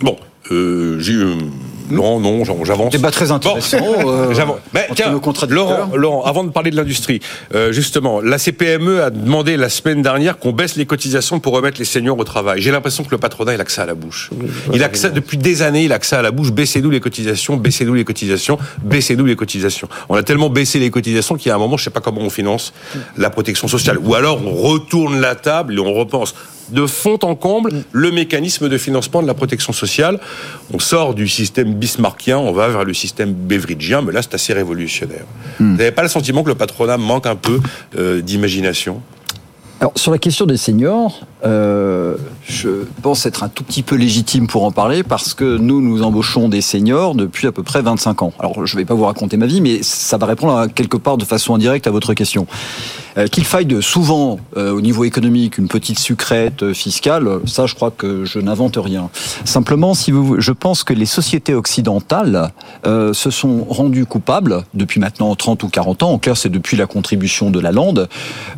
Bon, 0.00 0.16
euh, 0.50 0.98
j'ai, 1.00 1.14
non, 1.90 2.44
j'en- 2.44 2.64
j'avance. 2.64 2.92
Débat 2.92 3.10
très 3.10 3.30
intéressant. 3.30 3.78
Bon. 3.78 4.10
euh, 4.10 4.34
entre 5.22 5.46
tiens. 5.46 5.54
Laurent, 5.54 5.90
Laurent, 5.94 6.22
avant 6.24 6.44
de 6.44 6.50
parler 6.50 6.70
de 6.70 6.76
l'industrie, 6.76 7.20
euh, 7.54 7.72
justement, 7.72 8.20
la 8.20 8.38
CPME 8.38 9.02
a 9.02 9.10
demandé 9.10 9.56
la 9.56 9.68
semaine 9.68 10.02
dernière 10.02 10.38
qu'on 10.38 10.52
baisse 10.52 10.76
les 10.76 10.86
cotisations 10.86 11.40
pour 11.40 11.52
remettre 11.54 11.78
les 11.78 11.84
seniors 11.84 12.18
au 12.18 12.24
travail. 12.24 12.60
J'ai 12.60 12.70
l'impression 12.70 13.04
que 13.04 13.10
le 13.10 13.18
patronat, 13.18 13.54
il 13.54 13.60
a 13.60 13.64
que 13.64 13.72
ça 13.72 13.82
à 13.82 13.86
la 13.86 13.94
bouche. 13.94 14.30
Il 14.72 14.82
a 14.82 14.88
que 14.88 14.98
ça, 14.98 15.08
depuis 15.10 15.38
des 15.38 15.62
années, 15.62 15.84
il 15.84 15.92
a 15.92 15.98
que 15.98 16.06
ça 16.06 16.18
à 16.18 16.22
la 16.22 16.30
bouche. 16.30 16.52
Baissez-nous 16.52 16.90
les 16.90 17.00
cotisations, 17.00 17.56
baissez-nous 17.56 17.94
les 17.94 18.04
cotisations, 18.04 18.58
baissez-nous 18.82 19.24
les 19.26 19.36
cotisations. 19.36 19.88
On 20.08 20.14
a 20.16 20.22
tellement 20.22 20.50
baissé 20.50 20.78
les 20.78 20.90
cotisations 20.90 21.36
qu'il 21.36 21.48
y 21.48 21.52
a 21.52 21.54
un 21.54 21.58
moment, 21.58 21.76
je 21.76 21.84
sais 21.84 21.90
pas 21.90 22.00
comment 22.00 22.20
on 22.20 22.30
finance 22.30 22.72
la 23.16 23.30
protection 23.30 23.68
sociale. 23.68 23.98
Ou 24.02 24.14
alors, 24.14 24.40
on 24.46 24.52
retourne 24.54 25.20
la 25.20 25.34
table 25.34 25.74
et 25.74 25.78
on 25.80 25.92
repense 25.94 26.34
de 26.70 26.86
fond 26.86 27.18
en 27.22 27.34
comble 27.34 27.84
le 27.92 28.10
mécanisme 28.10 28.68
de 28.68 28.78
financement 28.78 29.22
de 29.22 29.26
la 29.26 29.34
protection 29.34 29.72
sociale. 29.72 30.20
On 30.72 30.78
sort 30.78 31.14
du 31.14 31.28
système 31.28 31.74
bismarckien, 31.74 32.38
on 32.38 32.52
va 32.52 32.68
vers 32.68 32.84
le 32.84 32.94
système 32.94 33.32
beveridgien, 33.32 34.02
mais 34.02 34.12
là 34.12 34.22
c'est 34.22 34.34
assez 34.34 34.52
révolutionnaire. 34.52 35.24
Vous 35.58 35.76
n'avez 35.76 35.92
pas 35.92 36.02
le 36.02 36.08
sentiment 36.08 36.42
que 36.42 36.48
le 36.48 36.54
patronat 36.54 36.98
manque 36.98 37.26
un 37.26 37.36
peu 37.36 37.60
euh, 37.96 38.20
d'imagination? 38.20 39.02
Alors, 39.80 39.92
sur 39.94 40.10
la 40.10 40.18
question 40.18 40.46
des 40.46 40.56
seniors, 40.56 41.20
euh, 41.46 42.16
je 42.48 42.84
pense 43.02 43.26
être 43.26 43.42
un 43.42 43.48
tout 43.48 43.62
petit 43.62 43.82
peu 43.82 43.96
légitime 43.96 44.46
pour 44.46 44.64
en 44.64 44.72
parler 44.72 45.02
parce 45.02 45.34
que 45.34 45.56
nous, 45.56 45.80
nous 45.80 46.02
embauchons 46.02 46.48
des 46.48 46.60
seniors 46.60 47.14
depuis 47.14 47.46
à 47.46 47.52
peu 47.52 47.62
près 47.62 47.82
25 47.82 48.22
ans. 48.22 48.32
Alors, 48.38 48.66
je 48.66 48.74
ne 48.74 48.80
vais 48.80 48.84
pas 48.84 48.94
vous 48.94 49.04
raconter 49.04 49.36
ma 49.36 49.46
vie, 49.46 49.60
mais 49.60 49.82
ça 49.82 50.16
va 50.16 50.26
répondre 50.26 50.66
quelque 50.74 50.96
part 50.96 51.16
de 51.18 51.24
façon 51.24 51.54
indirecte 51.54 51.86
à 51.86 51.90
votre 51.90 52.14
question. 52.14 52.46
Euh, 53.18 53.26
Qu'il 53.28 53.44
faille 53.44 53.80
souvent, 53.80 54.38
euh, 54.56 54.72
au 54.72 54.80
niveau 54.80 55.04
économique, 55.04 55.58
une 55.58 55.68
petite 55.68 55.98
sucrète 55.98 56.72
fiscale, 56.72 57.28
ça, 57.46 57.66
je 57.66 57.74
crois 57.74 57.90
que 57.90 58.24
je 58.24 58.38
n'invente 58.38 58.76
rien. 58.76 59.10
Simplement, 59.44 59.94
je 59.94 60.52
pense 60.52 60.84
que 60.84 60.92
les 60.92 61.06
sociétés 61.06 61.54
occidentales 61.54 62.52
se 62.84 63.30
sont 63.30 63.66
rendues 63.68 64.06
coupables 64.06 64.64
depuis 64.74 65.00
maintenant 65.00 65.34
30 65.34 65.62
ou 65.62 65.68
40 65.68 66.02
ans. 66.02 66.10
En 66.12 66.18
clair, 66.18 66.36
c'est 66.36 66.48
depuis 66.48 66.76
la 66.76 66.86
contribution 66.86 67.50
de 67.50 67.60
la 67.60 67.72
lande, 67.72 68.08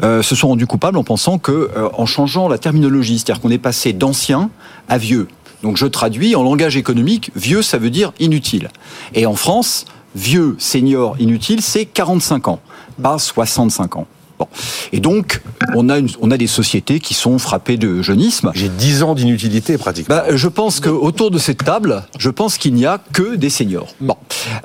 se 0.02 0.34
sont 0.34 0.48
rendues 0.48 0.66
coupables 0.66 0.98
en 0.98 1.04
pensant 1.04 1.38
que, 1.38 1.70
en 1.94 2.06
changeant 2.06 2.48
la 2.48 2.58
terminologie, 2.58 2.77
c'est-à-dire 2.82 3.40
qu'on 3.40 3.50
est 3.50 3.58
passé 3.58 3.92
d'ancien 3.92 4.50
à 4.88 4.98
vieux. 4.98 5.28
Donc, 5.62 5.76
je 5.76 5.86
traduis 5.86 6.36
en 6.36 6.42
langage 6.42 6.76
économique, 6.76 7.30
vieux, 7.34 7.62
ça 7.62 7.78
veut 7.78 7.90
dire 7.90 8.12
inutile. 8.20 8.70
Et 9.14 9.26
en 9.26 9.34
France, 9.34 9.86
vieux, 10.14 10.56
senior, 10.58 11.16
inutile, 11.18 11.62
c'est 11.62 11.84
45 11.84 12.48
ans, 12.48 12.60
pas 12.96 13.18
65 13.18 13.96
ans. 13.96 14.06
Bon. 14.38 14.46
Et 14.92 15.00
donc, 15.00 15.40
on 15.74 15.88
a, 15.88 15.98
une, 15.98 16.08
on 16.20 16.30
a 16.30 16.36
des 16.36 16.46
sociétés 16.46 17.00
qui 17.00 17.14
sont 17.14 17.38
frappées 17.38 17.76
de 17.76 18.02
jeunisme. 18.02 18.52
J'ai 18.54 18.68
10 18.68 19.02
ans 19.02 19.14
d'inutilité 19.14 19.76
pratiquement. 19.78 20.14
Bah, 20.16 20.24
je 20.34 20.48
pense 20.48 20.80
que 20.80 20.88
autour 20.88 21.30
de 21.30 21.38
cette 21.38 21.64
table, 21.64 22.04
je 22.18 22.30
pense 22.30 22.56
qu'il 22.58 22.74
n'y 22.74 22.86
a 22.86 22.98
que 23.12 23.34
des 23.36 23.50
seniors. 23.50 23.94
Bon, 24.00 24.16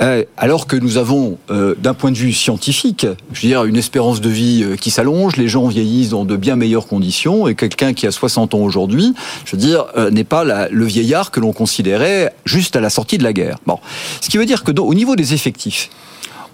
Euh, 0.01 0.23
alors 0.37 0.67
que 0.67 0.75
nous 0.75 0.97
avons, 0.97 1.37
euh, 1.49 1.75
d'un 1.79 1.93
point 1.93 2.11
de 2.11 2.17
vue 2.17 2.33
scientifique, 2.33 3.05
je 3.33 3.41
veux 3.41 3.47
dire, 3.47 3.63
une 3.65 3.75
espérance 3.77 4.21
de 4.21 4.29
vie 4.29 4.63
euh, 4.63 4.75
qui 4.75 4.91
s'allonge, 4.91 5.35
les 5.37 5.47
gens 5.47 5.67
vieillissent 5.67 6.09
dans 6.09 6.25
de 6.25 6.35
bien 6.37 6.55
meilleures 6.55 6.87
conditions, 6.87 7.47
et 7.47 7.55
quelqu'un 7.55 7.93
qui 7.93 8.05
a 8.07 8.11
60 8.11 8.53
ans 8.53 8.59
aujourd'hui, 8.59 9.13
je 9.45 9.51
veux 9.55 9.61
dire, 9.61 9.85
euh, 9.97 10.09
n'est 10.11 10.23
pas 10.23 10.43
la- 10.43 10.69
le 10.69 10.85
vieillard 10.85 11.31
que 11.31 11.39
l'on 11.39 11.53
considérait 11.53 12.33
juste 12.45 12.75
à 12.75 12.81
la 12.81 12.89
sortie 12.89 13.17
de 13.17 13.23
la 13.23 13.33
guerre. 13.33 13.57
Bon, 13.65 13.79
ce 14.21 14.29
qui 14.29 14.37
veut 14.37 14.45
dire 14.45 14.63
que 14.63 14.71
au 14.79 14.93
niveau 14.93 15.15
des 15.15 15.33
effectifs, 15.33 15.89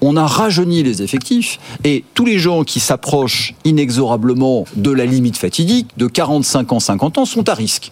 on 0.01 0.15
a 0.15 0.25
rajeuni 0.25 0.83
les 0.83 1.01
effectifs 1.01 1.59
et 1.83 2.03
tous 2.13 2.25
les 2.25 2.39
gens 2.39 2.63
qui 2.63 2.79
s'approchent 2.79 3.53
inexorablement 3.65 4.65
de 4.75 4.91
la 4.91 5.05
limite 5.05 5.37
fatidique, 5.37 5.87
de 5.97 6.07
45 6.07 6.73
ans, 6.73 6.79
50 6.79 7.17
ans, 7.17 7.25
sont 7.25 7.47
à 7.49 7.53
risque. 7.53 7.91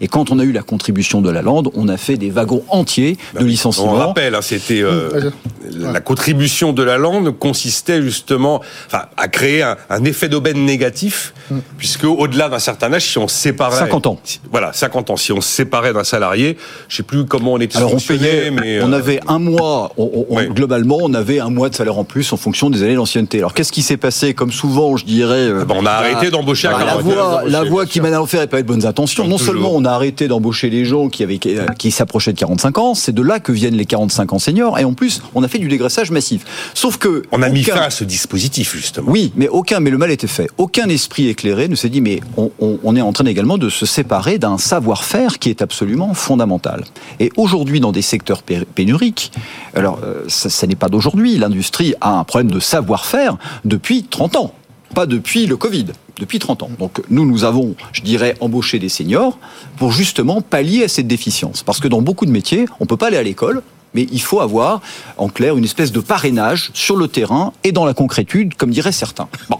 Et 0.00 0.08
quand 0.08 0.30
on 0.30 0.38
a 0.38 0.44
eu 0.44 0.52
la 0.52 0.62
contribution 0.62 1.20
de 1.20 1.30
la 1.30 1.42
lande, 1.42 1.70
on 1.74 1.88
a 1.88 1.96
fait 1.96 2.16
des 2.16 2.30
wagons 2.30 2.62
entiers 2.68 3.16
de 3.34 3.40
On 3.40 3.44
licenciements. 3.44 3.92
rappelle, 3.92 4.34
hein, 4.34 4.40
c'était 4.42 4.82
euh, 4.82 5.30
la 5.70 6.00
contribution 6.00 6.72
de 6.72 6.82
la 6.82 6.98
lande 6.98 7.36
consistait 7.38 8.02
justement, 8.02 8.60
enfin, 8.86 9.04
à 9.16 9.28
créer 9.28 9.62
un, 9.62 9.76
un 9.90 10.04
effet 10.04 10.28
d'aubaine 10.28 10.64
négatif, 10.64 11.34
puisque 11.78 12.04
au-delà 12.04 12.48
d'un 12.48 12.58
certain 12.58 12.92
âge, 12.92 13.06
si 13.10 13.18
on 13.18 13.28
séparait 13.28 13.78
50 13.78 14.06
ans. 14.06 14.18
si- 14.24 14.40
voilà, 14.50 14.72
50 14.72 15.10
ans, 15.10 15.16
si 15.16 15.32
on 15.32 15.40
séparait 15.40 15.92
d'un 15.92 16.04
salarié, 16.04 16.56
je 16.88 16.96
sais 16.96 17.02
plus 17.02 17.24
comment 17.26 17.52
on 17.54 17.60
était 17.60 17.76
Alors 17.76 17.90
on 17.90 17.98
sanctionné, 17.98 18.28
payait, 18.28 18.50
mais 18.50 18.82
on 18.82 18.92
euh, 18.92 18.96
avait 18.96 19.20
un 19.28 19.38
mois, 19.38 19.92
on- 19.96 20.26
on- 20.30 20.42
globalement, 20.52 20.98
on 21.02 21.14
avait 21.14 21.40
un 21.40 21.50
mois 21.50 21.68
de 21.68 21.74
salaire 21.74 21.98
en 21.98 22.04
plus 22.04 22.32
en 22.32 22.36
fonction 22.36 22.70
des 22.70 22.82
années 22.82 22.94
d'ancienneté. 22.94 23.38
Alors 23.38 23.54
qu'est-ce 23.54 23.72
qui 23.72 23.82
s'est 23.82 23.96
passé? 23.96 24.34
Comme 24.34 24.52
souvent, 24.52 24.96
je 24.96 25.04
dirais, 25.04 25.34
euh, 25.48 25.58
Ah 25.62 25.64
ben, 25.64 25.74
on 25.78 25.86
a 25.86 25.90
arrêté 25.90 26.30
d'embaucher 26.30 26.68
à 26.68 26.72
bah, 26.72 26.78
la 26.80 26.84
40 26.92 27.02
voie, 27.02 27.14
la 27.14 27.50
d'embaucher, 27.50 27.70
voie 27.70 27.86
qui 27.86 28.00
mène 28.00 28.14
à 28.14 28.18
l'enfer 28.18 28.42
est 28.42 28.46
pas 28.46 28.62
de 28.62 28.66
bonnes 28.66 28.86
intentions. 28.86 29.22
Comme 29.24 29.30
Non 29.30 29.36
toujours. 29.38 29.54
seulement 29.54 29.70
on 29.74 29.81
a 29.84 29.92
arrêté 29.92 30.28
d'embaucher 30.28 30.70
les 30.70 30.84
gens 30.84 31.08
qui 31.08 31.22
avaient 31.22 31.38
qui, 31.38 31.56
qui 31.78 31.90
s'approchaient 31.90 32.32
de 32.32 32.38
45 32.38 32.78
ans, 32.78 32.94
c'est 32.94 33.12
de 33.12 33.22
là 33.22 33.40
que 33.40 33.52
viennent 33.52 33.74
les 33.76 33.86
45 33.86 34.32
ans 34.32 34.38
seniors, 34.38 34.78
et 34.78 34.84
en 34.84 34.94
plus, 34.94 35.22
on 35.34 35.42
a 35.42 35.48
fait 35.48 35.58
du 35.58 35.68
dégraissage 35.68 36.10
massif. 36.10 36.44
Sauf 36.74 36.96
que 36.98 37.22
on 37.32 37.42
a 37.42 37.48
mis 37.48 37.62
fin 37.64 37.80
à 37.80 37.90
ce 37.90 38.04
dispositif 38.04 38.74
justement. 38.76 39.10
oui, 39.10 39.32
mais 39.36 39.48
aucun, 39.48 39.80
mais 39.80 39.90
le 39.90 39.98
mal 39.98 40.10
était 40.10 40.26
fait. 40.26 40.48
Aucun 40.58 40.88
esprit 40.88 41.28
éclairé 41.28 41.68
ne 41.68 41.74
s'est 41.74 41.88
dit, 41.88 42.00
mais 42.00 42.20
on, 42.36 42.50
on- 42.60 42.78
on 42.82 42.96
est 42.96 43.00
en 43.00 43.12
train 43.12 43.24
également 43.26 43.58
de 43.58 43.68
se 43.68 43.86
séparer 43.86 44.38
d'un 44.38 44.58
savoir-faire 44.58 45.38
qui 45.38 45.50
est 45.50 45.62
absolument 45.62 46.14
fondamental. 46.14 46.84
Et 47.20 47.30
aujourd'hui, 47.36 47.80
dans 47.80 47.92
des 47.92 48.02
secteurs 48.02 48.42
pé- 48.42 48.64
pénuriques, 48.74 49.32
alors 49.74 49.98
euh, 50.04 50.22
ça, 50.28 50.50
ça 50.50 50.66
n'est 50.66 50.74
pas 50.76 50.88
d'aujourd'hui, 50.88 51.38
l'industrie 51.38 51.94
a 52.00 52.10
un 52.18 52.24
problème 52.24 52.50
de 52.50 52.60
savoir-faire 52.60 53.36
depuis 53.64 54.02
30 54.04 54.36
ans, 54.36 54.54
pas 54.94 55.06
depuis 55.06 55.46
le 55.46 55.56
Covid. 55.56 55.86
Depuis 56.18 56.38
30 56.38 56.62
ans. 56.62 56.70
Donc 56.78 57.02
nous, 57.10 57.24
nous 57.24 57.44
avons, 57.44 57.74
je 57.92 58.02
dirais, 58.02 58.36
embauché 58.40 58.78
des 58.78 58.88
seniors 58.88 59.38
pour 59.76 59.92
justement 59.92 60.40
pallier 60.40 60.84
à 60.84 60.88
cette 60.88 61.06
déficience. 61.06 61.62
Parce 61.62 61.80
que 61.80 61.88
dans 61.88 62.02
beaucoup 62.02 62.26
de 62.26 62.30
métiers, 62.30 62.66
on 62.80 62.86
peut 62.86 62.96
pas 62.96 63.06
aller 63.08 63.16
à 63.16 63.22
l'école, 63.22 63.62
mais 63.94 64.06
il 64.10 64.20
faut 64.20 64.40
avoir, 64.40 64.80
en 65.16 65.28
clair, 65.28 65.56
une 65.56 65.64
espèce 65.64 65.92
de 65.92 66.00
parrainage 66.00 66.70
sur 66.74 66.96
le 66.96 67.08
terrain 67.08 67.52
et 67.64 67.72
dans 67.72 67.84
la 67.84 67.94
concrétude, 67.94 68.54
comme 68.54 68.70
diraient 68.70 68.92
certains. 68.92 69.28
Bon. 69.48 69.58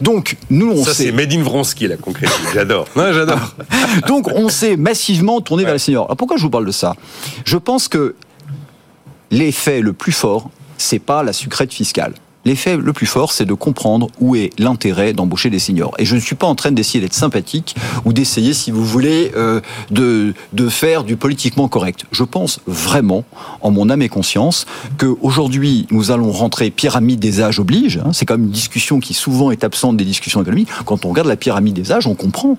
Donc, 0.00 0.36
nous, 0.48 0.70
on 0.70 0.84
Ça 0.84 0.94
c'est 0.94 1.12
Made 1.12 1.32
in 1.32 1.42
Vronsky 1.42 1.88
la 1.88 1.96
concrétité. 1.96 2.38
J'adore. 2.54 2.86
Non, 2.96 3.12
j'adore. 3.12 3.54
donc, 4.06 4.28
on 4.28 4.48
s'est 4.48 4.76
massivement 4.76 5.40
tourné 5.40 5.64
vers 5.64 5.74
les 5.74 5.78
seniors. 5.78 6.06
Alors, 6.06 6.16
pourquoi 6.16 6.36
je 6.36 6.42
vous 6.42 6.50
parle 6.50 6.66
de 6.66 6.72
ça? 6.72 6.94
Je 7.44 7.56
pense 7.56 7.88
que 7.88 8.14
l'effet 9.30 9.80
le 9.80 9.92
plus 9.92 10.12
fort, 10.12 10.50
c'est 10.78 10.98
pas 10.98 11.22
la 11.22 11.32
sucrète 11.32 11.72
fiscale. 11.72 12.14
L'effet 12.48 12.78
le 12.78 12.94
plus 12.94 13.04
fort, 13.04 13.32
c'est 13.32 13.44
de 13.44 13.52
comprendre 13.52 14.06
où 14.20 14.34
est 14.34 14.58
l'intérêt 14.58 15.12
d'embaucher 15.12 15.50
des 15.50 15.58
seniors. 15.58 15.94
Et 15.98 16.06
je 16.06 16.14
ne 16.14 16.20
suis 16.20 16.34
pas 16.34 16.46
en 16.46 16.54
train 16.54 16.72
d'essayer 16.72 16.98
d'être 16.98 17.12
sympathique 17.12 17.76
ou 18.06 18.14
d'essayer, 18.14 18.54
si 18.54 18.70
vous 18.70 18.86
voulez, 18.86 19.32
euh, 19.36 19.60
de, 19.90 20.32
de 20.54 20.68
faire 20.70 21.04
du 21.04 21.18
politiquement 21.18 21.68
correct. 21.68 22.06
Je 22.10 22.24
pense 22.24 22.60
vraiment, 22.66 23.24
en 23.60 23.70
mon 23.70 23.90
âme 23.90 24.00
et 24.00 24.08
conscience, 24.08 24.64
qu'aujourd'hui, 24.96 25.86
nous 25.90 26.10
allons 26.10 26.32
rentrer 26.32 26.70
pyramide 26.70 27.20
des 27.20 27.42
âges 27.42 27.60
oblige. 27.60 27.98
hein. 27.98 28.14
c'est 28.14 28.24
quand 28.24 28.38
même 28.38 28.46
une 28.46 28.50
discussion 28.50 28.98
qui 28.98 29.12
souvent 29.12 29.50
est 29.50 29.62
absente 29.62 29.98
des 29.98 30.06
discussions 30.06 30.40
économiques. 30.40 30.70
Quand 30.86 31.04
on 31.04 31.10
regarde 31.10 31.28
la 31.28 31.36
pyramide 31.36 31.74
des 31.74 31.92
âges, 31.92 32.06
on 32.06 32.14
comprend 32.14 32.56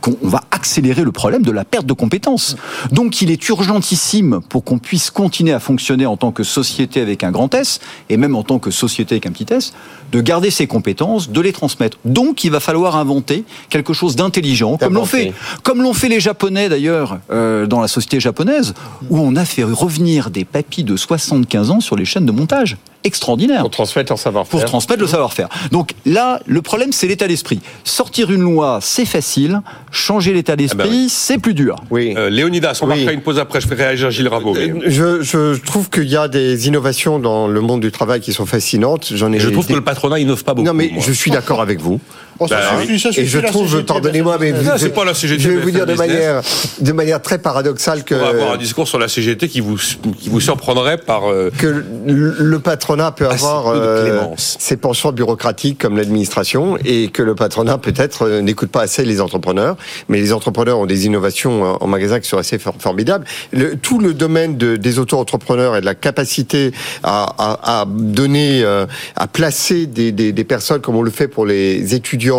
qu'on 0.00 0.16
va 0.22 0.44
accélérer 0.50 1.04
le 1.04 1.12
problème 1.12 1.42
de 1.42 1.50
la 1.50 1.66
perte 1.66 1.84
de 1.84 1.92
compétences. 1.92 2.56
Donc, 2.90 3.20
il 3.20 3.30
est 3.30 3.48
urgentissime 3.50 4.40
pour 4.48 4.64
qu'on 4.64 4.78
puisse 4.78 5.10
continuer 5.10 5.52
à 5.52 5.60
fonctionner 5.60 6.06
en 6.06 6.16
tant 6.16 6.32
que 6.32 6.42
société 6.42 7.02
avec 7.02 7.22
un 7.22 7.32
grand 7.32 7.54
S, 7.54 7.80
et 8.08 8.16
même 8.16 8.34
en 8.34 8.44
tant 8.44 8.58
que 8.58 8.70
société 8.70 9.09
avec 9.14 9.26
un 9.26 9.32
petit 9.32 9.46
s, 9.52 9.72
de 10.12 10.20
garder 10.20 10.50
ses 10.50 10.66
compétences, 10.66 11.30
de 11.30 11.40
les 11.40 11.52
transmettre. 11.52 11.98
Donc, 12.04 12.44
il 12.44 12.50
va 12.50 12.60
falloir 12.60 12.96
inventer 12.96 13.44
quelque 13.68 13.92
chose 13.92 14.16
d'intelligent, 14.16 14.76
comme 14.76 14.94
l'ont 14.94 15.04
fait, 15.04 15.32
comme 15.62 15.82
l'ont 15.82 15.94
fait 15.94 16.08
les 16.08 16.20
Japonais 16.20 16.68
d'ailleurs 16.68 17.18
euh, 17.30 17.66
dans 17.66 17.80
la 17.80 17.88
société 17.88 18.20
japonaise, 18.20 18.74
où 19.08 19.18
on 19.20 19.36
a 19.36 19.44
fait 19.44 19.62
revenir 19.64 20.30
des 20.30 20.44
papis 20.44 20.84
de 20.84 20.96
75 20.96 21.70
ans 21.70 21.80
sur 21.80 21.96
les 21.96 22.04
chaînes 22.04 22.26
de 22.26 22.32
montage. 22.32 22.76
Extraordinaire 23.02 23.62
Pour 23.62 23.70
transmettre 23.70 24.12
leur 24.12 24.18
savoir-faire. 24.18 24.50
pour 24.50 24.64
transmettre 24.66 25.00
le 25.00 25.06
savoir-faire. 25.08 25.48
Donc 25.72 25.92
là, 26.04 26.38
le 26.44 26.60
problème, 26.60 26.92
c'est 26.92 27.06
l'état 27.06 27.26
d'esprit. 27.28 27.60
Sortir 27.82 28.30
une 28.30 28.42
loi, 28.42 28.78
c'est 28.82 29.06
facile. 29.06 29.62
Changer 29.90 30.34
l'état 30.34 30.54
d'esprit, 30.54 30.80
Ah 30.82 30.86
bah 30.86 30.90
oui. 30.92 31.06
c'est 31.08 31.38
plus 31.38 31.54
dur. 31.54 31.76
Oui. 31.90 32.12
Euh, 32.16 32.28
Léonidas, 32.28 32.78
on 32.82 32.84
Oui. 32.86 32.96
marquera 32.96 33.12
une 33.12 33.22
pause 33.22 33.38
après. 33.38 33.62
Je 33.62 33.66
ferai 33.68 33.84
réagir 33.86 34.10
Gilles 34.10 34.28
Rabot. 34.28 34.52
mais- 34.52 34.70
Euh, 34.70 34.80
Je, 34.86 35.22
je 35.22 35.58
trouve 35.62 35.88
qu'il 35.88 36.08
y 36.10 36.16
a 36.16 36.28
des 36.28 36.68
innovations 36.68 37.18
dans 37.18 37.48
le 37.48 37.60
monde 37.62 37.80
du 37.80 37.90
travail 37.90 38.20
qui 38.20 38.34
sont 38.34 38.44
fascinantes. 38.44 38.99
J'en 39.12 39.32
ai. 39.32 39.36
Et 39.36 39.40
je 39.40 39.48
trouve 39.48 39.66
que 39.66 39.72
le 39.72 39.80
patronat 39.80 40.18
innove 40.18 40.44
pas 40.44 40.54
beaucoup. 40.54 40.66
Non, 40.66 40.74
mais 40.74 40.90
moi. 40.92 41.02
je 41.06 41.12
suis 41.12 41.30
d'accord 41.30 41.60
avec 41.60 41.80
vous. 41.80 42.00
Oh, 42.42 42.48
ça 42.48 42.56
Bah, 42.56 42.80
suffit, 42.80 42.98
ça 42.98 43.10
Et 43.10 43.12
suffit, 43.12 43.26
je 43.28 43.38
trouve, 43.40 43.84
pardonnez-moi, 43.84 44.38
mais 44.40 44.54
Ah, 44.66 44.76
pas 44.94 45.04
la 45.04 45.12
CGT, 45.12 45.42
Je 45.42 45.48
vais 45.50 45.56
vous 45.60 45.70
dire 45.70 45.84
de 45.84 45.92
Business. 45.92 46.08
manière, 46.08 46.42
de 46.80 46.92
manière 46.92 47.20
très 47.20 47.36
paradoxale 47.38 48.02
que 48.02 48.14
On 48.14 48.18
va 48.18 48.28
avoir 48.28 48.52
un 48.52 48.56
discours 48.56 48.88
sur 48.88 48.98
la 48.98 49.08
CGT 49.08 49.48
qui 49.48 49.60
vous, 49.60 49.76
qui 49.76 50.30
vous 50.30 50.40
surprendrait 50.40 50.96
par. 50.96 51.30
euh, 51.30 51.50
que 51.58 51.66
le 51.66 52.30
le 52.38 52.58
patronat 52.60 53.10
peut 53.12 53.26
Assez 53.26 53.44
avoir 53.44 53.68
euh, 53.68 54.24
ses 54.36 54.76
penchants 54.78 55.12
bureaucratiques 55.12 55.78
comme 55.78 55.96
l'administration 55.98 56.78
et 56.84 57.08
que 57.08 57.22
le 57.22 57.34
patronat 57.34 57.76
peut-être 57.76 58.22
euh, 58.26 58.40
n'écoute 58.40 58.70
pas 58.70 58.80
assez 58.82 59.04
les 59.04 59.20
entrepreneurs. 59.20 59.76
Mais 60.08 60.18
les 60.18 60.32
entrepreneurs 60.32 60.78
ont 60.78 60.86
des 60.86 61.04
innovations 61.06 61.76
en 61.82 61.86
magasin 61.86 62.20
qui 62.20 62.28
sont 62.28 62.38
assez 62.38 62.58
for- 62.58 62.74
formidables. 62.78 63.26
Le- 63.52 63.76
tout 63.76 63.98
le 63.98 64.14
domaine 64.14 64.56
de- 64.56 64.76
des 64.76 64.98
auto-entrepreneurs 64.98 65.76
et 65.76 65.80
de 65.82 65.86
la 65.86 65.94
capacité 65.94 66.72
à, 67.02 67.34
à- 67.38 67.80
à 67.82 67.84
donner, 67.86 68.62
euh, 68.64 68.86
à 69.16 69.26
placer 69.26 69.84
des, 69.86 70.10
des- 70.12 70.32
des 70.32 70.44
personnes 70.44 70.80
comme 70.80 70.96
on 70.96 71.02
le 71.02 71.10
fait 71.10 71.28
pour 71.28 71.44
les 71.44 71.94
étudiants 71.94 72.29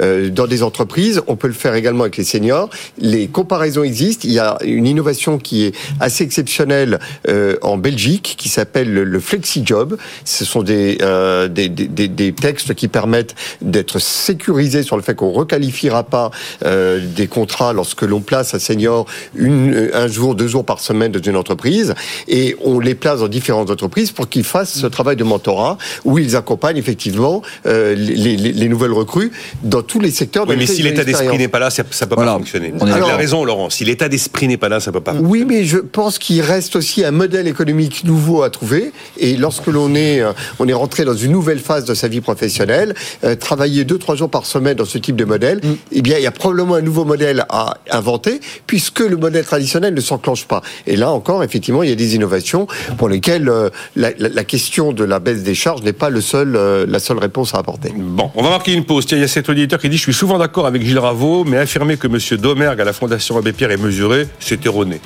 euh, 0.00 0.30
dans 0.30 0.46
des 0.46 0.62
entreprises, 0.62 1.22
on 1.26 1.36
peut 1.36 1.48
le 1.48 1.54
faire 1.54 1.74
également 1.74 2.02
avec 2.02 2.16
les 2.16 2.24
seniors. 2.24 2.70
Les 2.98 3.28
comparaisons 3.28 3.82
existent. 3.82 4.22
Il 4.24 4.32
y 4.32 4.38
a 4.38 4.58
une 4.62 4.86
innovation 4.86 5.38
qui 5.38 5.64
est 5.64 5.74
assez 6.00 6.24
exceptionnelle 6.24 6.98
euh, 7.28 7.56
en 7.62 7.76
Belgique 7.76 8.34
qui 8.38 8.48
s'appelle 8.48 8.92
le, 8.92 9.04
le 9.04 9.20
FlexiJob. 9.20 9.96
Ce 10.24 10.44
sont 10.44 10.62
des, 10.62 10.98
euh, 11.02 11.48
des, 11.48 12.32
textes 12.32 12.74
qui 12.74 12.88
permettent 12.88 13.34
d'être 13.62 13.98
sécurisés 13.98 14.82
sur 14.82 14.96
le 14.96 15.02
fait 15.02 15.14
qu'on 15.14 15.30
requalifiera 15.30 16.04
pas 16.04 16.30
des 16.64 17.26
contrats 17.26 17.72
lorsque 17.72 18.02
l'on 18.02 18.20
place 18.20 18.54
un 18.54 18.58
senior 18.58 19.06
un 19.38 20.08
jour, 20.08 20.34
deux 20.34 20.46
jours 20.46 20.64
par 20.64 20.80
semaine 20.80 21.12
dans 21.12 21.22
une 21.22 21.36
entreprise 21.36 21.94
et 22.28 22.56
on 22.62 22.78
les 22.78 22.94
place 22.94 23.20
dans 23.20 23.28
différentes 23.28 23.70
entreprises 23.70 24.12
pour 24.12 24.28
qu'ils 24.28 24.44
fassent 24.44 24.78
ce 24.78 24.86
travail 24.86 25.16
de 25.16 25.24
mentorat 25.24 25.78
où 26.04 26.18
ils 26.18 26.36
accompagnent 26.36 26.76
effectivement 26.76 27.42
les 27.64 28.68
nouvelles 28.68 28.92
recrues 28.92 29.32
dans 29.62 29.82
tous 29.82 30.00
les 30.00 30.10
secteurs. 30.10 30.46
Oui, 30.48 30.56
mais 30.58 30.66
si 30.66 30.82
l'état 30.82 31.04
d'esprit 31.04 31.38
n'est 31.38 31.48
pas 31.48 31.58
là, 31.58 31.70
ça, 31.70 31.82
ça 31.90 32.06
peut 32.06 32.14
Voilà. 32.14 32.32
pas 32.32 32.38
fonctionner. 32.38 32.72
On 32.80 32.86
a 32.86 33.16
raison, 33.16 33.44
Laurent. 33.44 33.70
Si 33.70 33.84
l'état 33.84 34.08
d'esprit 34.08 34.48
n'est 34.48 34.56
pas 34.56 34.68
là, 34.68 34.80
ça 34.80 34.92
peut 34.92 35.00
pas 35.00 35.12
fonctionner. 35.12 35.30
Oui, 35.32 35.44
mais 35.46 35.64
je 35.64 35.78
pense 35.78 36.18
qu'il 36.18 36.40
reste 36.40 36.76
aussi 36.76 37.04
un 37.04 37.10
modèle 37.10 37.46
économique 37.46 38.04
nouveau 38.04 38.42
à 38.42 38.50
trouver. 38.50 38.92
Et 39.18 39.36
lorsque 39.36 39.66
l'on 39.66 39.94
est, 39.94 40.20
euh, 40.20 40.32
on 40.58 40.68
est 40.68 40.72
rentré 40.72 41.04
dans 41.04 41.14
une 41.14 41.32
nouvelle 41.32 41.58
phase 41.58 41.84
de 41.84 41.94
sa 41.94 42.08
vie 42.08 42.20
professionnelle, 42.20 42.94
euh, 43.24 43.34
travailler 43.36 43.84
deux, 43.84 43.98
trois 43.98 44.14
jours 44.16 44.30
par 44.30 44.46
semaine 44.46 44.76
dans 44.76 44.84
ce 44.84 44.98
type 44.98 45.16
de 45.16 45.24
modèle, 45.24 45.60
eh 45.92 46.02
bien, 46.02 46.16
il 46.18 46.22
y 46.22 46.26
a 46.26 46.30
probablement 46.30 46.74
un 46.74 46.82
nouveau 46.82 47.04
modèle 47.04 47.44
à 47.48 47.76
inventer, 47.90 48.40
puisque 48.66 49.00
le 49.00 49.16
modèle 49.16 49.44
traditionnel 49.44 49.94
ne 49.94 50.00
s'enclenche 50.00 50.44
pas. 50.46 50.62
Et 50.86 50.96
là 50.96 51.10
encore, 51.10 51.42
effectivement, 51.44 51.82
il 51.82 51.88
y 51.90 51.92
a 51.92 51.96
des 51.96 52.14
innovations 52.14 52.66
pour 52.96 53.08
lesquelles 53.08 53.48
euh, 53.48 53.70
la, 53.96 54.10
la- 54.18 54.28
la 54.28 54.44
question 54.44 54.92
de 54.92 55.04
la 55.04 55.18
baisse 55.20 55.42
des 55.42 55.54
charges 55.54 55.82
n'est 55.82 55.92
pas 55.92 56.10
le 56.10 56.20
seul, 56.20 56.54
euh, 56.56 56.86
la 56.88 56.98
seule 56.98 57.18
réponse 57.18 57.54
à 57.54 57.58
apporter. 57.58 57.92
Bon, 57.96 58.30
on 58.34 58.42
va 58.42 58.50
marquer 58.50 58.72
une 58.72 58.84
pause. 58.84 59.06
Tiens, 59.06 59.17
il 59.18 59.22
y 59.22 59.24
a 59.24 59.28
cet 59.28 59.48
auditeur 59.48 59.80
qui 59.80 59.88
dit 59.88 59.96
Je 59.96 60.02
suis 60.02 60.14
souvent 60.14 60.38
d'accord 60.38 60.66
avec 60.66 60.82
Gilles 60.82 60.98
Raveau, 60.98 61.44
mais 61.44 61.58
affirmer 61.58 61.96
que 61.96 62.06
M. 62.06 62.38
Domergue 62.40 62.80
à 62.80 62.84
la 62.84 62.92
Fondation 62.92 63.36
Abbé 63.36 63.52
Pierre 63.52 63.72
est 63.72 63.76
mesuré, 63.76 64.28
c'est 64.38 64.64
erroné. 64.64 65.00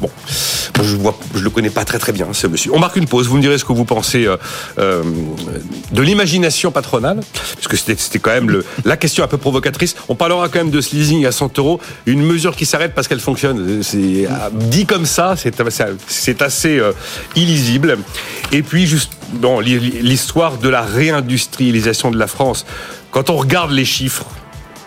Bon, 0.00 0.10
je 0.82 0.96
vois, 0.96 1.18
je 1.34 1.40
le 1.40 1.50
connais 1.50 1.70
pas 1.70 1.84
très 1.84 1.98
très 1.98 2.12
bien, 2.12 2.28
ce 2.32 2.46
monsieur. 2.46 2.72
On 2.74 2.78
marque 2.78 2.96
une 2.96 3.06
pause. 3.06 3.28
Vous 3.28 3.36
me 3.36 3.42
direz 3.42 3.58
ce 3.58 3.64
que 3.64 3.72
vous 3.72 3.84
pensez 3.84 4.26
euh, 4.26 4.36
euh, 4.78 5.02
de 5.92 6.02
l'imagination 6.02 6.70
patronale, 6.70 7.20
puisque 7.56 7.76
c'était 7.76 8.18
quand 8.18 8.30
même 8.30 8.62
la 8.84 8.96
question 8.96 9.24
un 9.24 9.28
peu 9.28 9.36
provocatrice. 9.36 9.96
On 10.08 10.14
parlera 10.14 10.48
quand 10.48 10.58
même 10.58 10.70
de 10.70 10.80
ce 10.80 10.94
leasing 10.94 11.26
à 11.26 11.32
100 11.32 11.58
euros, 11.58 11.80
une 12.06 12.22
mesure 12.22 12.56
qui 12.56 12.66
s'arrête 12.66 12.94
parce 12.94 13.08
qu'elle 13.08 13.20
fonctionne. 13.20 13.82
C'est 13.82 14.26
dit 14.52 14.86
comme 14.86 15.06
ça, 15.06 15.34
c'est 15.36 15.54
c'est 16.06 16.42
assez 16.42 16.78
euh, 16.78 16.92
illisible. 17.36 17.98
Et 18.52 18.62
puis 18.62 18.86
juste, 18.86 19.12
bon, 19.34 19.60
l'histoire 19.60 20.58
de 20.58 20.68
la 20.68 20.82
réindustrialisation 20.82 22.10
de 22.10 22.18
la 22.18 22.26
France. 22.26 22.64
Quand 23.10 23.30
on 23.30 23.36
regarde 23.36 23.72
les 23.72 23.84
chiffres. 23.84 24.26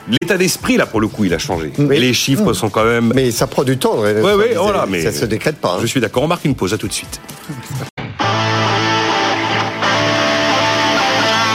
L'état 0.09 0.37
d'esprit, 0.37 0.75
là, 0.77 0.85
pour 0.85 0.99
le 0.99 1.07
coup, 1.07 1.23
il 1.23 1.33
a 1.33 1.37
changé. 1.39 1.71
Mais 1.77 1.99
les 1.99 2.13
chiffres 2.13 2.53
sont 2.53 2.69
quand 2.69 2.83
même. 2.83 3.11
Mais 3.15 3.31
ça 3.31 3.47
prend 3.47 3.63
du 3.63 3.77
temps. 3.77 3.99
Ouais, 3.99 4.13
ouais, 4.21 4.53
voilà, 4.55 4.85
mais. 4.87 5.01
Ça 5.01 5.11
se 5.11 5.25
décrète 5.25 5.57
pas. 5.57 5.75
hein. 5.75 5.79
Je 5.81 5.87
suis 5.87 6.01
d'accord. 6.01 6.23
On 6.23 6.27
marque 6.27 6.45
une 6.45 6.55
pause. 6.55 6.73
À 6.73 6.77
tout 6.77 6.87
de 6.87 6.93
suite. 6.93 7.19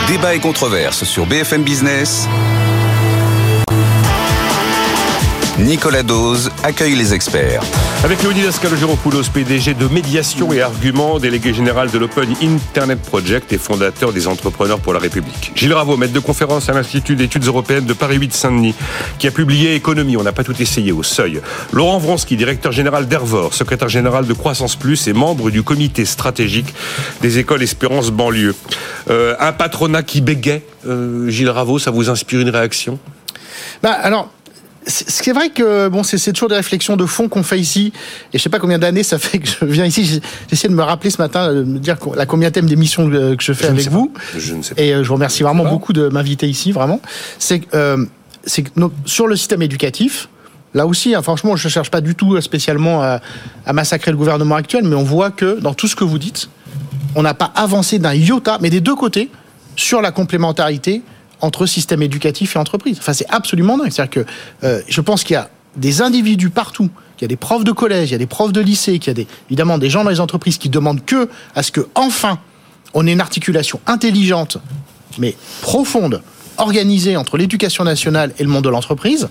Débat 0.08 0.34
et 0.34 0.38
controverse 0.38 1.04
sur 1.04 1.26
BFM 1.26 1.62
Business. 1.62 2.26
Nicolas 5.58 6.04
Dose 6.04 6.50
accueille 6.62 6.94
les 6.94 7.12
experts. 7.12 7.62
Avec 8.04 8.22
Leonidas 8.22 8.60
Kalogeropoulos, 8.62 9.24
PDG 9.34 9.74
de 9.74 9.88
Médiation 9.88 10.52
et 10.52 10.62
Arguments, 10.62 11.18
délégué 11.18 11.52
général 11.52 11.90
de 11.90 11.98
l'Open 11.98 12.32
Internet 12.40 13.00
Project 13.02 13.52
et 13.52 13.58
fondateur 13.58 14.12
des 14.12 14.28
Entrepreneurs 14.28 14.78
pour 14.78 14.92
la 14.92 15.00
République. 15.00 15.50
Gilles 15.56 15.72
Raveau, 15.72 15.96
maître 15.96 16.12
de 16.12 16.20
conférence 16.20 16.68
à 16.68 16.74
l'Institut 16.74 17.16
d'études 17.16 17.44
européennes 17.44 17.86
de 17.86 17.92
Paris 17.92 18.18
8 18.18 18.32
Saint-Denis, 18.32 18.76
qui 19.18 19.26
a 19.26 19.32
publié 19.32 19.74
Économie, 19.74 20.16
on 20.16 20.22
n'a 20.22 20.32
pas 20.32 20.44
tout 20.44 20.54
essayé 20.62 20.92
au 20.92 21.02
seuil. 21.02 21.40
Laurent 21.72 21.98
Vronsky, 21.98 22.36
directeur 22.36 22.70
général 22.70 23.08
d'Ervor, 23.08 23.52
secrétaire 23.52 23.88
général 23.88 24.26
de 24.26 24.32
Croissance 24.34 24.76
Plus 24.76 25.08
et 25.08 25.12
membre 25.12 25.50
du 25.50 25.64
comité 25.64 26.04
stratégique 26.04 26.72
des 27.20 27.38
écoles 27.38 27.64
Espérance 27.64 28.10
banlieue. 28.12 28.54
Euh, 29.10 29.34
un 29.40 29.52
patronat 29.52 30.04
qui 30.04 30.20
bégait, 30.20 30.62
euh, 30.86 31.28
Gilles 31.28 31.50
Raveau, 31.50 31.80
ça 31.80 31.90
vous 31.90 32.10
inspire 32.10 32.38
une 32.38 32.50
réaction? 32.50 33.00
Bah, 33.82 33.92
alors, 33.92 34.30
c'est 34.88 35.08
c'est 35.28 35.32
vrai 35.32 35.50
que 35.50 35.88
bon, 35.88 36.02
c'est 36.02 36.32
toujours 36.32 36.48
des 36.48 36.56
réflexions 36.56 36.96
de 36.96 37.04
fond 37.04 37.28
qu'on 37.28 37.42
fait 37.42 37.58
ici. 37.58 37.92
Et 38.32 38.38
je 38.38 38.42
sais 38.42 38.48
pas 38.48 38.58
combien 38.58 38.78
d'années 38.78 39.02
ça 39.02 39.18
fait 39.18 39.38
que 39.38 39.46
je 39.46 39.64
viens 39.66 39.84
ici. 39.84 40.20
Essayé 40.50 40.68
de 40.70 40.74
me 40.74 40.82
rappeler 40.82 41.10
ce 41.10 41.20
matin, 41.20 41.52
de 41.52 41.62
me 41.62 41.78
dire 41.78 41.96
la 42.16 42.26
combien 42.26 42.50
thème 42.50 42.66
d'émission 42.66 43.08
que 43.08 43.34
que 43.34 43.42
je 43.42 43.52
fais 43.52 43.66
Je 43.66 43.72
avec 43.72 43.88
vous. 43.90 44.12
Je 44.36 44.54
ne 44.54 44.62
sais 44.62 44.74
pas. 44.74 44.82
Et 44.82 44.94
euh, 44.94 45.02
je 45.02 45.08
vous 45.08 45.14
remercie 45.14 45.42
vraiment 45.42 45.64
beaucoup 45.64 45.92
de 45.92 46.08
m'inviter 46.08 46.48
ici, 46.48 46.72
vraiment. 46.72 47.00
C'est 47.38 47.60
que, 47.60 47.76
euh, 47.76 48.06
c'est 48.44 48.64
sur 49.04 49.26
le 49.26 49.36
système 49.36 49.60
éducatif, 49.60 50.28
là 50.72 50.86
aussi, 50.86 51.14
hein, 51.14 51.20
franchement, 51.20 51.54
je 51.56 51.68
ne 51.68 51.70
cherche 51.70 51.90
pas 51.90 52.00
du 52.00 52.14
tout 52.14 52.40
spécialement 52.40 53.02
à, 53.02 53.20
à 53.66 53.72
massacrer 53.74 54.10
le 54.10 54.16
gouvernement 54.16 54.54
actuel, 54.54 54.84
mais 54.84 54.96
on 54.96 55.04
voit 55.04 55.30
que 55.30 55.60
dans 55.60 55.74
tout 55.74 55.88
ce 55.88 55.96
que 55.96 56.04
vous 56.04 56.18
dites, 56.18 56.48
on 57.14 57.22
n'a 57.22 57.34
pas 57.34 57.52
avancé 57.54 57.98
d'un 57.98 58.14
iota, 58.14 58.58
mais 58.62 58.70
des 58.70 58.80
deux 58.80 58.94
côtés, 58.94 59.28
sur 59.76 60.00
la 60.00 60.10
complémentarité 60.10 61.02
entre 61.40 61.66
système 61.66 62.02
éducatif 62.02 62.56
et 62.56 62.58
entreprise. 62.58 62.98
Enfin, 62.98 63.12
c'est 63.12 63.28
absolument 63.28 63.78
dingue. 63.78 63.90
C'est-à-dire 63.90 64.24
que 64.24 64.30
euh, 64.64 64.80
je 64.88 65.00
pense 65.00 65.24
qu'il 65.24 65.34
y 65.34 65.36
a 65.36 65.50
des 65.76 66.02
individus 66.02 66.50
partout, 66.50 66.90
qu'il 67.16 67.22
y 67.22 67.24
a 67.24 67.28
des 67.28 67.36
profs 67.36 67.64
de 67.64 67.72
collège, 67.72 68.10
il 68.10 68.12
y 68.12 68.14
a 68.14 68.18
des 68.18 68.26
profs 68.26 68.52
de 68.52 68.60
lycée, 68.60 68.98
qu'il 68.98 69.16
y 69.16 69.22
a 69.22 69.24
évidemment 69.48 69.78
des 69.78 69.90
gens 69.90 70.04
dans 70.04 70.10
les 70.10 70.20
entreprises 70.20 70.58
qui 70.58 70.68
demandent 70.68 71.04
que 71.04 71.28
à 71.54 71.62
ce 71.62 71.70
que 71.72 71.86
enfin 71.94 72.38
on 72.94 73.06
ait 73.06 73.12
une 73.12 73.20
articulation 73.20 73.80
intelligente, 73.86 74.58
mais 75.18 75.36
profonde, 75.60 76.22
organisée 76.56 77.16
entre 77.16 77.36
l'éducation 77.36 77.84
nationale 77.84 78.32
et 78.38 78.42
le 78.42 78.48
monde 78.48 78.64
de 78.64 78.70
l'entreprise. 78.70 79.28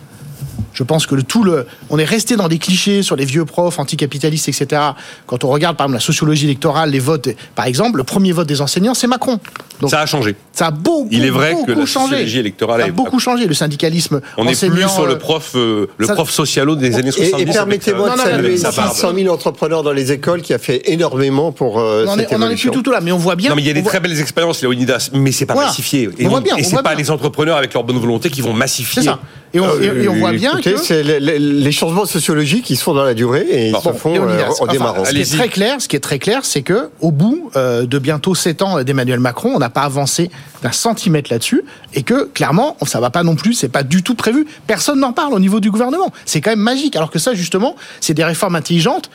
Je 0.73 0.83
pense 0.83 1.07
que 1.07 1.15
le 1.15 1.23
tout 1.23 1.43
le, 1.43 1.65
on 1.89 1.97
est 1.97 2.05
resté 2.05 2.35
dans 2.35 2.47
des 2.47 2.59
clichés 2.59 3.01
sur 3.01 3.15
les 3.15 3.25
vieux 3.25 3.45
profs 3.45 3.79
anticapitalistes, 3.79 4.47
etc. 4.47 4.79
Quand 5.25 5.43
on 5.43 5.49
regarde 5.49 5.75
par 5.75 5.85
exemple 5.85 5.95
la 5.95 6.05
sociologie 6.05 6.45
électorale, 6.45 6.91
les 6.91 6.99
votes, 6.99 7.29
par 7.55 7.65
exemple, 7.65 7.97
le 7.97 8.03
premier 8.03 8.31
vote 8.31 8.47
des 8.47 8.61
enseignants, 8.61 8.93
c'est 8.93 9.07
Macron. 9.07 9.39
Donc 9.81 9.89
Ça 9.89 10.01
a 10.01 10.05
changé. 10.05 10.35
ça 10.53 10.67
a 10.67 10.71
beaucoup, 10.71 11.07
Il 11.11 11.25
est 11.25 11.29
vrai 11.31 11.55
que 11.65 11.71
la 11.71 11.85
changé. 11.85 12.09
sociologie 12.11 12.39
électorale 12.39 12.81
ça 12.81 12.87
a 12.87 12.91
beaucoup 12.91 13.19
changé. 13.19 13.45
Le 13.47 13.53
syndicalisme 13.55 14.21
On 14.37 14.45
n'est 14.45 14.55
plus 14.55 14.87
sur 14.89 15.03
euh, 15.03 15.07
le 15.07 15.17
prof, 15.17 15.51
euh, 15.55 15.87
le 15.97 16.05
ça- 16.07 16.13
prof 16.13 16.29
socialo 16.29 16.75
des 16.75 16.95
années 16.95 17.09
Et, 17.09 17.11
70. 17.11 17.41
et 17.41 17.45
permettez-moi 17.53 18.09
Non, 18.09 18.15
de 18.15 18.19
saluer 18.19 18.57
sa 18.57 18.71
barbe. 18.71 18.93
600 18.93 19.11
000 19.15 19.33
entrepreneurs 19.33 19.81
dans 19.83 19.91
les 19.93 20.11
écoles 20.11 20.41
qui 20.43 20.53
a 20.53 20.59
fait 20.59 20.81
énormément 20.91 21.51
pour 21.51 21.79
euh, 21.79 22.05
on 22.07 22.11
en 22.11 22.15
cette 22.17 22.31
est, 22.31 22.35
on 22.35 22.41
en 22.43 22.49
est 22.49 22.55
plus 22.55 22.69
tout 22.71 22.91
là, 22.91 23.01
mais 23.01 23.11
on 23.11 23.17
voit 23.17 23.35
bien. 23.35 23.49
Non, 23.49 23.55
mais 23.55 23.61
il 23.63 23.67
y 23.67 23.71
a 23.71 23.73
des 23.73 23.81
voit- 23.81 23.89
très 23.91 23.99
belles 23.99 24.19
expériences, 24.19 24.61
Léonidas, 24.61 25.09
mais 25.13 25.31
c'est 25.31 25.45
pas 25.47 25.53
Voilà. 25.53 25.69
massifié. 25.69 26.09
Et, 26.19 26.25
On 26.25 26.29
voit 26.29 26.41
bien, 26.41 26.55
et 26.55 26.63
c'est 26.63 26.71
voit 26.71 26.83
pas 26.83 26.93
les 26.95 27.09
entrepreneurs 27.11 27.57
avec 27.57 27.73
leur 27.73 27.83
bonne 27.83 27.99
volonté 27.99 28.29
qui 28.29 28.41
vont 28.41 28.53
massifier. 28.53 29.01
C'est 29.03 29.07
ça. 29.09 29.19
Et 29.53 29.59
on, 29.61 29.79
et- 29.81 29.85
et 30.03 30.07
on 30.09 30.25
voit 30.29 30.37
bien 30.39 30.51
Écoutez, 30.53 30.73
que 30.73 30.77
c'est 30.79 31.03
les, 31.03 31.19
les- 31.19 31.39
les 31.39 31.71
changements 31.71 32.05
sociologiques 32.05 32.65
qui 32.65 32.75
se 32.75 32.83
font 32.83 32.93
dans 32.93 33.03
la 33.03 33.13
durée 33.13 33.45
et 33.49 33.71
Bon. 33.71 33.79
ils 33.83 33.87
se 33.93 33.97
font 33.97 34.15
euh, 34.15 34.45
en 34.47 34.51
enfin, 34.63 34.71
démarrant. 34.71 35.05
ce 35.05 35.11
qui 35.11 35.21
est 35.21 35.35
très 35.37 35.49
clair, 35.49 35.81
ce 35.81 35.87
qui 35.87 35.95
est 35.95 35.99
très 35.99 36.19
clair, 36.19 36.45
c'est 36.45 36.61
que 36.61 36.89
au 37.01 37.11
bout 37.11 37.51
euh, 37.55 37.85
de 37.85 37.99
bientôt 37.99 38.35
sept 38.35 38.61
ans 38.61 38.83
d'Emmanuel 38.83 39.19
Macron, 39.19 39.51
on 39.55 39.59
n'a 39.59 39.69
pas 39.69 39.81
avancé 39.81 40.29
d'un 40.63 40.71
centimètre 40.71 41.31
là-dessus, 41.31 41.63
et 41.93 42.03
que 42.03 42.25
clairement, 42.25 42.77
ça 42.85 42.99
va 42.99 43.09
pas 43.09 43.23
non 43.23 43.35
plus, 43.35 43.53
c'est 43.53 43.69
pas 43.69 43.83
du 43.83 44.03
tout 44.03 44.15
prévu. 44.15 44.45
Personne 44.67 44.99
n'en 44.99 45.13
parle 45.13 45.33
au 45.33 45.39
niveau 45.39 45.59
du 45.59 45.71
gouvernement. 45.71 46.11
C'est 46.25 46.41
quand 46.41 46.49
même 46.51 46.59
magique. 46.59 46.95
Alors 46.95 47.11
que 47.11 47.19
ça, 47.19 47.33
justement, 47.33 47.75
c'est 48.01 48.13
des 48.13 48.23
réformes 48.23 48.55
intelligentes 48.55 49.09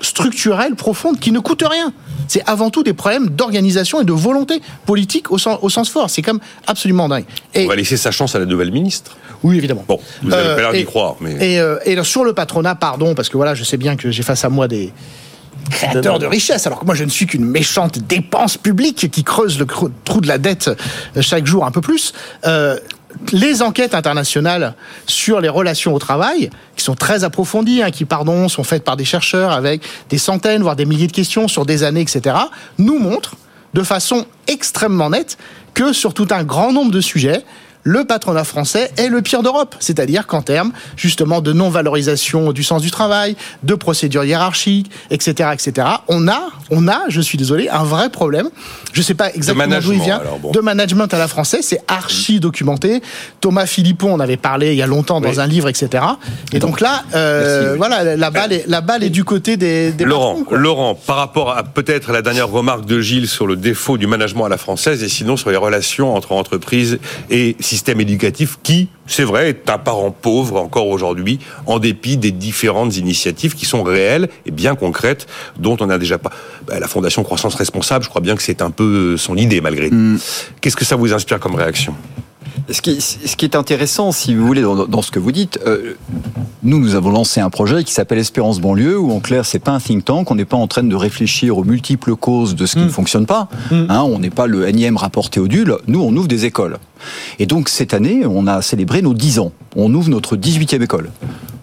structurelles, 0.00 0.76
profondes, 0.76 1.18
qui 1.18 1.32
ne 1.32 1.40
coûtent 1.40 1.64
rien. 1.68 1.92
C'est 2.28 2.42
avant 2.46 2.70
tout 2.70 2.82
des 2.84 2.92
problèmes 2.92 3.30
d'organisation 3.30 4.00
et 4.00 4.04
de 4.04 4.12
volonté 4.12 4.60
politique 4.86 5.30
au 5.32 5.38
sens, 5.38 5.58
au 5.62 5.70
sens 5.70 5.88
fort. 5.90 6.08
C'est 6.08 6.22
comme 6.22 6.38
absolument 6.68 7.08
dingue. 7.08 7.24
Et, 7.54 7.64
On 7.64 7.68
va 7.68 7.74
laisser 7.76 7.96
sa 7.96 8.10
chance 8.12 8.34
à 8.34 8.38
la 8.38 8.46
nouvelle 8.46 8.70
ministre. 8.70 9.16
Oui, 9.42 9.56
évidemment. 9.56 9.84
Bon, 9.86 10.00
vous 10.22 10.32
avez 10.32 10.48
Euh, 10.48 10.54
pas 10.54 10.60
l'air 10.62 10.72
d'y 10.72 10.84
croire, 10.84 11.16
mais. 11.20 11.32
Et, 11.40 11.60
euh, 11.60 11.78
et 11.84 11.92
alors, 11.92 12.06
sur 12.06 12.24
le 12.24 12.32
patronat, 12.32 12.74
pardon, 12.74 13.14
parce 13.14 13.28
que 13.28 13.36
voilà, 13.36 13.54
je 13.54 13.64
sais 13.64 13.76
bien 13.76 13.96
que 13.96 14.10
j'ai 14.10 14.22
face 14.22 14.44
à 14.44 14.48
moi 14.48 14.68
des 14.68 14.92
créateurs 15.70 16.18
de 16.18 16.26
richesse, 16.26 16.66
alors 16.66 16.80
que 16.80 16.86
moi 16.86 16.94
je 16.94 17.04
ne 17.04 17.10
suis 17.10 17.26
qu'une 17.26 17.44
méchante 17.44 17.98
dépense 17.98 18.56
publique 18.56 19.10
qui 19.10 19.24
creuse 19.24 19.58
le 19.58 19.66
trou 20.04 20.20
de 20.20 20.26
la 20.28 20.38
dette 20.38 20.68
euh, 21.16 21.20
chaque 21.22 21.46
jour 21.46 21.64
un 21.66 21.70
peu 21.70 21.80
plus. 21.80 22.12
Euh, 22.46 22.78
les 23.32 23.62
enquêtes 23.62 23.94
internationales 23.94 24.74
sur 25.06 25.40
les 25.40 25.48
relations 25.48 25.94
au 25.94 25.98
travail, 25.98 26.50
qui 26.76 26.84
sont 26.84 26.94
très 26.94 27.24
approfondies, 27.24 27.82
hein, 27.82 27.90
qui, 27.90 28.04
pardon, 28.04 28.48
sont 28.48 28.64
faites 28.64 28.84
par 28.84 28.96
des 28.96 29.04
chercheurs 29.04 29.50
avec 29.50 29.82
des 30.10 30.18
centaines, 30.18 30.62
voire 30.62 30.76
des 30.76 30.84
milliers 30.84 31.06
de 31.06 31.12
questions 31.12 31.48
sur 31.48 31.64
des 31.66 31.82
années, 31.84 32.02
etc., 32.02 32.36
nous 32.78 32.98
montrent 32.98 33.34
de 33.74 33.82
façon 33.82 34.26
extrêmement 34.46 35.10
nette 35.10 35.38
que 35.74 35.92
sur 35.92 36.14
tout 36.14 36.28
un 36.30 36.44
grand 36.44 36.72
nombre 36.72 36.90
de 36.90 37.00
sujets, 37.00 37.42
le 37.88 38.04
patronat 38.04 38.44
français 38.44 38.90
est 38.98 39.08
le 39.08 39.22
pire 39.22 39.42
d'Europe. 39.42 39.74
C'est-à-dire 39.80 40.26
qu'en 40.26 40.42
termes 40.42 40.72
justement 40.96 41.40
de 41.40 41.54
non-valorisation 41.54 42.52
du 42.52 42.62
sens 42.62 42.82
du 42.82 42.90
travail, 42.90 43.34
de 43.62 43.74
procédures 43.74 44.24
hiérarchiques, 44.24 44.90
etc., 45.10 45.50
etc., 45.54 45.88
on 46.08 46.28
a, 46.28 46.38
on 46.70 46.86
a, 46.86 47.00
je 47.08 47.20
suis 47.22 47.38
désolé, 47.38 47.68
un 47.70 47.84
vrai 47.84 48.10
problème. 48.10 48.50
Je 48.92 49.00
sais 49.00 49.14
pas 49.14 49.32
exactement 49.32 49.78
d'où 49.80 49.92
il 49.92 50.00
vient. 50.02 50.20
bon. 50.42 50.50
De 50.52 50.60
management 50.60 51.12
à 51.14 51.18
la 51.18 51.28
française, 51.28 51.64
c'est 51.64 51.80
archi 51.88 52.40
documenté. 52.40 53.00
Thomas 53.40 53.64
Philippon 53.66 54.12
en 54.12 54.20
avait 54.20 54.36
parlé 54.36 54.72
il 54.72 54.76
y 54.76 54.82
a 54.82 54.86
longtemps 54.86 55.20
dans 55.22 55.30
Oui. 55.30 55.40
un 55.40 55.46
livre, 55.46 55.68
etc. 55.70 56.04
Et 56.52 56.58
donc 56.58 56.80
là, 56.82 57.04
euh, 57.14 57.60
Merci, 57.60 57.70
oui. 57.72 57.78
voilà, 57.78 58.16
la 58.16 58.30
balle, 58.30 58.52
est, 58.52 58.64
la 58.66 58.80
balle 58.82 59.02
est 59.02 59.10
du 59.10 59.24
côté 59.24 59.56
des, 59.56 59.92
des 59.92 60.04
Laurent, 60.04 60.36
patrons. 60.40 60.56
Laurent, 60.56 60.94
par 60.94 61.16
rapport 61.16 61.56
à 61.56 61.62
peut-être 61.62 62.12
la 62.12 62.20
dernière 62.20 62.48
remarque 62.50 62.84
de 62.84 63.00
Gilles 63.00 63.28
sur 63.28 63.46
le 63.46 63.56
défaut 63.56 63.96
du 63.96 64.06
management 64.06 64.44
à 64.44 64.48
la 64.50 64.58
française 64.58 65.02
et 65.02 65.08
sinon 65.08 65.38
sur 65.38 65.48
les 65.50 65.56
relations 65.56 66.14
entre 66.14 66.32
entreprises 66.32 66.98
et 67.30 67.56
système 67.60 67.77
éducatif 68.00 68.58
qui, 68.62 68.88
c'est 69.06 69.24
vrai, 69.24 69.50
est 69.50 69.70
un 69.70 69.78
parent 69.78 70.10
pauvre 70.10 70.56
encore 70.56 70.88
aujourd'hui 70.88 71.38
en 71.66 71.78
dépit 71.78 72.16
des 72.16 72.30
différentes 72.32 72.96
initiatives 72.96 73.54
qui 73.54 73.64
sont 73.66 73.82
réelles 73.82 74.28
et 74.46 74.50
bien 74.50 74.74
concrètes 74.74 75.26
dont 75.58 75.76
on 75.80 75.90
a 75.90 75.98
déjà 75.98 76.18
pas. 76.18 76.30
Bah, 76.66 76.78
la 76.80 76.88
Fondation 76.88 77.22
Croissance 77.24 77.54
Responsable, 77.54 78.04
je 78.04 78.10
crois 78.10 78.20
bien 78.22 78.36
que 78.36 78.42
c'est 78.42 78.62
un 78.62 78.70
peu 78.70 79.16
son 79.16 79.36
idée 79.36 79.60
malgré 79.60 79.90
tout. 79.90 80.16
Qu'est-ce 80.60 80.76
que 80.76 80.84
ça 80.84 80.96
vous 80.96 81.12
inspire 81.12 81.40
comme 81.40 81.54
réaction? 81.54 81.94
Ce 82.70 82.82
qui, 82.82 83.00
ce 83.00 83.34
qui 83.36 83.46
est 83.46 83.56
intéressant, 83.56 84.12
si 84.12 84.34
vous 84.34 84.46
voulez, 84.46 84.60
dans, 84.60 84.86
dans 84.86 85.00
ce 85.00 85.10
que 85.10 85.18
vous 85.18 85.32
dites, 85.32 85.58
euh, 85.66 85.94
nous, 86.62 86.78
nous 86.78 86.94
avons 86.96 87.10
lancé 87.10 87.40
un 87.40 87.48
projet 87.48 87.82
qui 87.82 87.92
s'appelle 87.94 88.18
Espérance 88.18 88.60
banlieue, 88.60 88.98
où 88.98 89.10
en 89.10 89.20
clair, 89.20 89.46
c'est 89.46 89.58
pas 89.58 89.70
un 89.70 89.80
think 89.80 90.04
tank, 90.04 90.30
on 90.30 90.34
n'est 90.34 90.44
pas 90.44 90.56
en 90.58 90.66
train 90.66 90.82
de 90.82 90.94
réfléchir 90.94 91.56
aux 91.56 91.64
multiples 91.64 92.14
causes 92.14 92.54
de 92.56 92.66
ce 92.66 92.74
qui 92.74 92.80
Mm. 92.80 92.86
ne 92.86 92.90
fonctionne 92.90 93.26
pas. 93.26 93.48
Hein, 93.70 94.02
on 94.02 94.18
n'est 94.18 94.28
pas 94.28 94.46
le 94.46 94.68
énième 94.68 94.98
rapport 94.98 95.30
Théodule. 95.30 95.76
Nous, 95.86 96.00
on 96.02 96.14
ouvre 96.14 96.28
des 96.28 96.44
écoles. 96.44 96.76
Et 97.38 97.46
donc 97.46 97.68
cette 97.68 97.94
année, 97.94 98.24
on 98.26 98.46
a 98.46 98.62
célébré 98.62 99.02
nos 99.02 99.14
10 99.14 99.38
ans. 99.38 99.52
On 99.76 99.92
ouvre 99.94 100.10
notre 100.10 100.36
18e 100.36 100.82
école. 100.82 101.10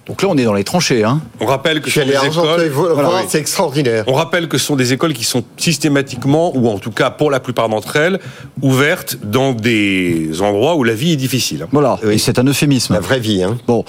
Donc 0.08 0.22
là, 0.22 0.28
on 0.30 0.38
est 0.38 0.44
dans 0.44 0.54
les 0.54 0.63
tranchées. 0.63 1.04
Hein. 1.04 1.20
On 1.39 1.46
rappelle 1.48 1.82
que 1.82 1.89
ce 1.89 2.02
sont 2.02 2.06
des 2.08 2.13
écoles. 2.13 2.68
voir, 2.70 2.94
Voilà, 2.94 3.10
oui. 3.10 3.22
c'est 3.28 3.39
extraordinaire. 3.39 4.04
On 4.08 4.13
rappelle 4.13 4.48
que 4.48 4.58
ce 4.60 4.65
sont 4.65 4.76
des 4.76 4.94
écoles 4.94 5.13
qui 5.13 5.24
sont 5.24 5.44
systématiquement, 5.58 6.56
ou 6.56 6.70
en 6.70 6.78
tout 6.78 6.91
cas 6.91 7.10
pour 7.10 7.32
la 7.32 7.39
plupart 7.39 7.70
d'entre 7.70 7.96
elles, 7.96 8.20
ouvertes 8.62 9.18
dans 9.24 9.54
des 9.54 10.41
endroits 10.41 10.76
où 10.76 10.84
la 10.84 10.94
vie 10.94 11.13
est 11.13 11.18
difficile. 11.18 11.65
Voilà. 11.72 11.98
Oui. 12.04 12.13
Et 12.13 12.18
c'est 12.20 12.38
un 12.38 12.44
euphémisme. 12.46 12.94
La 12.94 13.00
vraie 13.00 13.20
vie, 13.20 13.41
hein. 13.41 13.58
Bon, 13.65 13.84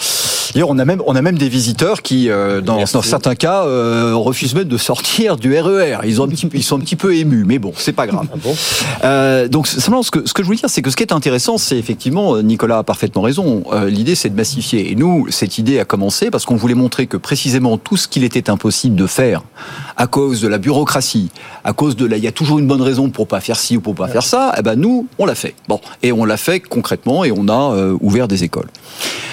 d'ailleurs, 0.55 0.70
on 0.70 0.79
a 0.79 0.85
même 0.87 1.02
on 1.07 1.14
a 1.16 1.20
même 1.22 1.37
des 1.37 1.50
visiteurs 1.50 2.00
qui, 2.00 2.31
euh, 2.31 2.62
dans, 2.62 2.87
certains 2.87 3.35
cas, 3.35 3.64
euh, 3.66 4.14
refusent 4.14 4.55
même 4.55 4.64
de 4.68 4.79
sortir 4.79 5.37
du 5.37 5.55
RER. 5.59 5.98
Ils 6.05 6.22
ont 6.22 6.24
un 6.24 6.29
petit, 6.29 6.48
ils 6.55 6.62
sont 6.64 6.76
un 6.76 6.81
petit 6.81 6.96
peu 6.96 7.14
émus, 7.14 7.44
mais 7.46 7.59
bon, 7.59 7.72
c'est 7.76 7.92
pas 7.92 8.07
grave. 8.07 8.26
bon? 8.42 8.55
Euh, 9.05 9.48
donc 9.48 9.66
simplement, 9.66 10.02
ce 10.02 10.11
que 10.11 10.26
ce 10.26 10.33
que 10.33 10.42
je 10.42 10.46
voulais 10.46 10.59
dire, 10.59 10.70
c'est 10.70 10.81
que 10.81 10.88
ce 10.90 10.96
qui 10.96 11.02
est 11.02 11.12
intéressant, 11.12 11.59
c'est 11.59 11.76
effectivement, 11.76 12.40
Nicolas 12.42 12.79
a 12.79 12.83
parfaitement 12.85 13.20
raison. 13.22 13.64
euh, 13.74 13.90
L'idée, 13.90 14.14
c'est 14.14 14.31
de 14.31 14.37
massifier. 14.37 14.90
Et 14.90 14.94
nous, 14.94 15.26
cette 15.31 15.59
idée 15.59 15.79
a 15.79 15.85
commencé 15.85 16.05
parce 16.30 16.44
qu'on 16.44 16.56
voulait 16.56 16.74
montrer 16.74 17.06
que 17.06 17.16
précisément 17.16 17.78
tout 17.78 17.96
ce 17.96 18.08
qu'il 18.08 18.24
était 18.24 18.50
impossible 18.50 18.96
de 18.96 19.06
faire 19.06 19.42
à 19.96 20.06
cause 20.06 20.40
de 20.40 20.48
la 20.48 20.58
bureaucratie, 20.58 21.30
à 21.64 21.72
cause 21.72 21.96
de 21.96 22.06
la, 22.06 22.16
il 22.16 22.24
y 22.24 22.26
a 22.26 22.32
toujours 22.32 22.58
une 22.58 22.66
bonne 22.66 22.82
raison 22.82 23.10
pour 23.10 23.28
pas 23.28 23.40
faire 23.40 23.58
ci 23.58 23.76
ou 23.76 23.80
pour 23.80 23.94
pas 23.94 24.08
faire 24.08 24.22
ça. 24.22 24.54
Eh 24.58 24.62
ben 24.62 24.76
nous, 24.76 25.08
on 25.18 25.26
l'a 25.26 25.34
fait. 25.34 25.54
Bon, 25.68 25.80
et 26.02 26.12
on 26.12 26.24
l'a 26.24 26.36
fait 26.36 26.60
concrètement 26.60 27.24
et 27.24 27.32
on 27.32 27.48
a 27.48 27.74
euh, 27.74 27.96
ouvert 28.00 28.28
des 28.28 28.44
écoles. 28.44 28.68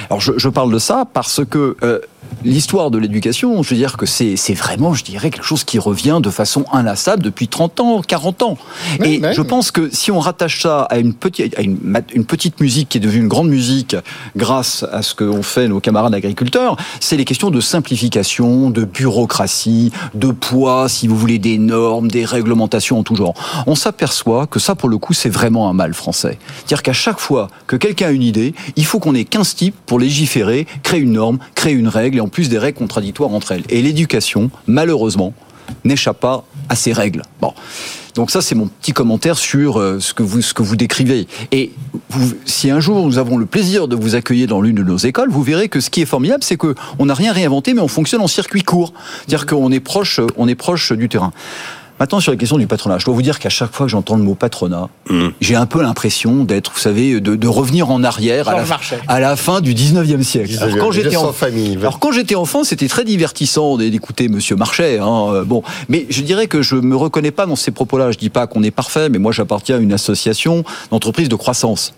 Alors 0.09 0.21
je, 0.21 0.49
parle 0.49 0.71
de 0.71 0.79
ça 0.79 1.05
parce 1.11 1.41
que 1.45 1.75
euh, 1.83 1.99
l'histoire 2.43 2.91
de 2.91 2.97
l'éducation, 2.97 3.61
je 3.63 3.69
veux 3.69 3.75
dire 3.75 3.97
que 3.97 4.05
c'est 4.05 4.53
vraiment, 4.53 4.93
je 4.93 5.03
dirais, 5.03 5.29
quelque 5.29 5.45
chose 5.45 5.63
qui 5.63 5.79
revient 5.79 6.19
de 6.21 6.29
façon 6.29 6.65
inlassable 6.71 7.23
depuis 7.23 7.47
30 7.47 7.79
ans, 7.79 8.01
40 8.01 8.43
ans. 8.43 8.57
Oui, 8.99 9.15
et 9.15 9.21
oui. 9.21 9.33
je 9.33 9.41
pense 9.41 9.71
que 9.71 9.89
si 9.91 10.11
on 10.11 10.19
rattache 10.19 10.61
ça 10.61 10.83
à 10.83 10.97
une 10.97 11.13
petite, 11.13 11.57
à 11.57 11.61
une, 11.61 12.25
petite 12.25 12.59
musique 12.59 12.89
qui 12.89 12.97
est 12.97 13.01
devenue 13.01 13.21
une 13.21 13.27
grande 13.27 13.49
musique 13.49 13.95
grâce 14.35 14.85
à 14.91 15.01
ce 15.01 15.15
qu'ont 15.15 15.43
fait 15.43 15.67
nos 15.67 15.79
camarades 15.79 16.13
agriculteurs, 16.13 16.77
c'est 16.99 17.17
les 17.17 17.25
questions 17.25 17.49
de 17.49 17.61
simplification, 17.61 18.69
de 18.69 18.83
bureaucratie, 18.83 19.91
de 20.13 20.31
poids, 20.31 20.89
si 20.89 21.07
vous 21.07 21.17
voulez, 21.17 21.39
des 21.39 21.57
normes, 21.57 22.09
des 22.09 22.25
réglementations 22.25 22.99
en 22.99 23.03
tout 23.03 23.15
genre. 23.15 23.33
On 23.67 23.75
s'aperçoit 23.75 24.47
que 24.47 24.59
ça, 24.59 24.75
pour 24.75 24.89
le 24.89 24.97
coup, 24.97 25.13
c'est 25.13 25.29
vraiment 25.29 25.69
un 25.69 25.73
mal 25.73 25.93
français. 25.93 26.37
C'est-à-dire 26.57 26.83
qu'à 26.83 26.93
chaque 26.93 27.19
fois 27.19 27.47
que 27.67 27.75
quelqu'un 27.75 28.07
a 28.07 28.11
une 28.11 28.23
idée, 28.23 28.53
il 28.75 28.85
faut 28.85 28.99
qu'on 28.99 29.15
ait 29.15 29.25
15 29.25 29.55
types 29.55 29.75
pour 29.85 29.99
légiférer, 29.99 30.67
créer 30.83 31.01
une 31.01 31.13
norme, 31.13 31.39
créer 31.55 31.73
une 31.73 31.87
règle, 31.87 32.17
et 32.17 32.21
en 32.23 32.27
plus 32.27 32.49
des 32.49 32.57
règles 32.57 32.77
contradictoires 32.77 33.31
entre 33.31 33.51
elles. 33.51 33.63
Et 33.69 33.81
l'éducation, 33.81 34.49
malheureusement, 34.65 35.33
n'échappe 35.83 36.19
pas 36.19 36.45
à 36.69 36.75
ces 36.75 36.93
règles. 36.93 37.21
Bon. 37.41 37.53
Donc 38.15 38.29
ça, 38.29 38.41
c'est 38.41 38.53
mon 38.53 38.67
petit 38.67 38.91
commentaire 38.93 39.37
sur 39.37 39.79
euh, 39.79 39.99
ce 39.99 40.13
que 40.13 40.21
vous 40.21 40.41
ce 40.41 40.53
que 40.53 40.61
vous 40.61 40.75
décrivez. 40.75 41.27
Et 41.51 41.71
si 42.45 42.69
un 42.69 42.79
jour 42.79 43.03
nous 43.05 43.17
avons 43.17 43.37
le 43.37 43.45
plaisir 43.45 43.87
de 43.87 43.95
vous 43.95 44.13
accueillir 44.13 44.47
dans 44.47 44.61
l'une 44.61 44.75
de 44.75 44.83
nos 44.83 44.97
écoles, 44.97 45.29
vous 45.31 45.41
verrez 45.41 45.67
que 45.67 45.79
ce 45.79 45.89
qui 45.89 46.01
est 46.01 46.05
formidable, 46.05 46.43
c'est 46.43 46.57
que 46.57 46.75
on 46.99 47.07
n'a 47.07 47.15
rien 47.15 47.33
réinventé, 47.33 47.73
mais 47.73 47.81
on 47.81 47.87
fonctionne 47.87 48.21
en 48.21 48.27
circuit 48.27 48.61
court. 48.61 48.93
C'est-à-dire 49.25 49.47
qu'on 49.47 49.71
est 49.71 49.79
proche, 49.79 50.19
on 50.37 50.47
est 50.47 50.55
proche 50.55 50.93
du 50.93 51.09
terrain. 51.09 51.33
Maintenant, 51.99 52.19
sur 52.19 52.31
la 52.31 52.37
question 52.37 52.57
du 52.57 52.67
patronat, 52.67 52.97
je 52.97 53.05
dois 53.05 53.13
vous 53.13 53.21
dire 53.21 53.39
qu'à 53.39 53.49
chaque 53.49 53.73
fois 53.73 53.85
que 53.85 53.91
j'entends 53.91 54.15
le 54.15 54.23
mot 54.23 54.35
patronat, 54.35 54.89
Mm. 55.09 55.27
j'ai 55.41 55.55
un 55.55 55.65
peu 55.65 55.81
l'impression 55.81 56.43
d'être, 56.43 56.71
vous 56.73 56.79
savez, 56.79 57.19
de, 57.19 57.35
de 57.35 57.47
revenir 57.47 57.89
en 57.91 58.03
arrière 58.03 58.47
à 58.49 59.19
la, 59.19 59.29
à 59.31 59.35
fin 59.35 59.59
du 59.61 59.73
19e 59.73 60.23
siècle. 60.23 60.57
Alors, 60.61 60.77
quand 60.77 60.91
j'étais 60.91 61.15
en, 61.17 61.33
famille. 61.33 61.77
alors 61.77 61.99
quand 61.99 62.11
j'étais 62.11 62.35
enfant, 62.35 62.63
c'était 62.63 62.87
très 62.87 63.03
divertissant 63.03 63.77
d'écouter 63.77 64.27
Monsieur 64.29 64.55
Marchais. 64.55 64.99
Hein, 64.99 65.25
euh, 65.33 65.43
bon, 65.43 65.61
mais 65.89 66.05
je 66.09 66.21
dirais 66.21 66.47
que 66.47 66.61
je 66.61 66.75
me 66.75 66.95
reconnais 66.95 67.31
pas 67.31 67.45
dans 67.45 67.55
ces 67.55 67.71
propos-là. 67.71 68.11
Je 68.11 68.17
dis 68.17 68.29
pas 68.29 68.47
qu'on 68.47 68.63
est 68.63 68.71
parfait, 68.71 69.09
mais 69.09 69.17
moi 69.19 69.31
j'appartiens 69.31 69.75
à 69.77 69.79
une 69.79 69.93
association 69.93 70.63
d'entreprises 70.91 71.29
de 71.29 71.35
croissance. 71.35 71.93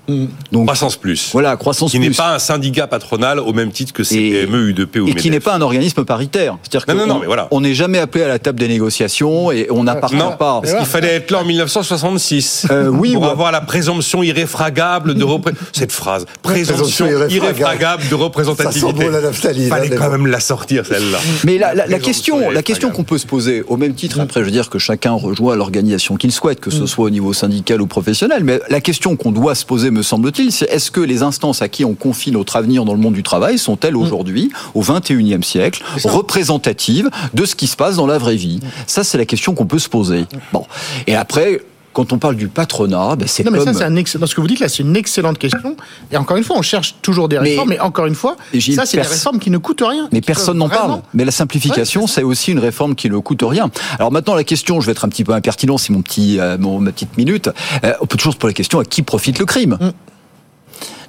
Donc 0.51 0.65
Croissance 0.65 0.95
plus. 0.97 1.29
voilà, 1.31 1.55
croissance 1.57 1.91
Qui 1.91 1.99
n'est 1.99 2.07
plus. 2.07 2.15
pas 2.17 2.35
un 2.35 2.39
syndicat 2.39 2.87
patronal 2.87 3.39
au 3.39 3.53
même 3.53 3.71
titre 3.71 3.93
que 3.93 4.03
CPME, 4.03 4.69
UDP 4.69 4.97
ou 4.97 5.07
et 5.07 5.13
qui 5.15 5.29
n'est 5.29 5.39
pas 5.39 5.55
un 5.55 5.61
organisme 5.61 6.03
paritaire. 6.05 6.57
C'est-à-dire 6.63 6.85
Non, 6.95 6.95
non, 6.95 7.01
qu'on- 7.07 7.13
non, 7.15 7.19
mais 7.21 7.25
voilà. 7.27 7.47
on 7.51 7.61
n'est 7.61 7.73
jamais 7.75 7.99
appelé 7.99 8.23
à 8.23 8.27
la 8.27 8.39
table 8.39 8.59
des 8.59 8.67
négociations 8.67 9.51
et 9.51 9.67
on 9.69 9.84
n'appartient 9.85 10.15
Non, 10.17 10.31
pas. 10.37 10.59
parce 10.61 10.73
qu'il 10.73 10.85
fallait 10.85 11.15
être 11.15 11.31
là 11.31 11.39
en 11.39 11.45
1966 11.45 12.67
Euh, 12.71 12.87
oui, 12.89 13.13
pour 13.13 13.23
ou- 13.23 13.25
avoir 13.27 13.51
la 13.51 13.61
présomption 13.61 14.21
irréfragable 14.23 15.13
de 15.15 15.23
repré- 15.23 15.53
cette 15.73 15.91
phrase 15.91 16.25
présomption 16.43 16.75
Présomption 16.75 17.05
irréfragable. 17.07 17.33
irréfragable 17.33 18.03
de 18.03 18.09
Ça 18.09 18.15
représentativité. 18.15 18.87
sent 18.87 18.93
bon 18.93 19.09
la 19.09 19.21
naphtaline. 19.21 19.69
Fallait 19.69 19.93
hein, 19.93 19.97
quand 19.97 20.09
même 20.11 20.27
la 20.27 20.39
sortir 20.39 20.85
celle-là. 20.85 21.19
Mais 21.45 21.57
la, 21.57 21.73
la- 21.73 21.99
question, 21.99 22.49
la 22.49 22.61
question 22.63 22.91
qu'on 22.91 23.03
peut 23.03 23.17
se 23.17 23.25
poser, 23.25 23.63
au 23.67 23.77
même 23.77 23.93
titre, 23.93 24.19
après, 24.19 24.41
je 24.41 24.45
veux 24.45 24.51
dire 24.51 24.69
que 24.69 24.79
chacun 24.79 25.13
rejoint 25.13 25.55
l'organisation 25.55 26.15
qu'il 26.17 26.31
souhaite, 26.31 26.59
que 26.59 26.71
ce 26.71 26.85
soit 26.85 27.05
au 27.05 27.09
niveau 27.09 27.33
syndical 27.33 27.81
ou 27.81 27.87
professionnel, 27.87 28.43
mais 28.43 28.59
la 28.69 28.81
question 28.81 29.15
qu'on 29.15 29.31
doit 29.31 29.55
se 29.55 29.65
poser, 29.65 29.91
me 29.91 30.01
semble-t-il, 30.03 30.51
c'est 30.51 30.65
est-ce 30.71 30.91
que 30.91 31.01
les 31.01 31.23
instances 31.23 31.61
à 31.61 31.69
qui 31.69 31.85
on 31.85 31.93
confie 31.93 32.31
notre 32.31 32.55
avenir 32.55 32.85
dans 32.85 32.93
le 32.93 32.99
monde 32.99 33.13
du 33.13 33.23
travail 33.23 33.57
sont-elles 33.57 33.95
aujourd'hui, 33.95 34.51
au 34.73 34.81
21e 34.81 35.43
siècle, 35.43 35.83
représentatives 36.03 37.09
de 37.33 37.45
ce 37.45 37.55
qui 37.55 37.67
se 37.67 37.75
passe 37.75 37.95
dans 37.95 38.07
la 38.07 38.17
vraie 38.17 38.35
vie? 38.35 38.59
Ça, 38.87 39.03
c'est 39.03 39.17
la 39.17 39.25
question 39.25 39.53
qu'on 39.53 39.65
peut 39.65 39.74
se 39.79 39.89
poser. 39.89 40.25
Bon. 40.53 40.65
Et 41.07 41.15
après, 41.15 41.61
quand 41.93 42.11
on 42.11 42.17
parle 42.17 42.35
du 42.35 42.49
patronat, 42.49 43.15
ben, 43.15 43.25
c'est 43.25 43.45
Non, 43.45 43.51
mais 43.51 43.59
comme... 43.59 43.67
ça, 43.67 43.73
c'est 43.73 43.85
un 43.85 43.95
excellent. 43.95 44.27
Ce 44.27 44.35
que 44.35 44.41
vous 44.41 44.47
dites 44.47 44.59
là, 44.59 44.67
c'est 44.67 44.83
une 44.83 44.97
excellente 44.97 45.37
question. 45.37 45.77
Et 46.11 46.17
encore 46.17 46.35
une 46.35 46.43
fois, 46.43 46.57
on 46.57 46.61
cherche 46.61 46.95
toujours 47.01 47.29
des 47.29 47.37
réformes, 47.37 47.69
mais, 47.69 47.79
encore 47.79 48.05
une 48.05 48.15
fois, 48.15 48.35
ça, 48.53 48.85
c'est 48.85 48.97
des 48.97 49.03
pers- 49.03 49.09
réformes 49.09 49.39
qui 49.39 49.49
ne 49.49 49.57
coûtent 49.57 49.81
rien. 49.85 50.09
Mais 50.11 50.19
personne 50.19 50.57
n'en 50.57 50.67
parle. 50.67 50.99
Mais 51.13 51.23
la 51.23 51.31
simplification, 51.31 52.01
Ouais, 52.01 52.07
c'est 52.07 52.15
c'est 52.15 52.23
aussi 52.23 52.51
une 52.51 52.59
réforme 52.59 52.95
qui 52.95 53.09
ne 53.09 53.17
coûte 53.17 53.43
rien. 53.43 53.71
Alors 53.97 54.11
maintenant, 54.11 54.35
la 54.35 54.43
question, 54.43 54.81
je 54.81 54.87
vais 54.87 54.91
être 54.91 55.05
un 55.05 55.09
petit 55.09 55.23
peu 55.23 55.31
impertinent, 55.33 55.77
c'est 55.77 55.93
mon 55.93 56.01
petit, 56.01 56.37
euh, 56.39 56.57
mon, 56.59 56.79
ma 56.81 56.91
petite 56.91 57.17
minute. 57.17 57.49
Euh, 57.85 57.93
on 58.01 58.07
peut 58.07 58.17
toujours 58.17 58.33
se 58.33 58.37
poser 58.39 58.51
la 58.51 58.55
question 58.57 58.79
à 58.79 58.83
qui 58.83 59.01
profite 59.01 59.39
le 59.39 59.45
crime? 59.45 59.77
Mm. 59.79 59.89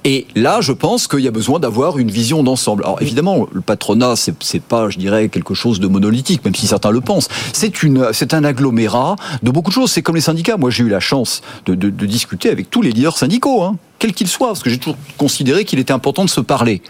Et 0.09 0.25
là, 0.35 0.61
je 0.61 0.71
pense 0.71 1.05
qu'il 1.05 1.19
y 1.19 1.27
a 1.27 1.31
besoin 1.31 1.59
d'avoir 1.59 1.97
une 1.97 2.09
vision 2.09 2.41
d'ensemble. 2.41 2.83
Alors 2.85 3.01
évidemment, 3.01 3.45
le 3.51 3.59
patronat, 3.59 4.13
c'est 4.15 4.61
pas, 4.61 4.89
je 4.89 4.97
dirais, 4.97 5.27
quelque 5.27 5.53
chose 5.53 5.81
de 5.81 5.87
monolithique, 5.87 6.45
même 6.45 6.55
si 6.55 6.65
certains 6.65 6.91
le 6.91 7.01
pensent. 7.01 7.27
C'est 7.51 7.83
une, 7.83 8.07
c'est 8.13 8.33
un 8.33 8.45
agglomérat 8.45 9.17
de 9.43 9.51
beaucoup 9.51 9.69
de 9.69 9.73
choses. 9.75 9.91
C'est 9.91 10.01
comme 10.01 10.15
les 10.15 10.21
syndicats. 10.21 10.55
Moi, 10.55 10.69
j'ai 10.69 10.85
eu 10.85 10.87
la 10.87 11.01
chance 11.01 11.41
de, 11.65 11.75
de- 11.75 11.89
de 11.89 12.05
discuter 12.05 12.49
avec 12.49 12.69
tous 12.69 12.81
les 12.81 12.91
leaders 12.93 13.17
syndicaux, 13.17 13.63
hein, 13.63 13.75
quels 13.99 14.13
qu'ils 14.13 14.29
soient, 14.29 14.47
parce 14.47 14.63
que 14.63 14.69
j'ai 14.69 14.77
toujours 14.77 14.95
considéré 15.17 15.65
qu'il 15.65 15.77
était 15.77 15.91
important 15.91 16.23
de 16.23 16.29
se 16.29 16.39
parler. 16.39 16.81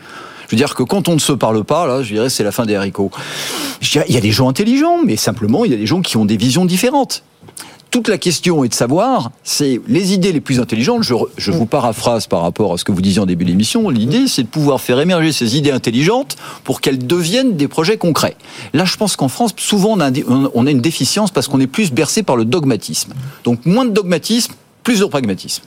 Je 0.46 0.52
veux 0.52 0.58
dire 0.58 0.76
que 0.76 0.84
quand 0.84 1.08
on 1.08 1.16
ne 1.16 1.20
se 1.20 1.34
parle 1.34 1.64
pas, 1.64 1.88
là, 1.88 2.04
je 2.04 2.14
dirais, 2.14 2.30
c'est 2.30 2.44
la 2.44 2.52
fin 2.52 2.68
des 2.68 2.76
haricots. 2.76 3.10
Je 3.82 4.00
il 4.08 4.14
y 4.14 4.18
a 4.18 4.22
des 4.22 4.32
gens 4.32 4.48
intelligents, 4.48 5.00
mais 5.04 5.16
simplement, 5.16 5.66
il 5.66 5.72
y 5.72 5.74
a 5.74 5.78
des 5.78 5.88
gens 5.88 6.02
qui 6.02 6.18
ont 6.18 6.26
des 6.26 6.38
visions 6.38 6.66
différentes. 6.66 7.24
Toute 7.98 8.10
la 8.10 8.20
question 8.20 8.64
est 8.64 8.70
de 8.70 8.76
savoir, 8.76 9.32
c'est 9.44 9.82
les 9.88 10.14
idées 10.14 10.32
les 10.32 10.40
plus 10.40 10.60
intelligentes. 10.60 11.02
Je, 11.02 11.52
vous 11.52 11.66
paraphrase 11.66 12.28
par 12.28 12.44
rapport 12.44 12.72
à 12.72 12.78
ce 12.78 12.84
que 12.84 12.92
vous 12.92 13.02
disiez 13.02 13.20
en 13.20 13.26
début 13.26 13.44
d'émission. 13.44 13.90
L'idée, 13.90 14.28
c'est 14.28 14.44
de 14.44 14.48
pouvoir 14.48 14.82
faire 14.82 15.00
émerger 15.00 15.32
ces 15.32 15.58
idées 15.58 15.72
intelligentes 15.72 16.36
pour 16.64 16.80
qu'elles 16.80 17.08
deviennent 17.08 17.58
des 17.58 17.68
projets 17.68 17.98
concrets. 17.98 18.36
Là, 18.74 18.86
je 18.86 18.96
pense 18.98 19.16
qu'en 19.16 19.30
France, 19.30 19.52
souvent, 19.58 19.98
on 19.98 20.68
a 20.68 20.70
une 20.70 20.80
déficience 20.80 21.32
parce 21.32 21.48
qu'on 21.48 21.60
est 21.60 21.66
plus 21.66 21.92
bercé 21.92 22.22
par 22.22 22.36
le 22.36 22.46
dogmatisme. 22.46 23.14
Donc, 23.44 23.66
moins 23.66 23.86
de 23.86 23.90
dogmatisme, 23.90 24.54
plus 24.88 25.02
de 25.02 25.06
pragmatisme. 25.06 25.64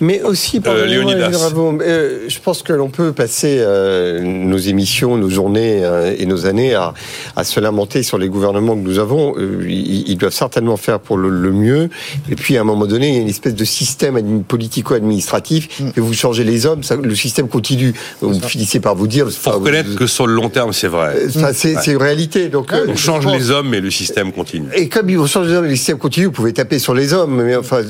Mais 0.00 0.22
aussi, 0.22 0.60
pardonnez-moi, 0.60 1.12
Léonidas. 1.14 1.50
Euh, 1.82 2.20
je 2.28 2.38
pense 2.38 2.62
que 2.62 2.72
l'on 2.72 2.88
peut 2.88 3.12
passer 3.12 3.56
euh, 3.58 4.20
nos 4.22 4.58
émissions, 4.58 5.16
nos 5.16 5.28
journées 5.28 5.80
euh, 5.84 6.14
et 6.16 6.24
nos 6.24 6.46
années 6.46 6.74
à, 6.74 6.94
à 7.34 7.42
se 7.42 7.58
lamenter 7.58 8.04
sur 8.04 8.16
les 8.16 8.28
gouvernements 8.28 8.76
que 8.76 8.80
nous 8.82 9.00
avons. 9.00 9.34
Euh, 9.36 9.64
ils, 9.68 10.08
ils 10.08 10.16
doivent 10.16 10.32
certainement 10.32 10.76
faire 10.76 11.00
pour 11.00 11.16
le, 11.16 11.30
le 11.30 11.50
mieux. 11.50 11.88
Et 12.30 12.36
puis, 12.36 12.56
à 12.56 12.60
un 12.60 12.64
moment 12.64 12.86
donné, 12.86 13.08
il 13.08 13.14
y 13.16 13.18
a 13.18 13.20
une 13.22 13.28
espèce 13.28 13.56
de 13.56 13.64
système 13.64 14.16
admi- 14.16 14.44
politico-administratif. 14.44 15.80
Mm. 15.80 15.90
Que 15.90 16.00
vous 16.00 16.14
changez 16.14 16.44
les 16.44 16.64
hommes, 16.64 16.84
ça- 16.84 16.94
le 16.94 17.14
système 17.16 17.48
continue. 17.48 17.92
Vous 18.20 18.38
finissez 18.40 18.78
par 18.78 18.94
vous 18.94 19.08
dire... 19.08 19.28
Faut 19.30 19.50
reconnaître 19.50 19.96
que 19.96 20.06
sur 20.06 20.28
le 20.28 20.34
long 20.34 20.48
terme, 20.48 20.72
c'est 20.72 20.86
vrai. 20.86 21.16
Euh, 21.16 21.28
ça, 21.28 21.52
c'est 21.52 21.74
une 21.90 21.96
réalité. 21.96 22.48
Donc, 22.50 22.72
euh, 22.72 22.86
On 22.88 22.94
change 22.94 23.24
pense- 23.24 23.34
les 23.36 23.50
hommes, 23.50 23.68
mais 23.68 23.80
le 23.80 23.90
système 23.90 24.30
continue. 24.30 24.68
et 24.76 24.88
comme 24.88 25.10
ils 25.10 25.18
vont 25.18 25.26
changer 25.26 25.50
les 25.50 25.56
hommes 25.56 25.66
et 25.66 25.70
le 25.70 25.76
système 25.76 25.98
continue, 25.98 26.26
vous 26.26 26.32
pouvez 26.32 26.52
taper 26.52 26.78
sur 26.78 26.94
les 26.94 27.12
hommes, 27.12 27.42
mais 27.42 27.56
enfin, 27.56 27.80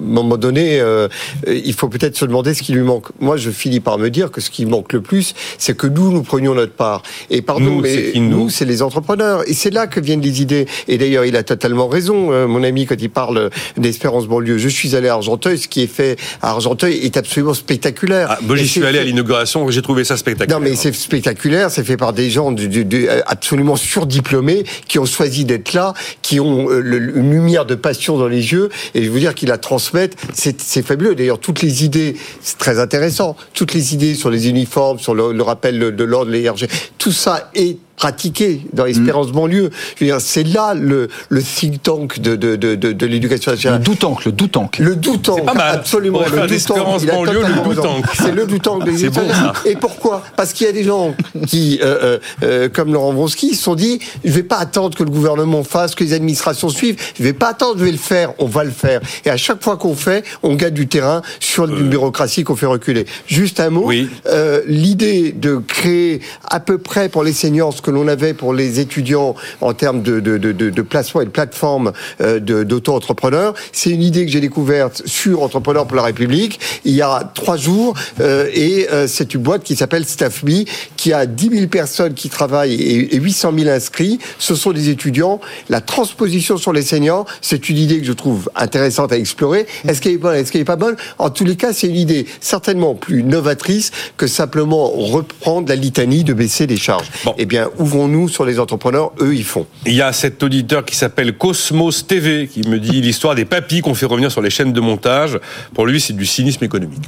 moment 0.00 0.36
donné, 0.36 0.80
euh, 0.80 1.08
il 1.46 1.72
faut 1.74 1.88
peut-être 1.88 2.16
se 2.16 2.24
demander 2.24 2.54
ce 2.54 2.62
qui 2.62 2.72
lui 2.72 2.82
manque. 2.82 3.06
Moi, 3.20 3.36
je 3.36 3.50
finis 3.50 3.80
par 3.80 3.98
me 3.98 4.08
dire 4.10 4.30
que 4.30 4.40
ce 4.40 4.50
qui 4.50 4.66
manque 4.66 4.92
le 4.92 5.00
plus, 5.00 5.34
c'est 5.58 5.76
que 5.76 5.86
nous, 5.86 6.10
nous 6.12 6.22
prenions 6.22 6.54
notre 6.54 6.72
part. 6.72 7.02
Et 7.30 7.42
pardon, 7.42 7.64
Nous, 7.64 7.84
c'est 7.84 7.96
mais 8.06 8.12
qui, 8.12 8.20
nous 8.20 8.38
nous, 8.44 8.50
c'est 8.50 8.64
les 8.64 8.82
entrepreneurs. 8.82 9.42
Et 9.48 9.54
c'est 9.54 9.70
là 9.70 9.86
que 9.86 10.00
viennent 10.00 10.20
les 10.22 10.40
idées. 10.42 10.66
Et 10.88 10.98
d'ailleurs, 10.98 11.24
il 11.24 11.36
a 11.36 11.42
totalement 11.42 11.88
raison, 11.88 12.32
euh, 12.32 12.46
mon 12.46 12.62
ami, 12.62 12.86
quand 12.86 12.96
il 13.00 13.10
parle 13.10 13.50
d'espérance 13.76 14.26
banlieue. 14.26 14.58
Je 14.58 14.68
suis 14.68 14.96
allé 14.96 15.08
à 15.08 15.14
Argenteuil, 15.14 15.58
ce 15.58 15.68
qui 15.68 15.82
est 15.82 15.86
fait 15.86 16.16
à 16.42 16.50
Argenteuil 16.50 16.94
est 17.02 17.16
absolument 17.16 17.54
spectaculaire. 17.54 18.28
Ah, 18.30 18.38
moi, 18.42 18.56
j'y 18.56 18.68
suis 18.68 18.84
allé 18.84 18.98
à 18.98 19.04
l'inauguration, 19.04 19.68
j'ai 19.70 19.82
trouvé 19.82 20.04
ça 20.04 20.16
spectaculaire. 20.16 20.58
non, 20.60 20.64
mais 20.64 20.76
c'est 20.76 20.94
spectaculaire. 20.94 21.70
C'est 21.70 21.84
fait 21.84 21.96
par 21.96 22.12
des 22.12 22.30
gens 22.30 22.52
du, 22.52 22.68
du- 22.68 22.84
du- 22.84 23.08
absolument 23.26 23.76
surdiplômés 23.76 24.64
qui 24.88 24.98
ont 24.98 25.04
choisi 25.06 25.44
d'être 25.44 25.72
là, 25.72 25.94
qui 26.22 26.40
ont 26.40 26.70
euh, 26.70 26.80
le- 26.80 27.18
une 27.18 27.30
lumière 27.32 27.66
de 27.66 27.74
passion 27.74 28.16
dans 28.18 28.28
les 28.28 28.52
yeux. 28.52 28.68
Et 28.94 29.04
je 29.04 29.10
veux 29.10 29.20
dire 29.20 29.34
qu'il 29.34 29.50
a 29.50 29.58
transformé 29.58 29.89
c'est 30.34 30.82
fabuleux. 30.82 31.14
D'ailleurs, 31.14 31.38
toutes 31.38 31.62
les 31.62 31.84
idées, 31.84 32.16
c'est 32.40 32.58
très 32.58 32.78
intéressant. 32.78 33.36
Toutes 33.54 33.74
les 33.74 33.94
idées 33.94 34.14
sur 34.14 34.30
les 34.30 34.48
uniformes, 34.48 34.98
sur 34.98 35.14
le, 35.14 35.32
le 35.32 35.42
rappel 35.42 35.78
de 35.78 36.04
l'ordre, 36.04 36.30
les 36.30 36.48
RG, 36.48 36.66
tout 36.98 37.12
ça 37.12 37.50
est 37.54 37.76
pratiqué 38.00 38.62
dans 38.72 38.86
l'espérance 38.86 39.28
Mm. 39.28 39.32
banlieue. 39.32 39.70
Je 39.96 40.04
veux 40.04 40.10
dire, 40.10 40.20
c'est 40.22 40.42
là 40.44 40.72
le, 40.74 41.08
le 41.28 41.42
think 41.42 41.82
tank 41.82 42.18
de, 42.18 42.34
de, 42.34 42.56
de, 42.56 42.74
de, 42.74 42.92
de 42.92 43.06
l'éducation 43.06 43.50
Le 43.52 43.56
nationale. 43.56 43.82
doutank, 43.82 44.24
le 44.24 44.32
doutank. 44.32 44.78
Le 44.78 44.96
doutank, 44.96 45.38
C'est 45.40 45.44
pas 45.44 45.52
mal. 45.54 45.74
absolument. 45.76 46.20
Le 46.20 46.46
doutank, 46.48 47.04
banlieue, 47.06 47.42
le 47.42 47.74
doutank. 47.74 48.04
C'est 48.14 48.32
le 48.32 48.46
doutank 48.46 48.84
de 48.86 49.08
bon, 49.10 49.28
ça. 49.30 49.52
Et 49.66 49.76
pourquoi? 49.76 50.22
Parce 50.34 50.54
qu'il 50.54 50.66
y 50.66 50.70
a 50.70 50.72
des 50.72 50.82
gens 50.84 51.14
qui, 51.46 51.78
euh, 51.82 51.98
euh, 52.02 52.18
euh, 52.42 52.68
comme 52.70 52.90
Laurent 52.94 53.12
Vronsky, 53.12 53.54
se 53.54 53.62
sont 53.62 53.74
dit 53.74 53.98
je 54.24 54.32
vais 54.32 54.42
pas 54.44 54.56
attendre 54.56 54.96
que 54.96 55.04
le 55.04 55.10
gouvernement 55.10 55.62
fasse, 55.62 55.94
que 55.94 56.02
les 56.02 56.14
administrations 56.14 56.70
suivent. 56.70 56.96
Je 57.18 57.22
vais 57.22 57.34
pas 57.34 57.48
attendre, 57.48 57.74
je 57.78 57.84
vais 57.84 57.92
le 57.92 57.98
faire. 57.98 58.32
On 58.38 58.46
va 58.46 58.64
le 58.64 58.70
faire. 58.70 59.00
Et 59.26 59.30
à 59.30 59.36
chaque 59.36 59.62
fois 59.62 59.76
qu'on 59.76 59.94
fait, 59.94 60.24
on 60.42 60.54
gagne 60.54 60.72
du 60.72 60.88
terrain 60.88 61.20
sur 61.38 61.64
une 61.66 61.90
bureaucratie 61.90 62.44
qu'on 62.44 62.56
fait 62.56 62.64
reculer. 62.66 63.04
Juste 63.26 63.60
un 63.60 63.68
mot. 63.70 63.82
Oui. 63.84 64.08
Euh, 64.26 64.62
L'idée 64.66 65.32
de 65.32 65.56
créer 65.58 66.20
à 66.48 66.60
peu 66.60 66.78
près 66.78 67.08
pour 67.10 67.24
les 67.24 67.32
seniors 67.34 67.74
ce 67.74 67.82
que 67.82 67.89
l'on 67.90 68.08
avait 68.08 68.34
pour 68.34 68.54
les 68.54 68.80
étudiants 68.80 69.34
en 69.60 69.72
termes 69.72 70.02
de, 70.02 70.20
de, 70.20 70.38
de, 70.38 70.82
placement 70.82 71.20
et 71.20 71.24
de 71.24 71.30
plateforme 71.30 71.92
euh, 72.20 72.40
d'auto-entrepreneurs, 72.40 73.54
c'est 73.72 73.90
une 73.90 74.02
idée 74.02 74.24
que 74.24 74.32
j'ai 74.32 74.40
découverte 74.40 75.02
sur 75.06 75.42
Entrepreneurs 75.42 75.86
pour 75.86 75.96
la 75.96 76.02
République 76.02 76.58
il 76.84 76.94
y 76.94 77.02
a 77.02 77.30
trois 77.34 77.56
jours 77.56 77.94
euh, 78.20 78.48
et 78.52 78.88
euh, 78.90 79.06
c'est 79.06 79.34
une 79.34 79.42
boîte 79.42 79.62
qui 79.62 79.76
s'appelle 79.76 80.04
StaffMe 80.04 80.64
qui 80.96 81.12
a 81.12 81.26
10 81.26 81.50
000 81.50 81.66
personnes 81.68 82.14
qui 82.14 82.28
travaillent 82.28 82.74
et, 82.74 83.14
et 83.14 83.18
800 83.18 83.52
000 83.58 83.70
inscrits. 83.70 84.18
Ce 84.38 84.54
sont 84.54 84.72
des 84.72 84.88
étudiants. 84.88 85.40
La 85.68 85.80
transposition 85.80 86.56
sur 86.56 86.72
les 86.72 86.82
seniors, 86.82 87.26
c'est 87.40 87.68
une 87.68 87.76
idée 87.76 88.00
que 88.00 88.06
je 88.06 88.12
trouve 88.12 88.50
intéressante 88.56 89.12
à 89.12 89.18
explorer. 89.18 89.66
Est-ce 89.86 90.00
qu'elle 90.00 90.12
est 90.12 90.18
bonne 90.18 90.36
Est-ce 90.36 90.52
qu'elle 90.52 90.62
est 90.62 90.64
pas 90.64 90.76
bonne? 90.76 90.96
En 91.18 91.30
tous 91.30 91.44
les 91.44 91.56
cas, 91.56 91.72
c'est 91.72 91.88
une 91.88 91.96
idée 91.96 92.26
certainement 92.40 92.94
plus 92.94 93.22
novatrice 93.22 93.90
que 94.16 94.26
simplement 94.26 94.90
reprendre 94.90 95.68
la 95.68 95.76
litanie 95.76 96.24
de 96.24 96.32
baisser 96.32 96.66
les 96.66 96.76
charges. 96.76 97.10
Bon. 97.24 97.34
Eh 97.38 97.46
bien, 97.46 97.69
ouvrons-nous 97.78 98.28
sur 98.28 98.44
les 98.44 98.58
entrepreneurs. 98.58 99.12
Eux, 99.20 99.34
ils 99.34 99.44
font. 99.44 99.66
Il 99.86 99.94
y 99.94 100.02
a 100.02 100.12
cet 100.12 100.42
auditeur 100.42 100.84
qui 100.84 100.96
s'appelle 100.96 101.36
Cosmos 101.36 102.06
TV 102.06 102.48
qui 102.48 102.66
me 102.68 102.78
dit 102.78 103.00
l'histoire 103.00 103.34
des 103.34 103.44
papis 103.44 103.80
qu'on 103.80 103.94
fait 103.94 104.06
revenir 104.06 104.30
sur 104.32 104.42
les 104.42 104.50
chaînes 104.50 104.72
de 104.72 104.80
montage. 104.80 105.38
Pour 105.74 105.86
lui, 105.86 106.00
c'est 106.00 106.12
du 106.14 106.26
cynisme 106.26 106.64
économique. 106.64 107.02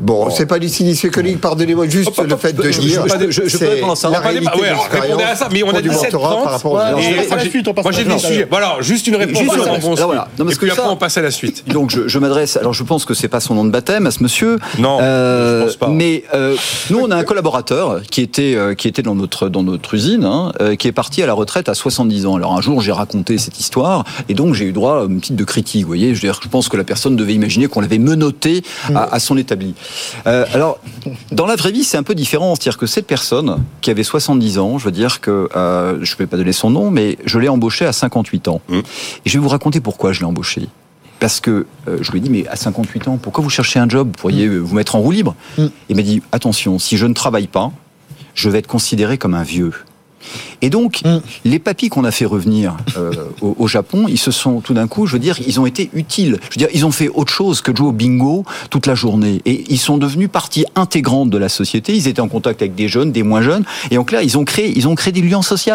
Bon, 0.00 0.30
c'est 0.30 0.46
pas 0.46 0.60
du 0.60 0.68
cynisme 0.68 1.08
économique. 1.08 1.40
Pardonnez-moi 1.40 1.88
juste 1.88 2.16
hop, 2.16 2.24
le 2.28 2.36
fait 2.36 2.52
de 2.52 2.70
je- 2.70 2.80
dire. 2.80 3.04
je- 3.08 3.26
je- 3.26 3.42
je- 3.42 3.48
je 3.48 3.58
peux 3.58 3.68
répondre 3.68 3.92
à 3.94 3.96
ça. 3.96 4.08
la 4.10 4.20
réalité 4.20 4.48
ouais, 4.60 4.68
répondez 4.92 5.24
à 5.24 5.34
ça, 5.34 5.48
mais 5.50 5.64
on 5.64 5.70
a 5.70 5.72
pour 5.72 5.82
du 5.82 5.88
17 5.88 6.12
mentorat 6.12 6.42
par 6.44 6.52
rapport 6.52 6.80
Et 6.80 6.84
à 7.32 7.34
la 7.36 7.44
suite, 7.44 7.66
on 7.66 7.74
passe 7.74 7.82
moi, 7.84 7.90
j'ai 7.92 8.04
des 8.04 8.16
sujets. 8.18 8.46
Voilà, 8.48 8.76
juste 8.80 9.08
une 9.08 9.16
réponse. 9.16 9.40
Juste 9.42 9.54
une 9.56 9.60
réponse. 9.62 9.98
Voilà. 9.98 10.28
Non, 10.38 10.44
parce 10.44 10.54
Et 10.54 10.58
puis 10.58 10.68
que 10.68 10.72
après, 10.72 10.84
ça- 10.84 10.90
on 10.92 10.96
passe 10.96 11.18
à 11.18 11.22
la 11.22 11.32
suite. 11.32 11.64
Donc 11.68 11.90
je, 11.90 12.06
je 12.06 12.18
m'adresse. 12.20 12.56
Alors 12.56 12.74
je 12.74 12.84
pense 12.84 13.04
que 13.04 13.12
c'est 13.12 13.26
pas 13.26 13.40
son 13.40 13.54
nom 13.56 13.64
de 13.64 13.70
baptême 13.70 14.06
à 14.06 14.12
ce 14.12 14.22
monsieur. 14.22 14.58
Non, 14.78 15.00
je 15.00 15.64
pense 15.64 15.76
pas. 15.76 15.88
Mais 15.88 16.22
euh, 16.32 16.54
nous 16.90 17.00
on 17.00 17.10
a 17.10 17.16
un 17.16 17.24
collaborateur 17.24 18.00
qui 18.08 18.20
était 18.20 18.54
euh, 18.54 18.74
qui 18.74 18.86
était 18.86 19.02
dans 19.02 19.16
notre 19.16 19.48
dans 19.48 19.64
notre 19.64 19.96
usine, 19.98 20.24
hein, 20.24 20.52
euh, 20.60 20.76
qui 20.76 20.88
est 20.88 20.92
parti 20.92 21.22
à 21.22 21.26
la 21.26 21.34
retraite 21.34 21.68
à 21.68 21.74
70 21.74 22.26
ans. 22.26 22.36
Alors 22.36 22.56
un 22.56 22.60
jour 22.60 22.80
j'ai 22.80 22.92
raconté 22.92 23.36
cette 23.38 23.58
histoire 23.58 24.04
et 24.28 24.34
donc 24.34 24.54
j'ai 24.54 24.64
eu 24.64 24.72
droit 24.72 25.02
à 25.02 25.04
une 25.04 25.20
petite 25.20 25.36
de 25.36 25.44
critique. 25.44 25.82
Vous 25.82 25.88
voyez, 25.88 26.14
je, 26.14 26.20
veux 26.20 26.28
dire, 26.28 26.40
je 26.42 26.48
pense 26.48 26.68
que 26.68 26.76
la 26.76 26.84
personne 26.84 27.16
devait 27.16 27.34
imaginer 27.34 27.66
qu'on 27.66 27.80
l'avait 27.80 27.98
menotté 27.98 28.62
à, 28.94 29.14
à 29.14 29.18
son 29.18 29.36
établi. 29.36 29.74
Euh, 30.26 30.44
alors 30.54 30.78
dans 31.32 31.46
la 31.46 31.56
vraie 31.56 31.72
vie 31.72 31.84
c'est 31.84 31.96
un 31.96 32.02
peu 32.02 32.14
différent, 32.14 32.54
c'est-à-dire 32.54 32.78
que 32.78 32.86
cette 32.86 33.06
personne 33.06 33.62
qui 33.80 33.90
avait 33.90 34.04
70 34.04 34.58
ans, 34.58 34.78
je 34.78 34.84
veux 34.84 34.92
dire 34.92 35.20
que 35.20 35.48
euh, 35.56 35.98
je 36.02 36.14
ne 36.14 36.18
vais 36.18 36.26
pas 36.26 36.36
donner 36.36 36.52
son 36.52 36.70
nom, 36.70 36.90
mais 36.90 37.18
je 37.24 37.38
l'ai 37.38 37.48
embauché 37.48 37.84
à 37.86 37.92
58 37.92 38.48
ans. 38.48 38.60
Mmh. 38.68 38.78
Et 38.78 38.82
je 39.26 39.32
vais 39.34 39.42
vous 39.42 39.48
raconter 39.48 39.80
pourquoi 39.80 40.12
je 40.12 40.20
l'ai 40.20 40.26
embauché. 40.26 40.68
Parce 41.20 41.40
que 41.40 41.66
euh, 41.88 41.98
je 42.00 42.12
lui 42.12 42.18
ai 42.18 42.20
dit, 42.20 42.30
mais 42.30 42.46
à 42.48 42.56
58 42.56 43.08
ans, 43.08 43.18
pourquoi 43.20 43.42
vous 43.42 43.50
cherchez 43.50 43.78
un 43.78 43.88
job? 43.88 44.08
Vous 44.08 44.12
pourriez 44.12 44.46
euh, 44.46 44.58
vous 44.58 44.74
mettre 44.74 44.94
en 44.94 45.00
roue 45.00 45.10
libre? 45.10 45.34
Mm. 45.56 45.66
Il 45.88 45.96
m'a 45.96 46.02
dit, 46.02 46.22
attention, 46.32 46.78
si 46.78 46.96
je 46.96 47.06
ne 47.06 47.14
travaille 47.14 47.48
pas, 47.48 47.72
je 48.34 48.48
vais 48.48 48.58
être 48.58 48.68
considéré 48.68 49.18
comme 49.18 49.34
un 49.34 49.42
vieux. 49.42 49.72
Et 50.62 50.70
donc, 50.70 51.02
Mm. 51.04 51.20
les 51.44 51.58
papis 51.58 51.88
qu'on 51.88 52.04
a 52.04 52.10
fait 52.10 52.24
revenir 52.24 52.76
euh, 52.96 53.12
au, 53.40 53.54
au 53.58 53.68
Japon, 53.68 54.06
ils 54.08 54.18
se 54.18 54.30
sont 54.30 54.60
tout 54.60 54.74
d'un 54.74 54.88
coup, 54.88 55.06
je 55.06 55.12
veux 55.12 55.18
dire, 55.18 55.36
ils 55.46 55.60
ont 55.60 55.66
été 55.66 55.90
utiles. 55.94 56.38
Je 56.50 56.54
veux 56.54 56.66
dire, 56.66 56.68
ils 56.74 56.84
ont 56.86 56.90
fait 56.90 57.08
autre 57.08 57.32
chose 57.32 57.60
que 57.60 57.70
de 57.70 57.76
jouer 57.76 57.88
au 57.88 57.92
bingo 57.92 58.44
toute 58.70 58.86
la 58.86 58.94
journée. 58.94 59.40
Et 59.44 59.64
ils 59.68 59.78
sont 59.78 59.98
devenus 59.98 60.28
partie 60.28 60.64
intégrante 60.74 61.30
de 61.30 61.38
la 61.38 61.48
société. 61.48 61.94
Ils 61.94 62.08
étaient 62.08 62.20
en 62.20 62.28
contact 62.28 62.62
avec 62.62 62.74
des 62.74 62.88
jeunes, 62.88 63.12
des 63.12 63.22
moins 63.22 63.42
jeunes. 63.42 63.64
Et 63.90 63.98
en 63.98 64.04
clair, 64.04 64.22
ils 64.22 64.36
ont 64.38 64.44
créé, 64.44 64.72
ils 64.76 64.88
ont 64.88 64.94
créé 64.94 65.12
des 65.12 65.22
liens 65.22 65.42
sociaux. 65.42 65.74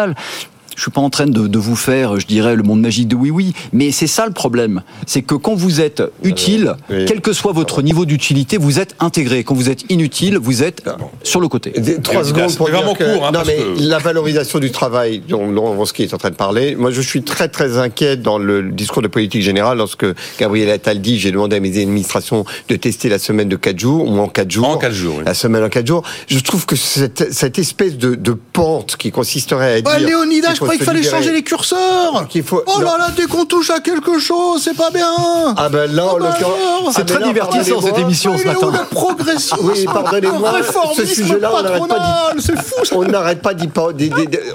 Je 0.76 0.82
suis 0.82 0.90
pas 0.90 1.00
en 1.00 1.10
train 1.10 1.26
de, 1.26 1.46
de 1.46 1.58
vous 1.58 1.76
faire, 1.76 2.18
je 2.20 2.26
dirais, 2.26 2.56
le 2.56 2.62
monde 2.62 2.80
magique 2.80 3.08
de 3.08 3.16
oui 3.16 3.30
oui, 3.30 3.52
mais 3.72 3.90
c'est 3.92 4.06
ça 4.06 4.26
le 4.26 4.32
problème. 4.32 4.82
C'est 5.06 5.22
que 5.22 5.34
quand 5.34 5.54
vous 5.54 5.80
êtes 5.80 6.02
utile, 6.22 6.74
oui. 6.90 7.04
quel 7.06 7.20
que 7.20 7.32
soit 7.32 7.52
votre 7.52 7.82
niveau 7.82 8.04
d'utilité, 8.04 8.56
vous 8.56 8.78
êtes 8.80 8.94
intégré. 9.00 9.44
Quand 9.44 9.54
vous 9.54 9.70
êtes 9.70 9.90
inutile, 9.90 10.38
vous 10.38 10.62
êtes 10.62 10.82
sur 11.22 11.40
le 11.40 11.48
côté. 11.48 11.70
Des- 11.70 12.00
Trois 12.00 12.22
Et 12.22 12.28
secondes 12.28 12.54
pour 12.56 12.66
dire 12.66 12.76
vraiment 12.76 12.94
que, 12.94 13.04
court, 13.14 13.26
hein, 13.26 13.30
non 13.32 13.40
parce 13.40 13.48
mais 13.48 13.56
que- 13.56 13.88
la 13.88 13.98
valorisation 13.98 14.58
du 14.58 14.70
travail 14.70 15.22
dont 15.28 15.50
Laurent 15.50 15.74
Vronsky 15.74 16.02
est 16.04 16.14
en 16.14 16.18
train 16.18 16.30
de 16.30 16.34
parler, 16.34 16.74
moi 16.76 16.90
je 16.90 17.00
suis 17.00 17.22
très 17.22 17.48
très 17.48 17.78
inquiet 17.78 18.16
dans 18.16 18.38
le 18.38 18.62
discours 18.70 19.02
de 19.02 19.08
politique 19.08 19.42
générale 19.42 19.78
lorsque 19.78 20.06
Gabriel 20.38 20.70
Attal 20.70 21.00
dit 21.00 21.18
j'ai 21.18 21.30
demandé 21.30 21.56
à 21.56 21.60
mes 21.60 21.80
administrations 21.80 22.44
de 22.68 22.76
tester 22.76 23.08
la 23.08 23.18
semaine 23.18 23.48
de 23.48 23.56
4 23.56 23.78
jours 23.78 24.10
ou 24.10 24.18
en 24.18 24.28
4 24.28 24.50
jours. 24.50 24.68
En 24.68 24.76
quatre 24.76 24.92
jours, 24.92 25.16
oui. 25.18 25.22
La 25.24 25.34
semaine 25.34 25.62
en 25.64 25.68
4 25.68 25.86
jours. 25.86 26.02
Je 26.28 26.38
trouve 26.40 26.66
que 26.66 26.76
cette, 26.76 27.32
cette 27.32 27.58
espèce 27.58 27.96
de, 27.96 28.14
de 28.14 28.32
pente 28.32 28.96
qui 28.96 29.10
consisterait 29.10 29.74
à 29.74 29.80
dire... 29.80 29.90
Ah, 29.94 29.98
Léonidas, 29.98 30.54
croyais 30.64 30.78
se 30.78 30.78
qu'il 30.78 30.86
fallait 30.86 31.00
libérer- 31.00 31.16
changer 31.16 31.32
les 31.32 31.42
curseurs 31.42 32.26
Qu'il 32.28 32.42
faut- 32.42 32.62
Oh 32.66 32.72
non. 32.80 32.84
là 32.84 32.98
là, 32.98 33.06
dès 33.16 33.24
qu'on 33.26 33.44
touche 33.44 33.70
à 33.70 33.80
quelque 33.80 34.18
chose, 34.18 34.62
c'est 34.62 34.76
pas 34.76 34.90
bien 34.90 35.10
Ah 35.56 35.68
ben 35.68 35.90
là, 35.92 36.06
en 36.06 36.16
Ah 36.16 36.18
bah. 36.20 36.36
Ah 36.40 36.90
C'est 36.94 36.98
ben 37.00 37.04
très 37.06 37.20
là, 37.20 37.26
divertissant, 37.26 37.80
cette 37.80 37.98
émission. 37.98 38.36
Ce 38.36 38.42
il 38.42 38.46
matin. 38.48 38.70
la 38.72 38.78
progression 38.84 39.56
Oui, 39.60 39.84
pardonnez-moi, 39.84 40.52
ce 40.96 41.06
sujet-là, 41.06 41.50
on 41.52 41.62
n'arrête 41.62 41.80
pas 41.80 41.86
d'y- 41.86 41.88
patronal, 41.88 42.36
c'est 42.38 42.56
fou 42.62 42.84
ça 42.84 42.96
On 42.96 43.02
n'arrête 43.04 43.42
pas 43.42 43.54
d'y 43.54 43.68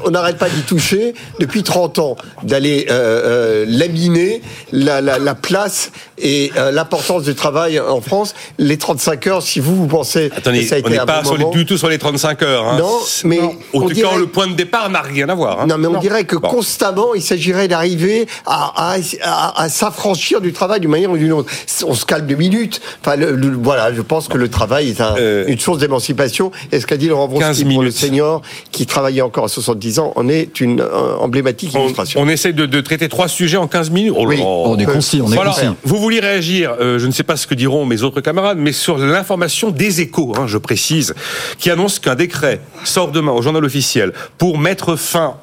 on 0.06 0.10
n'arrête 0.12 0.38
pas 0.38 0.48
toucher 0.68 1.14
depuis 1.40 1.64
30 1.64 2.00
ans, 2.00 2.16
d'aller 2.44 2.88
euh, 2.90 3.64
euh, 3.64 3.66
laminer 3.68 4.42
la, 4.72 5.02
la, 5.02 5.18
la 5.20 5.36
place 5.36 5.92
et 6.18 6.52
euh, 6.58 6.72
l'importance 6.72 7.24
du 7.24 7.36
travail 7.36 7.80
en 7.80 8.02
France. 8.02 8.34
Les 8.58 8.78
35 8.78 9.28
heures, 9.28 9.42
si 9.44 9.60
vous 9.60 9.76
vous 9.76 9.88
pensez 9.88 10.32
Attendez, 10.36 10.62
que 10.64 10.68
ça 10.68 10.76
a 10.76 10.78
on 10.78 10.82
été 10.82 10.90
n'est 10.92 11.00
un 11.00 11.06
pas 11.06 11.22
bon 11.22 11.30
sur 11.30 11.38
les, 11.38 11.46
du 11.52 11.66
tout 11.66 11.78
sur 11.78 11.90
les 11.90 11.98
35 11.98 12.42
heures. 12.44 12.66
Hein. 12.68 12.78
Non, 12.80 12.98
mais 13.24 13.40
En 13.40 13.54
on 13.74 13.82
tout 13.82 13.88
cas, 13.90 13.94
dirait- 13.94 14.18
le 14.18 14.28
point 14.28 14.48
de 14.48 14.54
départ 14.54 14.90
n'a 14.90 15.02
rien 15.02 15.30
à 15.30 15.36
voir. 15.36 15.62
hein. 15.62 15.68
Non, 15.68 15.78
mais 15.78 15.88
on 15.88 15.99
dirait 16.00 16.24
que 16.26 16.36
Bon. 16.36 16.48
constamment, 16.50 17.14
il 17.16 17.22
s'agirait 17.22 17.68
d'arriver 17.68 18.28
à, 18.46 18.94
à, 18.94 18.98
à- 19.24 19.62
à 19.64 19.70
s'affranchir 19.70 20.42
du 20.42 20.54
travail 20.54 20.80
d'une 20.80 20.90
manière 20.92 21.12
ou 21.12 21.18
d'une 21.18 21.32
autre. 21.34 21.50
On 21.86 21.94
se 21.94 22.06
calme 22.06 22.26
deux 22.28 22.36
minutes. 22.36 22.82
Enfin, 23.02 23.16
le- 23.16 23.36
le- 23.36 23.56
voilà, 23.62 23.94
je 23.94 24.02
pense 24.02 24.28
que 24.28 24.38
le 24.38 24.50
travail 24.50 24.90
est 24.90 25.02
un- 25.02 25.16
Euh, 25.18 25.46
une 25.48 25.60
source 25.60 25.80
d'émancipation. 25.80 26.52
Et 26.72 26.80
ce 26.80 26.86
qu'a 26.86 26.98
dit 26.98 27.08
Laurent 27.08 27.28
15 27.28 27.40
Vronsky 27.60 27.74
pour 27.74 27.84
le 27.84 27.92
senior 27.92 28.42
qui 28.72 28.86
travaillait 28.86 29.22
encore 29.22 29.46
à 29.46 29.50
70 29.50 30.00
ans 30.00 30.14
en 30.16 30.28
est 30.30 30.60
une 30.62 30.82
euh, 30.82 31.16
emblématique 31.20 31.72
On, 31.76 31.84
illustration. 31.86 32.22
on 32.22 32.28
essaie 32.30 32.54
de, 32.54 32.66
de 32.66 32.82
traiter 32.82 33.10
trois 33.10 33.28
sujets 33.28 33.58
en 33.58 33.68
15 33.68 33.90
minutes. 33.90 34.14
Oh 34.18 34.26
Oui. 34.28 34.40
On 34.42 34.78
est 34.78 34.86
concis, 34.86 35.22
on 35.22 35.32
est 35.32 35.36
Voilà, 35.36 35.52
concis. 35.52 35.68
vous 35.84 35.98
vouliez 35.98 36.20
réagir, 36.20 36.76
euh, 36.80 37.00
je 37.00 37.08
ne 37.08 37.12
sais 37.12 37.24
pas 37.24 37.36
ce 37.38 37.48
que 37.48 37.56
diront 37.56 37.86
mes 37.86 38.04
autres 38.04 38.22
camarades, 38.22 38.58
mais 38.60 38.72
sur 38.72 38.98
l'information 38.98 39.72
des 39.72 40.02
échos, 40.02 40.34
hein, 40.38 40.46
je 40.48 40.58
précise, 40.58 41.14
qui 41.58 41.70
annonce 41.72 42.00
qu'un 42.00 42.16
décret 42.16 42.62
sort 42.84 43.12
demain 43.12 43.32
au 43.32 43.42
journal 43.42 43.64
officiel 43.66 44.14
pour 44.38 44.58
mettre 44.58 44.96
fin 44.96 45.36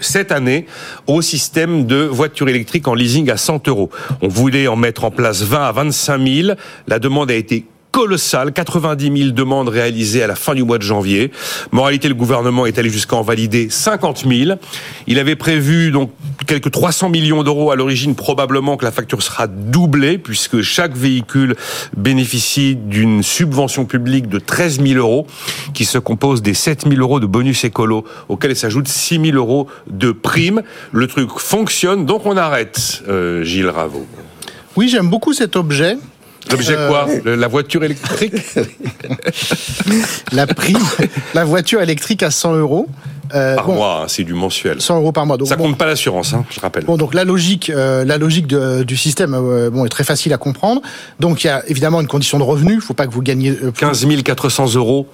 cette 0.00 0.32
année 0.32 0.66
au 1.06 1.22
système 1.22 1.86
de 1.86 1.96
voitures 1.96 2.48
électriques 2.48 2.88
en 2.88 2.94
leasing 2.94 3.30
à 3.30 3.36
100 3.36 3.68
euros. 3.68 3.90
On 4.22 4.28
voulait 4.28 4.68
en 4.68 4.76
mettre 4.76 5.04
en 5.04 5.10
place 5.10 5.42
20 5.42 5.64
à 5.64 5.72
25 5.72 6.26
000. 6.26 6.58
La 6.86 6.98
demande 6.98 7.30
a 7.30 7.34
été 7.34 7.64
colossale, 7.90 8.52
90 8.52 9.18
000 9.18 9.30
demandes 9.30 9.68
réalisées 9.68 10.22
à 10.22 10.26
la 10.26 10.36
fin 10.36 10.54
du 10.54 10.62
mois 10.62 10.78
de 10.78 10.82
janvier. 10.82 11.30
Moralité, 11.72 12.08
le 12.08 12.14
gouvernement 12.14 12.66
est 12.66 12.78
allé 12.78 12.90
jusqu'à 12.90 13.16
en 13.16 13.22
valider 13.22 13.68
50 13.70 14.24
000. 14.28 14.58
Il 15.06 15.18
avait 15.18 15.36
prévu 15.36 15.90
donc 15.90 16.10
quelques 16.46 16.70
300 16.70 17.08
millions 17.08 17.42
d'euros 17.42 17.70
à 17.70 17.76
l'origine, 17.76 18.14
probablement 18.14 18.76
que 18.76 18.84
la 18.84 18.92
facture 18.92 19.22
sera 19.22 19.46
doublée 19.46 20.18
puisque 20.18 20.62
chaque 20.62 20.96
véhicule 20.96 21.56
bénéficie 21.96 22.76
d'une 22.76 23.22
subvention 23.22 23.84
publique 23.84 24.28
de 24.28 24.38
13 24.38 24.80
000 24.80 24.98
euros 24.98 25.26
qui 25.74 25.84
se 25.84 25.98
compose 25.98 26.42
des 26.42 26.54
7 26.54 26.88
000 26.88 27.00
euros 27.00 27.20
de 27.20 27.26
bonus 27.26 27.64
écolo 27.64 28.04
auxquels 28.28 28.56
s'ajoutent 28.56 28.88
6 28.88 29.20
000 29.32 29.36
euros 29.36 29.66
de 29.90 30.12
primes. 30.12 30.62
Le 30.92 31.06
truc 31.06 31.30
fonctionne, 31.38 32.06
donc 32.06 32.26
on 32.26 32.36
arrête, 32.36 33.02
euh, 33.08 33.42
Gilles 33.44 33.68
Raveau. 33.68 34.06
Oui, 34.76 34.88
j'aime 34.88 35.08
beaucoup 35.08 35.32
cet 35.32 35.56
objet. 35.56 35.96
L'objet 36.50 36.76
Euh, 36.76 36.88
quoi? 36.88 37.06
La 37.24 37.48
voiture 37.48 37.84
électrique? 37.84 38.32
La 40.32 40.46
prime, 40.46 40.78
la 41.34 41.44
voiture 41.44 41.80
électrique 41.82 42.22
à 42.22 42.30
100 42.30 42.54
euros. 42.56 42.86
Euh, 43.34 43.56
Par 43.56 43.66
bon, 43.66 43.74
mois, 43.74 44.00
hein, 44.02 44.04
c'est 44.08 44.24
du 44.24 44.32
mensuel. 44.32 44.80
100 44.80 44.98
euros 45.00 45.12
par 45.12 45.26
mois. 45.26 45.36
Donc, 45.36 45.48
Ça 45.48 45.56
bon, 45.56 45.64
compte 45.64 45.78
pas 45.78 45.86
l'assurance, 45.86 46.32
hein, 46.32 46.44
je 46.50 46.60
rappelle. 46.60 46.84
Bon, 46.84 46.96
donc 46.96 47.12
la 47.12 47.24
logique, 47.24 47.68
euh, 47.70 48.04
la 48.04 48.16
logique 48.16 48.46
de- 48.46 48.84
du 48.84 48.96
système, 48.96 49.34
euh, 49.34 49.68
bon, 49.70 49.84
est 49.84 49.88
très 49.90 50.04
facile 50.04 50.32
à 50.32 50.38
comprendre. 50.38 50.80
Donc 51.20 51.44
il 51.44 51.48
y 51.48 51.50
a 51.50 51.62
évidemment 51.68 52.00
une 52.00 52.06
condition 52.06 52.38
de 52.38 52.44
revenu. 52.44 52.74
Il 52.74 52.80
faut 52.80 52.94
pas 52.94 53.06
que 53.06 53.12
vous 53.12 53.22
gagnez 53.22 53.50
euh, 53.50 53.70
plus. 53.70 53.86
15 53.86 54.06
400 54.24 54.74
euros 54.76 55.06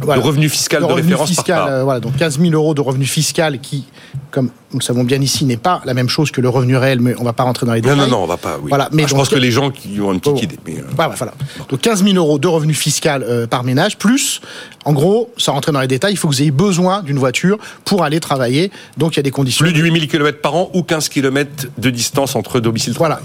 de 0.00 0.20
revenu 0.20 0.48
fiscal 0.48 0.80
de, 0.82 0.86
référence 0.86 1.28
fiscal, 1.28 1.56
par 1.58 1.66
euh, 1.68 1.84
voilà, 1.84 2.00
donc 2.00 2.16
15 2.16 2.40
000 2.40 2.52
euros 2.54 2.74
de 2.74 2.80
revenu 2.80 3.04
fiscal 3.04 3.60
qui, 3.60 3.84
comme 4.30 4.46
nous 4.72 4.78
le 4.80 4.84
savons 4.84 5.04
bien 5.04 5.20
ici, 5.20 5.44
n'est 5.44 5.56
pas 5.56 5.80
la 5.84 5.94
même 5.94 6.08
chose 6.08 6.30
que 6.32 6.40
le 6.40 6.48
revenu 6.48 6.76
réel, 6.76 7.00
mais 7.00 7.14
on 7.18 7.24
va 7.24 7.32
pas 7.32 7.44
rentrer 7.44 7.66
dans 7.66 7.72
les 7.74 7.80
Non, 7.82 7.90
détails. 7.94 8.10
non, 8.10 8.18
non, 8.18 8.24
on 8.24 8.26
va 8.26 8.36
pas. 8.36 8.56
Oui. 8.60 8.68
Voilà, 8.68 8.88
mais 8.92 9.04
Ah, 9.04 9.06
je 9.08 9.14
pense 9.14 9.28
que 9.28 9.36
les 9.36 9.50
gens 9.52 9.70
qui 9.70 10.00
ont 10.00 10.12
une 10.12 10.20
petite 10.20 10.34
Oh. 10.38 10.42
idée. 10.44 10.58
mais, 10.66 10.78
euh, 10.78 10.84
Voilà, 10.96 11.14
voilà. 11.16 11.34
Donc 11.68 11.80
15 11.80 12.02
000 12.04 12.16
euros 12.16 12.38
de 12.38 12.48
revenu 12.48 12.74
fiscal 12.74 13.22
euh, 13.22 13.46
par 13.46 13.62
ménage, 13.64 13.98
plus, 13.98 14.40
en 14.84 14.92
gros, 14.92 15.30
sans 15.36 15.52
rentrer 15.52 15.72
dans 15.72 15.80
les 15.80 15.88
détails, 15.88 16.14
il 16.14 16.16
faut 16.16 16.28
que 16.28 16.34
vous 16.34 16.42
ayez 16.42 16.50
besoin 16.50 17.02
d'une 17.02 17.18
voiture 17.18 17.58
pour 17.84 18.02
aller 18.02 18.18
travailler. 18.20 18.72
Donc 18.96 19.14
il 19.14 19.18
y 19.18 19.20
a 19.20 19.22
des 19.22 19.30
conditions. 19.30 19.64
plus 19.64 19.72
de 19.72 19.78
8000 19.80 20.08
km 20.08 20.40
par 20.40 20.54
an 20.56 20.70
ou 20.74 20.82
15 20.82 21.08
km 21.08 21.66
de 21.78 21.90
distance 21.90 22.34
entre 22.34 22.58
domicile 22.60 22.94
Voilà. 22.96 23.20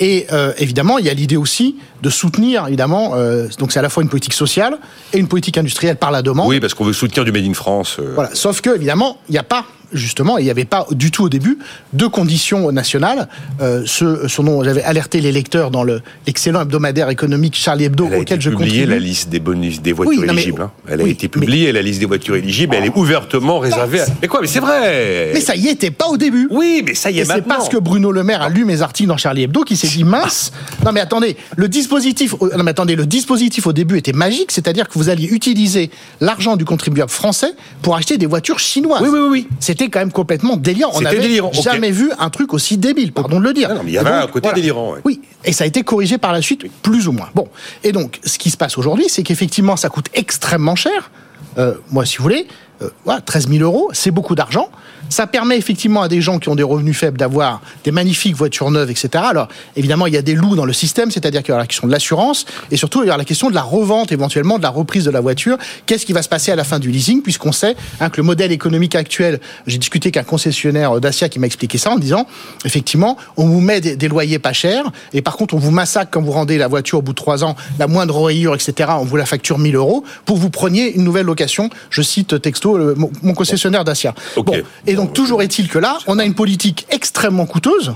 Et 0.00 0.26
euh, 0.32 0.52
évidemment, 0.58 0.98
il 0.98 1.06
y 1.06 1.10
a 1.10 1.14
l'idée 1.14 1.36
aussi 1.36 1.76
de 2.02 2.10
soutenir, 2.10 2.66
évidemment, 2.66 3.12
euh, 3.14 3.48
donc 3.58 3.72
c'est 3.72 3.78
à 3.78 3.82
la 3.82 3.88
fois 3.88 4.02
une 4.02 4.08
politique 4.08 4.34
sociale 4.34 4.78
et 5.12 5.18
une 5.18 5.28
politique 5.28 5.56
industrielle 5.58 5.96
par 5.96 6.10
la 6.10 6.22
demande. 6.22 6.48
Oui, 6.48 6.60
parce 6.60 6.74
qu'on 6.74 6.84
veut 6.84 6.92
soutenir 6.92 7.24
du 7.24 7.32
Made 7.32 7.44
in 7.44 7.54
France. 7.54 7.96
euh, 7.98 8.12
Voilà. 8.14 8.30
Sauf 8.34 8.60
que, 8.60 8.74
évidemment, 8.74 9.18
il 9.28 9.32
n'y 9.32 9.38
a 9.38 9.42
pas, 9.42 9.64
justement, 9.96 10.38
et 10.38 10.42
il 10.42 10.44
n'y 10.44 10.50
avait 10.50 10.64
pas 10.64 10.86
du 10.92 11.10
tout 11.10 11.24
au 11.24 11.28
début, 11.28 11.58
de 11.92 12.06
conditions 12.06 12.70
nationales. 12.72 13.28
Euh, 13.60 13.82
ce, 13.86 14.28
ce 14.28 14.42
dont 14.42 14.62
j'avais 14.62 14.82
alerté 14.82 15.20
les 15.20 15.32
lecteurs 15.32 15.70
dans 15.70 15.82
le- 15.84 16.02
l'excellent 16.26 16.60
hebdomadaire 16.62 17.08
économique 17.10 17.56
Charlie 17.56 17.84
Hebdo, 17.84 18.06
Elle 18.08 18.12
a 18.12 18.16
été 18.18 18.22
auquel 18.34 18.40
je 18.40 18.50
publiée, 18.50 18.68
contribue. 18.70 18.90
la 18.90 18.98
liste 18.98 19.28
des 19.28 19.40
bonus 19.40 19.80
des 19.82 19.92
voitures 19.92 20.18
Oui, 20.20 20.24
mais- 20.26 20.32
éligibles. 20.32 20.62
hein. 20.62 20.70
Elle 20.88 21.00
a 21.00 21.04
oui, 21.04 21.10
été 21.10 21.26
mais- 21.26 21.28
publiée, 21.40 21.72
la 21.72 21.82
liste 21.82 22.00
des 22.00 22.06
voitures 22.06 22.36
éligibles, 22.36 22.74
elle 22.76 22.84
est 22.86 22.96
ouvertement 22.96 23.58
réservée 23.58 24.00
à... 24.00 24.06
Mais 24.22 24.28
quoi, 24.28 24.40
mais 24.40 24.46
c'est 24.46 24.60
vrai 24.60 25.30
Mais 25.34 25.40
ça 25.40 25.56
y 25.56 25.68
était 25.68 25.90
pas 25.90 26.06
au 26.08 26.16
début. 26.16 26.48
Oui, 26.50 26.82
mais 26.86 26.94
ça 26.94 27.10
y 27.10 27.18
est 27.18 27.22
Et 27.22 27.24
c'est 27.24 27.32
maintenant 27.34 27.56
parce 27.56 27.68
que 27.68 27.76
Bruno 27.78 28.12
Le 28.12 28.22
Maire 28.22 28.42
a 28.42 28.48
lu 28.48 28.64
mes 28.64 28.82
articles 28.82 29.08
dans 29.08 29.16
Charlie 29.16 29.42
Hebdo 29.44 29.62
qu'il 29.64 29.76
s'est 29.76 29.88
dit 29.88 30.04
mince. 30.04 30.52
Non 30.84 30.92
mais 30.92 31.00
attendez, 31.00 31.36
le 31.56 31.68
dispositif, 31.68 32.34
au- 32.40 32.48
non 32.56 32.62
mais 32.64 32.70
attendez, 32.72 32.96
le 32.96 33.06
dispositif 33.06 33.66
au 33.66 33.72
début 33.72 33.96
était 33.98 34.12
magique, 34.12 34.52
c'est-à-dire 34.52 34.88
que 34.88 34.94
vous 34.98 35.08
alliez 35.08 35.28
utiliser 35.28 35.90
l'argent 36.20 36.56
du 36.56 36.64
contribuable 36.64 37.10
français 37.10 37.54
pour 37.82 37.96
acheter 37.96 38.18
des 38.18 38.26
voitures 38.26 38.58
chinoises. 38.58 39.02
Oui, 39.02 39.08
oui, 39.12 39.18
oui, 39.20 39.28
oui. 39.30 39.48
Quand 39.90 40.00
même 40.00 40.12
complètement 40.12 40.56
délirant. 40.56 40.92
On 40.94 41.00
n'avait 41.00 41.40
jamais 41.62 41.90
vu 41.90 42.10
un 42.18 42.30
truc 42.30 42.52
aussi 42.52 42.76
débile, 42.76 43.12
pardon 43.12 43.38
de 43.40 43.44
le 43.44 43.52
dire. 43.52 43.68
Ah 43.70 43.74
non, 43.74 43.82
mais 43.84 43.92
il 43.92 43.94
y 43.94 43.98
avait 43.98 44.10
un 44.10 44.26
côté 44.26 44.52
délirant, 44.52 44.92
ouais. 44.92 45.00
Oui, 45.04 45.20
et 45.44 45.52
ça 45.52 45.64
a 45.64 45.66
été 45.66 45.82
corrigé 45.82 46.18
par 46.18 46.32
la 46.32 46.42
suite, 46.42 46.66
plus 46.82 47.08
ou 47.08 47.12
moins. 47.12 47.28
Bon, 47.34 47.48
et 47.84 47.92
donc 47.92 48.20
ce 48.24 48.38
qui 48.38 48.50
se 48.50 48.56
passe 48.56 48.78
aujourd'hui, 48.78 49.06
c'est 49.08 49.22
qu'effectivement 49.22 49.76
ça 49.76 49.88
coûte 49.88 50.06
extrêmement 50.14 50.76
cher. 50.76 51.10
Euh, 51.58 51.74
moi, 51.90 52.04
si 52.04 52.18
vous 52.18 52.22
voulez, 52.22 52.46
euh, 52.82 52.90
voilà, 53.04 53.20
13 53.20 53.48
000 53.48 53.62
euros, 53.62 53.90
c'est 53.92 54.10
beaucoup 54.10 54.34
d'argent. 54.34 54.68
Ça 55.08 55.26
permet 55.28 55.56
effectivement 55.56 56.02
à 56.02 56.08
des 56.08 56.20
gens 56.20 56.40
qui 56.40 56.48
ont 56.48 56.56
des 56.56 56.64
revenus 56.64 56.96
faibles 56.96 57.16
d'avoir 57.16 57.60
des 57.84 57.92
magnifiques 57.92 58.34
voitures 58.34 58.70
neuves, 58.72 58.90
etc. 58.90 59.08
Alors, 59.14 59.48
évidemment, 59.76 60.06
il 60.06 60.14
y 60.14 60.16
a 60.16 60.22
des 60.22 60.34
loups 60.34 60.56
dans 60.56 60.64
le 60.64 60.72
système, 60.72 61.12
c'est-à-dire 61.12 61.42
qu'il 61.42 61.50
y 61.50 61.52
aura 61.52 61.60
la 61.60 61.66
question 61.68 61.86
de 61.86 61.92
l'assurance 61.92 62.44
et 62.72 62.76
surtout 62.76 63.02
il 63.02 63.06
y 63.06 63.08
aura 63.08 63.18
la 63.18 63.24
question 63.24 63.48
de 63.48 63.54
la 63.54 63.62
revente, 63.62 64.10
éventuellement 64.10 64.58
de 64.58 64.64
la 64.64 64.70
reprise 64.70 65.04
de 65.04 65.10
la 65.10 65.20
voiture. 65.20 65.58
Qu'est-ce 65.86 66.04
qui 66.06 66.12
va 66.12 66.22
se 66.22 66.28
passer 66.28 66.50
à 66.50 66.56
la 66.56 66.64
fin 66.64 66.80
du 66.80 66.90
leasing, 66.90 67.22
puisqu'on 67.22 67.52
sait 67.52 67.76
hein, 68.00 68.10
que 68.10 68.16
le 68.16 68.24
modèle 68.24 68.50
économique 68.50 68.96
actuel, 68.96 69.40
j'ai 69.68 69.78
discuté 69.78 70.08
avec 70.08 70.16
un 70.16 70.24
concessionnaire 70.24 70.96
euh, 70.96 71.00
Dacia 71.00 71.28
qui 71.28 71.38
m'a 71.38 71.46
expliqué 71.46 71.78
ça 71.78 71.92
en 71.92 71.98
disant, 71.98 72.26
effectivement, 72.64 73.16
on 73.36 73.46
vous 73.46 73.60
met 73.60 73.80
des, 73.80 73.96
des 73.96 74.08
loyers 74.08 74.40
pas 74.40 74.52
chers 74.52 74.90
et 75.12 75.22
par 75.22 75.36
contre 75.36 75.54
on 75.54 75.58
vous 75.58 75.70
massacre 75.70 76.10
quand 76.10 76.22
vous 76.22 76.32
rendez 76.32 76.58
la 76.58 76.66
voiture 76.66 76.98
au 76.98 77.02
bout 77.02 77.12
de 77.12 77.16
trois 77.16 77.44
ans, 77.44 77.54
la 77.78 77.86
moindre 77.86 78.20
rayure, 78.24 78.54
etc. 78.54 78.90
On 78.98 79.04
vous 79.04 79.16
la 79.16 79.26
facture 79.26 79.58
1000 79.58 79.76
euros 79.76 80.02
pour 80.24 80.36
que 80.36 80.40
vous 80.40 80.50
preniez 80.50 80.96
une 80.96 81.04
nouvelle 81.04 81.26
location. 81.26 81.70
Je 81.90 82.02
cite 82.02 82.40
texto 82.42 82.65
le- 82.74 82.94
mon, 82.94 83.10
mon 83.22 83.34
concessionnaire 83.34 83.84
Dacia. 83.84 84.14
Bon, 84.36 84.54
et 84.86 84.94
donc 84.94 85.12
toujours 85.12 85.42
est-il 85.42 85.68
que 85.68 85.78
là, 85.78 85.98
on 86.06 86.18
a 86.18 86.24
une 86.24 86.34
politique 86.34 86.86
extrêmement 86.90 87.46
coûteuse 87.46 87.94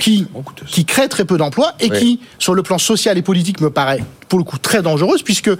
qui, 0.00 0.26
qui 0.66 0.84
crée 0.84 1.08
très 1.08 1.24
peu 1.24 1.36
d'emplois 1.36 1.74
et 1.80 1.90
Oui. 1.90 1.98
qui, 1.98 2.20
sur 2.38 2.54
le 2.54 2.62
plan 2.62 2.78
social 2.78 3.18
et 3.18 3.22
politique, 3.22 3.60
me 3.60 3.70
paraît 3.70 4.02
pour 4.28 4.38
le 4.38 4.44
coup 4.44 4.58
très 4.58 4.82
dangereuse, 4.82 5.22
puisque 5.22 5.50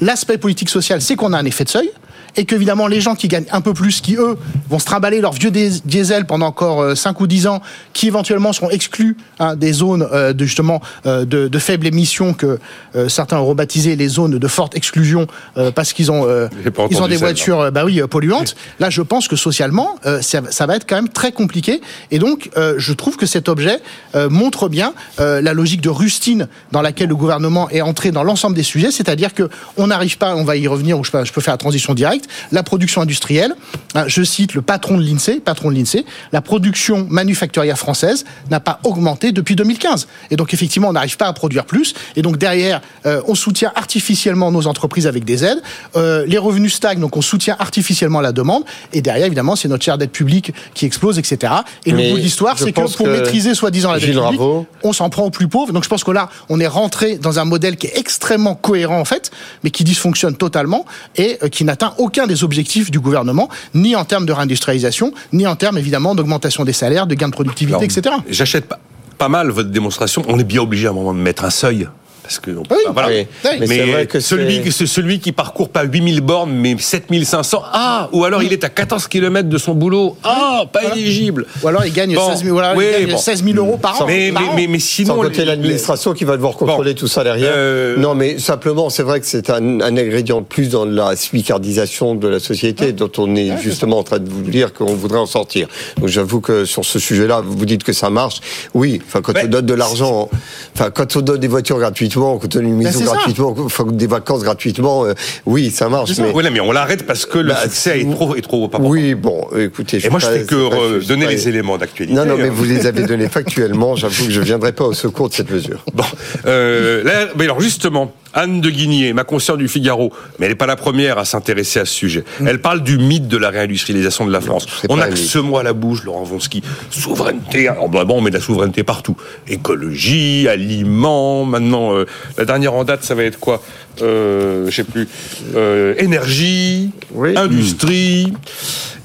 l'aspect 0.00 0.38
politique 0.38 0.68
social, 0.68 1.00
c'est 1.00 1.16
qu'on 1.16 1.32
a 1.32 1.38
un 1.38 1.44
effet 1.44 1.64
de 1.64 1.70
seuil. 1.70 1.90
Et 2.36 2.44
qu'évidemment, 2.44 2.86
les 2.86 3.00
gens 3.00 3.14
qui 3.14 3.28
gagnent 3.28 3.46
un 3.50 3.60
peu 3.60 3.72
plus, 3.72 4.00
qui 4.00 4.16
eux 4.16 4.36
vont 4.68 4.78
se 4.78 4.84
trimballer 4.84 5.20
leur 5.20 5.32
vieux 5.32 5.50
diesel 5.50 6.26
pendant 6.26 6.46
encore 6.46 6.82
euh, 6.82 6.94
5 6.94 7.20
ou 7.20 7.26
10 7.26 7.46
ans, 7.46 7.62
qui 7.92 8.08
éventuellement 8.08 8.52
seront 8.52 8.70
exclus 8.70 9.16
hein, 9.38 9.56
des 9.56 9.72
zones 9.72 10.06
euh, 10.12 10.32
de 10.32 10.44
justement 10.44 10.80
euh, 11.06 11.24
de, 11.24 11.48
de 11.48 11.58
faible 11.58 11.86
émission 11.86 12.34
que 12.34 12.58
euh, 12.94 13.08
certains 13.08 13.38
ont 13.38 13.46
rebaptisé 13.46 13.96
les 13.96 14.08
zones 14.08 14.38
de 14.38 14.48
forte 14.48 14.76
exclusion 14.76 15.26
euh, 15.56 15.70
parce 15.70 15.92
qu'ils 15.92 16.10
ont 16.10 16.26
euh, 16.26 16.48
ils 16.90 17.02
ont 17.02 17.08
des 17.08 17.16
voitures 17.16 17.60
euh, 17.60 17.70
bah 17.70 17.84
oui 17.84 18.00
euh, 18.00 18.06
polluantes. 18.06 18.54
Là, 18.80 18.90
je 18.90 19.02
pense 19.02 19.28
que 19.28 19.36
socialement, 19.36 19.96
euh, 20.06 20.20
ça, 20.22 20.42
ça 20.50 20.66
va 20.66 20.76
être 20.76 20.86
quand 20.88 20.96
même 20.96 21.08
très 21.08 21.32
compliqué. 21.32 21.80
Et 22.10 22.18
donc, 22.18 22.50
euh, 22.56 22.74
je 22.78 22.92
trouve 22.92 23.16
que 23.16 23.26
cet 23.26 23.48
objet 23.48 23.80
euh, 24.14 24.28
montre 24.28 24.68
bien 24.68 24.94
euh, 25.20 25.40
la 25.40 25.52
logique 25.54 25.80
de 25.80 25.88
rustine 25.88 26.48
dans 26.72 26.82
laquelle 26.82 27.08
le 27.08 27.16
gouvernement 27.16 27.68
est 27.70 27.80
entré 27.80 28.10
dans 28.10 28.22
l'ensemble 28.22 28.56
des 28.56 28.62
sujets, 28.62 28.90
c'est-à-dire 28.90 29.34
que 29.34 29.48
on 29.76 29.88
n'arrive 29.88 30.18
pas, 30.18 30.36
on 30.36 30.44
va 30.44 30.56
y 30.56 30.66
revenir, 30.68 30.98
ou 30.98 31.04
je 31.04 31.10
peux, 31.10 31.24
je 31.24 31.32
peux 31.32 31.40
faire 31.40 31.54
la 31.54 31.58
transition 31.58 31.94
directe, 31.94 32.25
la 32.52 32.62
production 32.62 33.00
industrielle. 33.02 33.54
hein, 33.94 34.04
je 34.06 34.22
cite 34.22 34.54
le 34.54 34.62
patron 34.62 34.98
de 34.98 35.02
l'Insee, 35.02 35.40
patron 35.40 35.70
de 35.70 35.76
l'Insee, 35.76 36.04
la 36.32 36.40
production 36.40 37.06
manufacturière 37.08 37.78
française 37.78 38.24
n'a 38.50 38.60
pas 38.60 38.80
augmenté 38.84 39.32
depuis 39.32 39.56
2015. 39.56 40.06
Et 40.30 40.36
donc 40.36 40.52
effectivement, 40.54 40.88
on 40.88 40.92
n'arrive 40.92 41.16
pas 41.16 41.26
à 41.26 41.32
produire 41.32 41.64
plus. 41.66 41.94
Et 42.16 42.22
donc 42.22 42.38
derrière, 42.38 42.80
euh, 43.06 43.20
on 43.26 43.34
soutient 43.34 43.72
artificiellement 43.74 44.50
nos 44.52 44.66
entreprises 44.66 45.06
avec 45.06 45.24
des 45.24 45.44
aides. 45.44 45.60
Euh, 45.96 46.24
les 46.26 46.38
revenus 46.38 46.74
stagnent, 46.74 47.00
donc 47.00 47.16
on 47.16 47.22
soutient 47.22 47.56
artificiellement 47.58 48.20
la 48.20 48.32
demande. 48.32 48.64
Et 48.92 49.02
derrière, 49.02 49.26
évidemment, 49.26 49.56
c'est 49.56 49.68
notre 49.68 49.84
share 49.84 49.98
dette 49.98 50.12
publique 50.12 50.52
qui 50.74 50.86
explose, 50.86 51.18
etc. 51.18 51.52
Et 51.84 51.92
Mais 51.92 52.04
le 52.04 52.10
bout 52.12 52.16
de 52.18 52.22
l'histoire, 52.22 52.58
c'est 52.58 52.72
que 52.72 52.80
pour 52.80 52.96
que 52.96 53.02
maîtriser 53.10 53.54
soi-disant 53.54 53.92
la 53.92 53.98
dette 53.98 54.06
Gilles 54.06 54.14
publique, 54.20 54.40
Raveau- 54.40 54.66
on 54.82 54.92
s'en 54.92 55.10
prend 55.10 55.24
aux 55.24 55.30
plus 55.30 55.48
pauvres. 55.48 55.72
Donc 55.72 55.84
je 55.84 55.88
pense 55.88 56.04
que 56.04 56.10
là, 56.10 56.28
on 56.48 56.60
est 56.60 56.66
rentré 56.66 57.16
dans 57.18 57.38
un 57.38 57.44
modèle 57.44 57.76
qui 57.76 57.86
est 57.88 57.98
extrêmement 57.98 58.54
cohérent 58.54 58.98
en 58.98 59.04
fait, 59.04 59.30
mais 59.64 59.70
qui 59.70 59.84
dysfonctionne 59.84 60.36
totalement 60.36 60.84
et 61.16 61.38
euh, 61.42 61.48
qui 61.48 61.64
n'atteint 61.64 61.92
aucun 61.98 62.15
des 62.26 62.42
objectifs 62.42 62.90
du 62.90 63.00
gouvernement, 63.00 63.50
ni 63.74 63.94
en 63.94 64.06
termes 64.06 64.24
de 64.24 64.32
réindustrialisation, 64.32 65.12
ni 65.34 65.46
en 65.46 65.56
termes 65.56 65.76
évidemment 65.76 66.14
d'augmentation 66.14 66.64
des 66.64 66.72
salaires, 66.72 67.06
de 67.06 67.14
gains 67.14 67.28
de 67.28 67.32
productivité, 67.32 67.74
Alors, 67.76 67.82
etc. 67.84 68.16
J'achète 68.30 68.66
pas, 68.66 68.78
pas 69.18 69.28
mal 69.28 69.50
votre 69.50 69.70
démonstration. 69.70 70.22
On 70.28 70.38
est 70.38 70.44
bien 70.44 70.62
obligé 70.62 70.86
à 70.86 70.90
un 70.90 70.94
moment 70.94 71.12
de 71.12 71.18
mettre 71.18 71.44
un 71.44 71.50
seuil. 71.50 71.86
Parce 72.26 72.40
que, 72.40 72.50
on 72.50 72.64
peut 72.64 72.74
Oui, 72.76 72.82
pas- 72.86 72.90
voilà. 72.92 73.08
oui. 73.08 73.26
Mais 73.60 73.66
c'est 73.68 73.86
vrai 73.86 74.06
que 74.06 74.18
celui, 74.18 74.72
celui 74.72 75.20
qui 75.20 75.30
parcourt 75.30 75.68
pas 75.68 75.84
8000 75.84 76.20
bornes, 76.22 76.50
mais 76.52 76.74
7500, 76.76 77.62
ah, 77.72 78.08
ou 78.12 78.24
alors 78.24 78.42
il 78.42 78.52
est 78.52 78.64
à 78.64 78.68
14 78.68 79.06
km 79.06 79.48
de 79.48 79.58
son 79.58 79.74
boulot, 79.74 80.16
ah, 80.24 80.64
pas 80.72 80.92
éligible. 80.96 81.46
Ou 81.62 81.68
alors 81.68 81.84
il 81.86 81.92
gagne, 81.92 82.14
Bon, 82.16 82.28
16, 82.30 82.42
000, 82.44 82.56
ou 82.56 82.58
alors 82.58 82.72
il 82.74 82.78
oui, 82.78 82.84
gagne 83.04 83.10
bon. 83.12 83.16
16 83.18 83.44
000 83.44 83.56
euros 83.58 83.76
par 83.76 84.02
an. 84.02 84.06
Mais, 84.06 84.32
par 84.32 84.42
mais, 84.42 84.48
an. 84.48 84.52
mais, 84.56 84.66
mais 84.66 84.78
Sans 84.80 84.86
sinon. 84.86 85.14
compter 85.16 85.38
les- 85.38 85.44
l'administration 85.44 86.14
qui 86.14 86.24
va 86.24 86.34
devoir 86.36 86.54
contrôler 86.54 86.94
Bon. 86.94 86.98
tout 87.00 87.06
ça 87.08 87.22
derrière. 87.22 87.52
Euh, 87.54 87.96
Non, 87.96 88.14
mais 88.16 88.38
simplement, 88.40 88.90
c'est 88.90 89.02
vrai 89.04 89.20
que 89.20 89.26
c'est 89.26 89.48
un, 89.50 89.80
un 89.80 89.96
ingrédient 89.96 90.40
de 90.40 90.46
plus 90.46 90.68
dans 90.68 90.84
la 90.84 91.14
suicardisation 91.14 92.14
de 92.16 92.26
la 92.28 92.40
société 92.40 92.92
dont 92.92 93.10
on 93.18 93.36
est 93.36 93.56
justement 93.62 93.98
en 93.98 94.02
train 94.02 94.18
de 94.18 94.28
vous 94.28 94.42
dire 94.42 94.72
qu'on 94.72 94.94
voudrait 94.94 95.18
en 95.20 95.26
sortir. 95.26 95.68
Donc 95.98 96.08
j'avoue 96.08 96.40
que 96.40 96.64
sur 96.64 96.84
ce 96.84 96.98
sujet-là, 96.98 97.42
vous 97.46 97.66
dites 97.66 97.84
que 97.84 97.92
ça 97.92 98.10
marche. 98.10 98.40
Oui, 98.74 99.00
enfin 99.06 99.20
quand 99.22 99.32
on 99.42 99.46
donne 99.46 99.66
de 99.66 99.74
l'argent, 99.74 100.28
enfin 100.74 100.90
quand 100.90 101.14
on 101.16 101.20
donne 101.20 101.38
des 101.40 101.48
voitures 101.48 101.78
gratuitement, 102.16 102.40
donne 102.60 102.66
une 102.68 102.76
maison 102.76 102.98
c'est 103.00 103.04
ça. 103.06 103.12
gratuitement, 103.14 103.56
des 103.92 104.06
vacances 104.06 104.42
gratuitement, 104.42 105.04
euh, 105.04 105.14
oui, 105.44 105.70
ça 105.70 105.88
marche. 105.88 106.10
Mais 106.18 106.30
Oui, 106.34 106.44
mais 106.52 106.60
on 106.60 106.72
l'arrête 106.72 107.06
parce 107.06 107.26
que 107.26 107.38
le 107.38 107.48
Bah, 107.50 107.60
succès 107.62 108.00
est 108.00 108.10
trop, 108.10 108.34
est 108.34 108.40
trop 108.42 108.64
important. 108.64 108.88
oui, 108.88 109.14
bon, 109.14 109.46
écoutez. 109.58 110.04
Et 110.04 110.08
moi, 110.10 110.18
je 110.20 110.26
fais 110.26 110.44
que 110.44 110.68
pas- 110.70 111.00
je 111.00 111.06
donner 111.08 111.26
pas- 111.26 111.30
les 111.32 111.48
éléments 111.48 111.78
d'actualité. 111.78 112.16
Non, 112.16 112.24
non, 112.24 112.36
mais 112.36 112.48
vous 112.48 112.64
les 112.64 112.86
avez 112.86 113.04
donnés 113.04 113.28
factuellement. 113.28 113.96
J'avoue 113.96 114.26
que 114.26 114.30
je 114.32 114.40
viendrai 114.40 114.72
pas 114.72 114.84
au 114.84 114.92
secours 114.94 115.28
de 115.28 115.34
cette 115.34 115.50
mesure. 115.50 115.84
Bon, 115.94 116.04
euh, 116.46 117.02
là, 117.04 117.28
mais 117.36 117.44
alors 117.44 117.60
justement, 117.60 118.12
Anne 118.36 118.60
de 118.60 118.68
Guigné, 118.70 119.14
ma 119.14 119.24
consoeur 119.24 119.56
du 119.56 119.66
Figaro, 119.66 120.12
mais 120.38 120.44
elle 120.46 120.52
n'est 120.52 120.56
pas 120.56 120.66
la 120.66 120.76
première 120.76 121.16
à 121.18 121.24
s'intéresser 121.24 121.80
à 121.80 121.86
ce 121.86 121.94
sujet. 121.94 122.22
Elle 122.46 122.60
parle 122.60 122.82
du 122.82 122.98
mythe 122.98 123.28
de 123.28 123.38
la 123.38 123.48
réindustrialisation 123.48 124.26
de 124.26 124.30
la 124.30 124.42
France. 124.42 124.66
on 124.90 125.00
a 125.00 125.08
que 125.08 125.16
ce 125.16 125.38
mot 125.38 125.56
à 125.56 125.62
la 125.62 125.72
bouche, 125.72 126.04
Laurent 126.04 126.22
Vonsky. 126.22 126.62
Souveraineté, 126.90 127.66
alors 127.68 127.88
bah 127.88 128.04
bon, 128.04 128.18
on 128.18 128.20
met 128.20 128.30
de 128.30 128.36
la 128.36 128.42
souveraineté 128.42 128.82
partout. 128.82 129.16
Écologie, 129.48 130.46
aliments, 130.48 131.44
maintenant, 131.46 131.96
euh, 131.96 132.04
la 132.36 132.44
dernière 132.44 132.74
en 132.74 132.84
date, 132.84 133.02
ça 133.04 133.14
va 133.14 133.24
être 133.24 133.40
quoi? 133.40 133.62
Euh, 134.02 134.66
Je 134.68 134.74
sais 134.76 134.84
plus. 134.84 135.08
Euh, 135.54 135.94
énergie, 135.98 136.90
Oui. 137.14 137.34
industrie. 137.36 138.32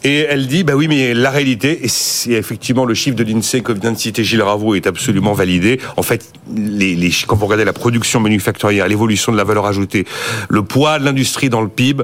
Et 0.04 0.20
elle 0.22 0.48
dit, 0.48 0.64
bah 0.64 0.74
oui, 0.76 0.88
mais 0.88 1.14
la 1.14 1.30
réalité, 1.30 1.86
et 1.86 1.88
c'est 1.88 2.32
effectivement 2.32 2.86
le 2.86 2.96
chiffre 2.96 3.16
de 3.16 3.24
l'INSEE 3.24 3.62
que 3.62 3.72
vient 3.72 3.92
de 3.92 3.98
citer 3.98 4.24
Gilles 4.24 4.42
Ravo 4.42 4.74
est 4.74 4.88
absolument 4.88 5.34
validé. 5.34 5.80
En 5.96 6.02
fait, 6.02 6.32
les, 6.56 6.96
les, 6.96 7.12
quand 7.28 7.36
vous 7.36 7.46
regardez 7.46 7.66
la 7.66 7.74
production 7.74 8.20
manufacturière, 8.20 8.88
l'évolution 8.88 9.32
de 9.32 9.38
la 9.38 9.44
valeur 9.44 9.68
ajoutée, 9.68 10.06
le 10.50 10.64
poids 10.64 10.98
de 10.98 11.06
l'industrie 11.06 11.50
dans 11.50 11.62
le 11.62 11.68
PIB, 11.68 12.04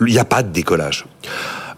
il 0.00 0.12
n'y 0.12 0.18
a 0.18 0.26
pas 0.26 0.42
de 0.42 0.52
décollage. 0.52 1.06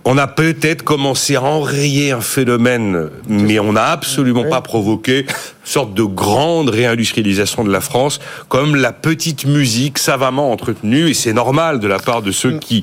On 0.05 0.19
a 0.19 0.27
peut-être 0.27 0.83
commencé 0.83 1.37
à 1.37 1.43
enrayer 1.45 2.11
un 2.11 2.21
phénomène, 2.21 3.09
mais 3.29 3.61
on 3.61 3.73
n'a 3.73 3.85
absolument 3.85 4.49
pas 4.49 4.61
provoqué 4.61 5.21
une 5.21 5.27
sorte 5.63 5.95
de 5.95 6.03
grande 6.03 6.71
réindustrialisation 6.71 7.63
de 7.63 7.71
la 7.71 7.81
France, 7.81 8.19
comme 8.49 8.75
la 8.75 8.93
petite 8.93 9.45
musique 9.45 9.99
savamment 9.99 10.51
entretenue, 10.51 11.11
et 11.11 11.15
c'est 11.15 11.33
normal 11.33 11.79
de 11.79 11.87
la 11.87 12.01
part 12.01 12.21
de 12.21 12.33
ceux 12.33 12.59
qui 12.59 12.83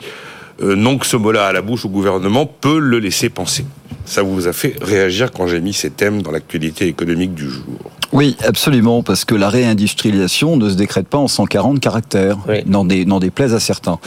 euh, 0.62 0.76
n'ont 0.76 0.98
que 0.98 1.06
ce 1.06 1.18
mot-là 1.18 1.48
à 1.48 1.52
la 1.54 1.62
bouche 1.62 1.86
au 1.86 1.90
gouvernement, 1.90 2.46
peut 2.46 2.80
le 2.80 3.00
laisser 3.00 3.30
penser. 3.30 3.66
Ça 4.10 4.24
vous 4.24 4.48
a 4.48 4.54
fait 4.54 4.76
réagir 4.82 5.32
quand 5.32 5.46
j'ai 5.46 5.62
mis 5.62 5.72
ces 5.74 5.92
thèmes 5.92 6.24
dans 6.24 6.32
l'actualité 6.32 6.88
économique 6.88 7.36
du 7.36 7.48
jour. 7.48 7.64
Oui, 8.12 8.36
absolument, 8.44 9.04
parce 9.04 9.24
que 9.24 9.36
la 9.36 9.50
réindustrialisation 9.50 10.58
ne 10.58 10.68
se 10.68 10.74
décrète 10.74 11.08
pas 11.08 11.20
en 11.20 11.28
140 11.28 11.80
caractères, 11.80 12.38
Oui. 12.48 12.64
n'en 12.66 13.20
déplaise 13.20 13.54
à 13.54 13.60
certains. 13.60 14.00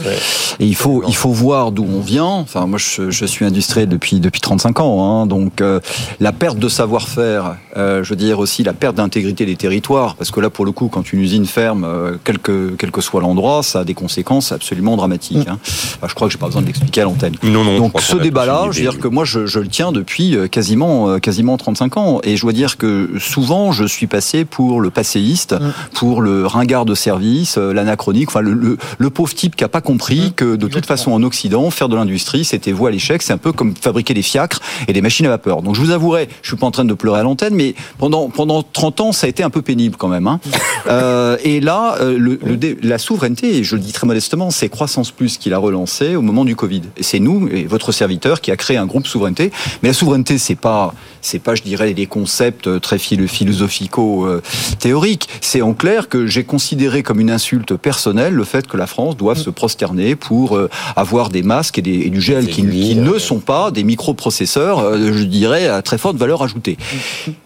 Et 0.58 0.66
il 0.66 0.74
faut, 0.74 1.04
il 1.06 1.14
faut 1.14 1.30
voir 1.30 1.70
d'où 1.70 1.84
on 1.88 2.00
vient. 2.00 2.24
Enfin, 2.26 2.66
moi, 2.66 2.80
je, 2.80 3.10
je 3.12 3.24
suis 3.24 3.44
industriel 3.44 3.88
depuis, 3.88 4.18
depuis 4.18 4.40
35 4.40 4.80
ans, 4.80 5.04
hein, 5.22 5.26
donc 5.26 5.60
euh, 5.60 5.78
la 6.18 6.32
perte 6.32 6.58
de 6.58 6.68
savoir-faire, 6.68 7.56
euh, 7.76 8.02
je 8.02 8.10
veux 8.10 8.16
dire 8.16 8.40
aussi 8.40 8.64
la 8.64 8.72
perte 8.72 8.96
d'intégrité 8.96 9.46
des 9.46 9.54
territoires, 9.56 10.16
parce 10.16 10.32
que 10.32 10.40
là, 10.40 10.50
pour 10.50 10.64
le 10.64 10.72
coup, 10.72 10.88
quand 10.88 11.12
une 11.12 11.20
usine 11.20 11.46
ferme, 11.46 11.84
euh, 11.84 12.16
quel, 12.24 12.40
que, 12.40 12.74
quel 12.76 12.90
que 12.90 13.00
soit 13.00 13.20
l'endroit, 13.20 13.62
ça 13.62 13.80
a 13.80 13.84
des 13.84 13.94
conséquences 13.94 14.50
absolument 14.50 14.96
dramatiques. 14.96 15.46
hein. 15.48 15.58
Enfin, 15.62 16.08
je 16.08 16.14
crois 16.14 16.26
que 16.26 16.32
j'ai 16.32 16.38
pas 16.40 16.46
besoin 16.46 16.62
de 16.62 16.66
l'expliquer 16.66 17.02
à 17.02 17.04
l'antenne. 17.04 17.36
Non, 17.44 17.62
non. 17.62 17.78
Donc 17.78 18.00
ce 18.00 18.16
débat-là, 18.16 18.64
je 18.72 18.78
veux 18.78 18.90
dire 18.90 18.98
que 18.98 19.06
moi 19.08 19.24
je, 19.24 19.46
je 19.46 19.60
le 19.60 19.68
tiens 19.68 19.91
depuis 19.92 20.36
euh, 20.36 20.48
quasiment 20.48 21.08
euh, 21.08 21.18
quasiment 21.18 21.56
35 21.56 21.96
ans 21.96 22.20
et 22.24 22.36
je 22.36 22.42
dois 22.42 22.52
dire 22.52 22.76
que 22.76 23.10
souvent 23.18 23.72
je 23.72 23.84
suis 23.84 24.06
passé 24.06 24.44
pour 24.44 24.80
le 24.80 24.90
passéiste, 24.90 25.54
pour 25.94 26.22
le 26.22 26.46
ringard 26.46 26.84
de 26.84 26.94
service, 26.94 27.58
euh, 27.58 27.72
l'anachronique, 27.72 28.28
enfin 28.28 28.40
le, 28.40 28.52
le, 28.52 28.78
le 28.98 29.10
pauvre 29.10 29.34
type 29.34 29.56
qui 29.56 29.64
a 29.64 29.68
pas 29.68 29.80
compris 29.80 30.32
que 30.34 30.56
de 30.56 30.66
toute 30.66 30.86
façon 30.86 31.12
en 31.12 31.22
Occident 31.22 31.70
faire 31.70 31.88
de 31.88 31.96
l'industrie 31.96 32.44
c'était 32.44 32.72
voie 32.72 32.88
à 32.88 32.92
l'échec, 32.92 33.22
c'est 33.22 33.32
un 33.32 33.38
peu 33.38 33.52
comme 33.52 33.74
fabriquer 33.76 34.14
des 34.14 34.22
fiacres 34.22 34.60
et 34.88 34.92
des 34.92 35.02
machines 35.02 35.26
à 35.26 35.30
vapeur. 35.30 35.62
Donc 35.62 35.74
je 35.74 35.80
vous 35.80 35.90
avouerai, 35.90 36.28
je 36.42 36.48
suis 36.48 36.56
pas 36.56 36.66
en 36.66 36.70
train 36.70 36.84
de 36.84 36.94
pleurer 36.94 37.20
à 37.20 37.22
l'antenne, 37.22 37.54
mais 37.54 37.74
pendant 37.98 38.28
pendant 38.28 38.62
30 38.62 39.00
ans 39.00 39.12
ça 39.12 39.26
a 39.26 39.30
été 39.30 39.42
un 39.42 39.50
peu 39.50 39.62
pénible 39.62 39.96
quand 39.96 40.08
même. 40.08 40.26
Hein. 40.26 40.40
Euh, 40.88 41.36
et 41.44 41.60
là, 41.60 41.96
le, 42.00 42.38
la 42.82 42.98
souveraineté, 42.98 43.58
et 43.58 43.64
je 43.64 43.76
le 43.76 43.82
dis 43.82 43.92
très 43.92 44.06
modestement, 44.06 44.50
c'est 44.50 44.68
Croissance 44.68 45.12
Plus 45.12 45.38
qui 45.38 45.48
l'a 45.48 45.58
relancé 45.58 46.16
au 46.16 46.22
moment 46.22 46.44
du 46.44 46.56
Covid. 46.56 46.82
Et 46.96 47.02
c'est 47.02 47.20
nous, 47.20 47.48
et 47.48 47.64
votre 47.64 47.92
serviteur, 47.92 48.40
qui 48.40 48.50
a 48.50 48.56
créé 48.56 48.76
un 48.76 48.86
groupe 48.86 49.06
souveraineté. 49.06 49.52
Mais 49.82 49.88
la 49.88 49.94
souveraineté, 49.94 50.38
c'est 50.38 50.54
pas, 50.54 50.94
c'est 51.20 51.38
pas, 51.40 51.54
je 51.54 51.62
dirais, 51.62 51.92
des 51.94 52.06
concepts 52.06 52.66
euh, 52.68 52.78
très 52.78 52.98
philo- 52.98 53.26
philosophico-théoriques. 53.26 55.28
C'est 55.40 55.62
en 55.62 55.74
clair 55.74 56.08
que 56.08 56.26
j'ai 56.26 56.44
considéré 56.44 57.02
comme 57.02 57.20
une 57.20 57.30
insulte 57.30 57.74
personnelle 57.76 58.34
le 58.34 58.44
fait 58.44 58.66
que 58.66 58.76
la 58.76 58.86
France 58.86 59.16
doive 59.16 59.38
se 59.38 59.50
prosterner 59.50 60.16
pour 60.16 60.56
euh, 60.56 60.68
avoir 60.96 61.28
des 61.30 61.42
masques 61.42 61.78
et, 61.78 61.82
des- 61.82 62.00
et 62.06 62.10
du 62.10 62.20
gel 62.20 62.46
qui, 62.46 62.62
qui 62.68 62.94
ne 62.96 63.18
sont 63.18 63.40
pas 63.40 63.70
des 63.70 63.84
microprocesseurs, 63.84 64.80
euh, 64.80 65.12
je 65.12 65.24
dirais, 65.24 65.68
à 65.68 65.82
très 65.82 65.98
forte 65.98 66.16
valeur 66.16 66.42
ajoutée. 66.42 66.76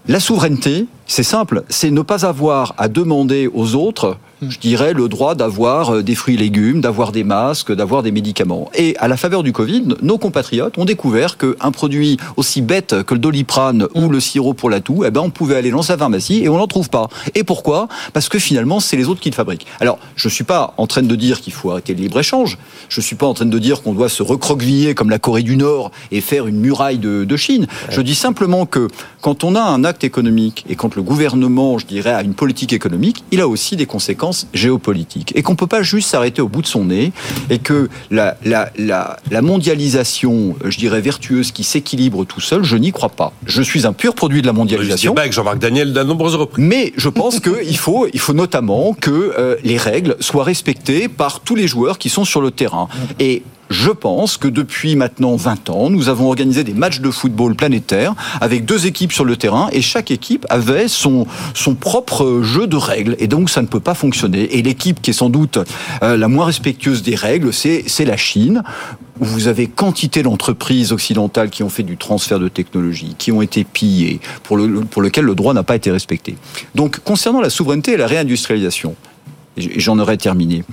La 0.09 0.21
souveraineté, 0.21 0.87
c'est 1.07 1.23
simple, 1.23 1.65
c'est 1.69 1.91
ne 1.91 2.03
pas 2.03 2.27
avoir 2.27 2.75
à 2.79 2.89
demander 2.89 3.49
aux 3.53 3.75
autres, 3.75 4.17
je 4.43 4.59
dirais, 4.59 4.93
le 4.93 5.09
droit 5.09 5.35
d'avoir 5.35 5.95
euh, 5.95 6.03
des 6.03 6.15
fruits 6.15 6.35
et 6.35 6.39
légumes, 6.39 6.81
d'avoir 6.81 7.11
des 7.11 7.25
masques, 7.25 7.73
d'avoir 7.73 8.03
des 8.03 8.11
médicaments. 8.11 8.71
Et 8.75 8.95
à 8.99 9.09
la 9.09 9.17
faveur 9.17 9.43
du 9.43 9.53
Covid, 9.53 9.97
nos 10.03 10.19
compatriotes 10.19 10.77
ont 10.77 10.85
découvert 10.85 11.39
qu'un 11.39 11.71
produit 11.71 12.19
aussi 12.37 12.61
bête 12.61 13.03
que 13.05 13.15
le 13.15 13.21
doliprane 13.21 13.87
ou 13.95 14.09
le 14.09 14.21
sirop 14.21 14.53
pour 14.53 14.69
la 14.69 14.81
toux, 14.81 15.05
eh 15.07 15.11
ben, 15.11 15.23
on 15.23 15.31
pouvait 15.31 15.57
aller 15.57 15.71
dans 15.71 15.83
sa 15.83 15.97
pharmacie 15.97 16.45
et 16.45 16.49
on 16.51 16.59
n'en 16.59 16.67
trouve 16.67 16.91
pas. 16.91 17.09
Et 17.35 17.45
pourquoi? 17.45 17.89
Parce 18.13 18.29
que 18.29 18.39
finalement, 18.39 18.81
c'est 18.81 18.97
les 18.97 19.09
autres 19.09 19.21
qui 19.21 19.31
le 19.31 19.35
fabriquent. 19.35 19.67
Alors, 19.81 19.99
je 20.17 20.29
suis 20.29 20.45
pas 20.45 20.75
en 20.77 20.87
train 20.87 21.03
de 21.03 21.17
dire 21.17 21.41
qu'il 21.41 21.55
faut 21.55 21.71
arrêter 21.71 21.95
le 21.95 22.01
libre-échange. 22.01 22.59
Je 22.89 23.01
suis 23.01 23.17
pas 23.17 23.27
en 23.27 23.35
train 23.35 23.47
de 23.47 23.59
dire 23.59 23.83
qu'on 23.83 23.95
doit 23.95 24.11
se 24.11 24.23
recroqueviller 24.23 24.95
comme 24.95 25.09
la 25.09 25.19
Corée 25.19 25.43
du 25.43 25.57
Nord 25.57 25.91
et 26.11 26.21
faire 26.21 26.47
une 26.47 26.61
muraille 26.61 26.99
de, 26.99 27.25
de 27.25 27.37
Chine. 27.37 27.67
Je 27.89 28.03
dis 28.03 28.15
simplement 28.15 28.67
que 28.67 28.89
quand 29.23 29.45
on 29.45 29.55
a 29.55 29.63
un 29.63 29.83
acte 29.85 30.05
économique 30.05 30.65
et 30.69 30.77
quand 30.77 30.95
le 30.95 31.03
gouvernement, 31.03 31.79
je 31.79 31.87
dirais, 31.87 32.13
a 32.13 32.23
une 32.23 32.35
politique 32.35 32.75
économique, 32.75 33.25
il 33.31 33.41
a 33.41 33.49
aussi 33.49 33.77
des 33.77 33.87
conséquences 33.87 34.26
géopolitiques. 34.55 35.33
Et 35.37 35.43
qu'on 35.43 35.57
peut 35.57 35.67
pas 35.67 35.83
juste 35.83 36.09
s'arrêter 36.11 36.43
au 36.43 36.49
bout 36.49 36.63
de 36.63 36.67
son 36.67 36.87
nez 36.87 37.13
et 37.51 37.59
que 37.59 37.89
la, 38.11 38.37
la, 38.45 38.71
la, 38.79 39.19
la 39.31 39.43
mondialisation, 39.43 40.57
je 40.65 40.79
dirais, 40.79 41.01
vertueuse 41.01 41.53
qui 41.53 41.65
s'équilibre 41.65 42.25
tout 42.25 42.41
seul, 42.41 42.65
je 42.65 42.77
n'y 42.77 42.93
crois 42.93 43.09
pas. 43.09 43.33
Je 43.47 43.63
suis 43.63 43.87
un 43.87 43.93
pur 43.93 44.15
produit 44.15 44.43
de 44.43 44.47
la 44.47 44.53
mondialisation. 44.53 45.13
débat 45.13 45.23
avec 45.23 45.33
Jean-Marc 45.33 45.59
Daniel 45.59 45.93
de 45.93 46.03
nombreuses 46.03 46.35
reprises. 46.35 46.65
Mais 46.65 46.93
je 46.97 47.09
pense 47.09 47.41
qu'il 47.41 47.77
faut, 47.77 48.07
il 48.13 48.21
faut 48.21 48.33
notamment 48.35 48.95
que 48.95 49.11
euh, 49.39 49.57
les 49.65 49.77
règles 49.77 50.17
soient 50.21 50.45
respectées 50.45 51.09
par 51.09 51.41
tous 51.41 51.55
les 51.55 51.67
joueurs 51.69 51.99
qui 51.99 52.09
sont 52.09 52.25
sur 52.25 52.41
le 52.41 52.51
terrain. 52.51 52.89
Et 53.19 53.43
je 53.71 53.91
pense 53.91 54.37
que 54.37 54.49
depuis 54.49 54.97
maintenant 54.97 55.37
20 55.37 55.71
ans, 55.71 55.91
nous 55.91 56.09
avons 56.09 56.27
organisé 56.27 56.65
des 56.65 56.75
matchs 56.75 57.01
de 57.01 57.11
football 57.11 57.55
planétaires 57.55 58.15
avec 58.41 58.65
deux 58.65 58.87
équipes 58.87 59.13
sur 59.13 59.25
le 59.25 59.37
terrain 59.37 59.69
et 59.73 59.83
chaque 59.83 60.11
équipe 60.11 60.47
avait 60.51 60.89
son, 60.89 61.27
son 61.55 61.75
propre 61.75 62.43
jeu 62.43 62.67
de 62.67 62.77
règles. 62.77 63.17
Et 63.19 63.27
donc 63.27 63.51
ça 63.51 63.63
ne 63.63 63.67
peut 63.67 63.81
pas 63.81 63.95
fonctionner. 63.95 64.57
Et 64.57 64.63
l'équipe 64.63 65.03
qui 65.03 65.11
est 65.11 65.15
sans 65.15 65.31
doute 65.31 65.59
euh, 66.03 66.17
la 66.17 66.29
moins 66.29 66.47
respectueuse 66.47 67.03
des 67.03 67.15
règles, 67.15 67.53
c'est 67.53 68.05
la 68.05 68.17
Chine 68.17 68.63
où 69.19 69.25
vous 69.25 69.49
avez 69.49 69.67
quantité 69.67 70.23
d'entreprises 70.23 70.93
occidentales 70.93 71.51
qui 71.51 71.63
ont 71.63 71.69
fait 71.69 71.83
du 71.83 71.97
transfert 71.97 72.39
de 72.39 72.49
technologie, 72.49 73.15
qui 73.17 73.33
ont 73.33 73.41
été 73.41 73.65
pillées, 73.65 74.21
pour, 74.43 74.57
le, 74.57 74.81
pour 74.83 75.01
lequel 75.01 75.25
le 75.25 75.35
droit 75.35 75.55
n'a 75.55 75.63
pas 75.63 75.75
été 75.75 75.91
respecté. 75.91 76.37
Donc, 76.75 77.01
concernant 77.01 77.41
la 77.41 77.49
souveraineté 77.49 77.93
et 77.93 77.97
la 77.97 78.07
réindustrialisation, 78.07 78.95
et 79.57 79.81
j'en 79.81 79.99
aurais 79.99 80.19
terminé, 80.19 80.65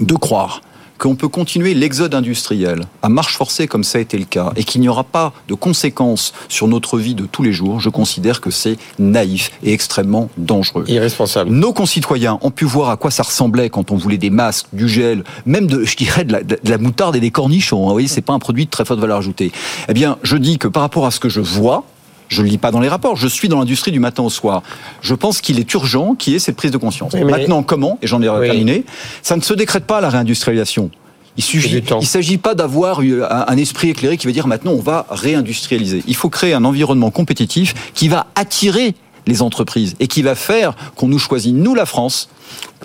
de 0.00 0.14
croire 0.14 0.62
qu'on 0.98 1.14
peut 1.14 1.28
continuer 1.28 1.74
l'exode 1.74 2.14
industriel 2.14 2.86
à 3.02 3.08
marche 3.08 3.36
forcée 3.36 3.66
comme 3.66 3.84
ça 3.84 3.98
a 3.98 4.00
été 4.00 4.18
le 4.18 4.24
cas 4.24 4.52
et 4.56 4.64
qu'il 4.64 4.80
n'y 4.80 4.88
aura 4.88 5.04
pas 5.04 5.32
de 5.48 5.54
conséquences 5.54 6.32
sur 6.48 6.68
notre 6.68 6.98
vie 6.98 7.14
de 7.14 7.26
tous 7.26 7.42
les 7.42 7.52
jours, 7.52 7.80
je 7.80 7.88
considère 7.88 8.40
que 8.40 8.50
c'est 8.50 8.76
naïf 8.98 9.50
et 9.62 9.72
extrêmement 9.72 10.28
dangereux. 10.36 10.84
Irresponsable. 10.88 11.50
Nos 11.50 11.72
concitoyens 11.72 12.38
ont 12.42 12.50
pu 12.50 12.64
voir 12.64 12.90
à 12.90 12.96
quoi 12.96 13.10
ça 13.10 13.22
ressemblait 13.22 13.70
quand 13.70 13.90
on 13.90 13.96
voulait 13.96 14.18
des 14.18 14.30
masques, 14.30 14.66
du 14.72 14.88
gel, 14.88 15.24
même 15.44 15.66
de, 15.66 15.84
je 15.84 15.96
dirais, 15.96 16.24
de 16.24 16.32
la, 16.32 16.42
de 16.42 16.58
la 16.64 16.78
moutarde 16.78 17.16
et 17.16 17.20
des 17.20 17.30
cornichons. 17.30 17.84
hein. 17.84 17.88
Vous 17.88 17.92
voyez, 17.92 18.08
c'est 18.08 18.20
pas 18.22 18.32
un 18.32 18.38
produit 18.38 18.64
de 18.66 18.70
très 18.70 18.84
forte 18.84 19.00
valeur 19.00 19.18
ajoutée. 19.18 19.52
Eh 19.88 19.94
bien, 19.94 20.18
je 20.22 20.36
dis 20.36 20.58
que 20.58 20.68
par 20.68 20.82
rapport 20.82 21.06
à 21.06 21.10
ce 21.10 21.20
que 21.20 21.28
je 21.28 21.40
vois, 21.40 21.84
je 22.28 22.42
ne 22.42 22.48
lis 22.48 22.58
pas 22.58 22.70
dans 22.70 22.80
les 22.80 22.88
rapports, 22.88 23.16
je 23.16 23.28
suis 23.28 23.48
dans 23.48 23.58
l'industrie 23.58 23.92
du 23.92 24.00
matin 24.00 24.22
au 24.22 24.30
soir. 24.30 24.62
Je 25.00 25.14
pense 25.14 25.40
qu'il 25.40 25.58
est 25.58 25.72
urgent 25.74 26.14
qu'il 26.14 26.32
y 26.32 26.36
ait 26.36 26.40
cette 26.40 26.56
prise 26.56 26.70
de 26.70 26.78
conscience. 26.78 27.12
Oui, 27.14 27.20
mais- 27.24 27.32
Maintenant, 27.32 27.62
comment 27.62 27.98
Et 28.02 28.06
j'en 28.06 28.20
ai 28.22 28.28
Oui. 28.28 28.46
terminé. 28.46 28.84
Ça 29.22 29.36
ne 29.36 29.42
se 29.42 29.54
décrète 29.54 29.84
pas 29.84 30.00
la 30.00 30.08
réindustrialisation. 30.08 30.90
Il 31.38 31.44
suffit, 31.44 31.82
il 32.00 32.06
s'agit 32.06 32.38
pas 32.38 32.54
d'avoir 32.54 33.00
un 33.00 33.56
esprit 33.58 33.90
éclairé 33.90 34.16
qui 34.16 34.26
va 34.26 34.32
dire 34.32 34.46
maintenant 34.46 34.72
on 34.72 34.80
va 34.80 35.04
réindustrialiser. 35.10 36.02
Il 36.06 36.16
faut 36.16 36.30
créer 36.30 36.54
un 36.54 36.64
environnement 36.64 37.10
compétitif 37.10 37.74
qui 37.92 38.08
va 38.08 38.26
attirer 38.36 38.94
les 39.26 39.42
entreprises 39.42 39.96
et 40.00 40.06
qui 40.06 40.22
va 40.22 40.34
faire 40.34 40.74
qu'on 40.94 41.08
nous 41.08 41.18
choisit, 41.18 41.54
nous 41.54 41.74
la 41.74 41.84
France, 41.84 42.30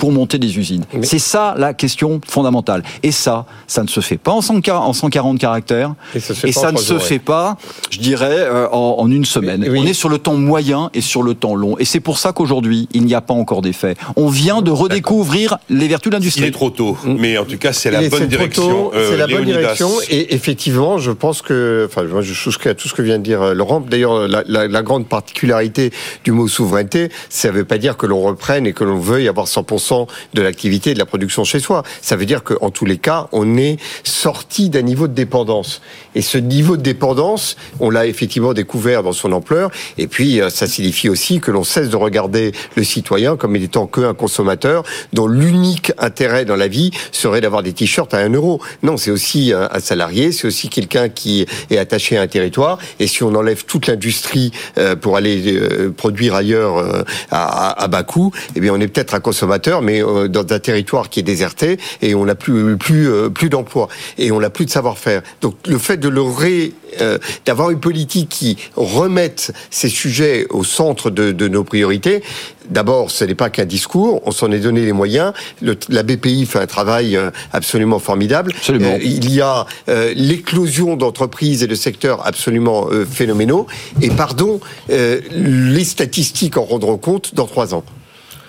pour 0.02 0.12
monter 0.12 0.40
des 0.40 0.58
usines. 0.58 0.84
Mais- 0.96 1.06
C'est 1.06 1.20
ça 1.20 1.54
la 1.60 1.76
question 1.76 2.20
fondamentale. 2.28 2.82
Et 3.04 3.12
ça, 3.12 3.46
ça 3.68 3.84
ne 3.84 3.88
se 3.88 4.00
fait 4.00 4.18
pas 4.18 4.32
en 4.32 4.42
140, 4.42 4.90
en 4.90 4.94
140 4.94 5.38
caractères. 5.38 5.94
Et 6.16 6.20
ça 6.20 6.30
se 6.34 6.40
fait 6.40 6.50
Et 6.50 6.54
pas 6.54 6.60
en 6.60 6.64
ça 6.64 6.72
ne 6.72 6.78
se 6.80 6.98
fait 6.98 7.20
pas, 7.20 7.56
je 7.92 8.00
dirais, 8.00 8.36
euh, 8.40 8.68
en, 8.72 8.96
en 8.98 9.12
une 9.12 9.26
semaine. 9.26 9.64
Oui. 9.70 9.78
On 9.80 9.86
est 9.86 9.94
sur 9.94 10.10
le 10.10 10.18
temps 10.18 10.34
moyen 10.34 10.90
et 10.96 11.02
sur 11.02 11.22
le 11.22 11.36
temps 11.36 11.54
long. 11.54 11.78
Et 11.78 11.86
c'est 11.86 12.00
pour 12.00 12.18
ça 12.18 12.32
qu'aujourd'hui, 12.34 12.90
il 12.94 13.06
n'y 13.06 13.14
a 13.14 13.22
pas 13.22 13.36
encore 13.36 13.62
d'effet. 13.62 13.94
On 14.16 14.28
vient 14.28 14.64
de 14.64 14.72
redécouvrir 14.72 15.60
les 15.70 15.88
vertus 15.88 16.10
de 16.10 16.16
Il 16.16 16.18
est 16.18 16.20
l'industrie. 16.22 16.52
trop 16.52 16.72
tôt, 16.72 16.98
mais 17.06 17.38
en 17.38 17.46
tout 17.46 17.60
cas, 17.60 17.72
c'est 17.72 17.92
la 17.92 18.02
Et 18.02 18.10
bonne 18.10 18.26
direction. 18.26 18.90
Euh, 18.96 19.12
C'est 19.12 19.18
la 19.18 19.28
bonne 19.28 19.46
direction. 19.46 19.90
Et 20.10 20.34
effectivement, 20.34 20.98
je 20.98 21.12
pense 21.12 21.44
que, 21.44 21.88
enfin, 21.88 22.06
moi, 22.06 22.24
je 22.24 22.34
souscris 22.34 22.70
à 22.70 22.74
tout 22.74 22.88
ce 22.88 22.96
que 22.96 23.04
vient 23.04 23.20
de 23.20 23.24
dire 23.24 23.44
euh, 23.44 23.54
Laurent. 23.54 23.82
D'ailleurs, 23.82 24.28
la, 24.28 24.42
la- 24.48 24.68
la 24.68 24.82
grande 24.82 25.06
particularité 25.08 25.92
du 26.24 26.32
mot 26.32 26.48
souveraineté, 26.48 27.10
ça 27.30 27.50
ne 27.50 27.54
veut 27.54 27.66
pas 27.66 27.78
dire 27.78 27.98
que 27.98 28.08
l'on 28.08 28.22
reprenne 28.22 28.66
et 28.66 28.74
que 28.74 28.84
l'on 28.84 28.98
veuille 28.98 29.28
avoir 29.28 29.46
100% 29.46 29.91
de 30.34 30.42
l'activité 30.42 30.92
et 30.92 30.94
de 30.94 31.00
la 31.00 31.06
production 31.06 31.44
chez 31.44 31.60
soi. 31.60 31.84
Ça 32.02 32.16
veut 32.16 32.26
dire 32.26 32.44
qu'en 32.44 32.70
tous 32.70 32.86
les 32.86 32.98
cas, 32.98 33.28
on 33.32 33.58
est 33.58 33.78
sorti 34.04 34.70
d'un 34.70 34.82
niveau 34.82 35.08
de 35.08 35.14
dépendance. 35.14 35.82
Et 36.16 36.22
ce 36.22 36.38
niveau 36.38 36.78
de 36.78 36.82
dépendance, 36.82 37.58
on 37.80 37.90
l'a 37.90 38.06
effectivement 38.06 38.54
découvert 38.54 39.04
dans 39.04 39.14
son 39.14 39.32
ampleur. 39.32 39.72
Et 39.98 40.08
puis, 40.08 40.42
euh, 40.42 40.50
ça 40.50 40.68
signifie 40.68 41.10
aussi 41.10 41.40
que 41.40 41.52
l'on 41.52 41.64
cesse 41.64 41.90
de 41.90 41.96
regarder 41.96 42.54
le 42.76 42.84
citoyen 42.84 43.36
comme 43.36 43.56
étant 43.56 43.88
qu'un 43.88 44.14
consommateur 44.14 44.84
dont 45.14 45.28
l'unique 45.28 45.92
intérêt 45.98 46.46
dans 46.46 46.56
la 46.56 46.68
vie 46.68 46.92
serait 47.12 47.42
d'avoir 47.42 47.64
des 47.64 47.74
t-shirts 47.74 48.14
à 48.14 48.20
1 48.20 48.30
euro. 48.34 48.62
Non, 48.84 48.98
c'est 48.98 49.12
aussi 49.12 49.54
un, 49.54 49.70
un 49.72 49.80
salarié, 49.80 50.32
c'est 50.32 50.48
aussi 50.48 50.70
quelqu'un 50.70 51.10
qui 51.10 51.46
est 51.70 51.78
attaché 51.78 52.18
à 52.18 52.22
un 52.22 52.28
territoire. 52.28 52.78
Et 53.00 53.08
si 53.08 53.24
on 53.24 53.34
enlève 53.36 53.66
toute 53.66 53.88
l'industrie 53.88 54.52
euh, 54.78 54.96
pour 54.96 55.18
aller 55.18 55.42
euh, 55.48 55.92
produire 55.92 56.36
ailleurs 56.36 56.78
euh, 56.78 57.04
à 57.32 57.88
bas 57.88 58.04
coût, 58.04 58.32
eh 58.56 58.60
bien, 58.60 58.74
on 58.74 58.80
est 58.80 58.88
peut-être 58.88 59.14
un 59.14 59.20
consommateur, 59.20 59.71
mais 59.80 60.04
euh, 60.04 60.28
dans 60.28 60.42
un 60.54 60.60
territoire 60.60 61.10
qui 61.10 61.22
est 61.22 61.24
déserté 61.24 61.78
et 62.02 62.16
on 62.16 62.26
n'a 62.26 62.36
plus 62.36 62.76
plus 62.78 63.08
euh, 63.10 63.30
plus 63.30 63.50
d'emploi 63.50 63.88
et 64.18 64.32
on 64.32 64.40
n'a 64.42 64.50
plus 64.50 64.66
de 64.66 64.72
savoir-faire. 64.72 65.22
Donc, 65.42 65.56
le 65.68 65.78
fait 65.78 65.98
de 65.98 66.10
le 66.10 66.22
ré 66.22 66.74
euh, 67.00 67.18
d'avoir 67.46 67.70
une 67.70 67.80
politique 67.80 68.28
qui 68.28 68.58
remette 68.76 69.54
ces 69.70 69.88
sujets 69.88 70.48
au 70.50 70.64
centre 70.66 71.10
de, 71.10 71.32
de 71.32 71.48
nos 71.48 71.64
priorités. 71.64 72.22
D'abord, 72.70 73.12
ce 73.12 73.24
n'est 73.26 73.36
pas 73.36 73.50
qu'un 73.50 73.66
discours, 73.66 74.22
on 74.26 74.32
s'en 74.32 74.52
est 74.52 74.60
donné 74.60 74.82
les 74.86 74.94
moyens. 74.94 75.34
Le- 75.62 75.78
la 75.90 76.04
BPI 76.04 76.46
fait 76.46 76.60
un 76.60 76.68
travail 76.68 77.18
absolument 77.54 78.00
formidable. 78.00 78.52
Absolument. 78.56 78.94
Euh, 78.94 79.00
il 79.02 79.32
y 79.34 79.42
a 79.42 79.66
euh, 79.90 80.14
l'éclosion 80.16 80.96
d'entreprises 80.96 81.64
et 81.64 81.68
de 81.68 81.76
secteurs 81.76 82.26
absolument 82.26 82.88
phénoménaux. 83.10 83.68
Et 84.02 84.10
pardon, 84.10 84.60
les 84.90 85.84
statistiques 85.86 86.58
en 86.58 86.64
rendront 86.66 86.98
compte 86.98 87.36
dans 87.36 87.46
trois 87.46 87.74
ans. 87.74 87.84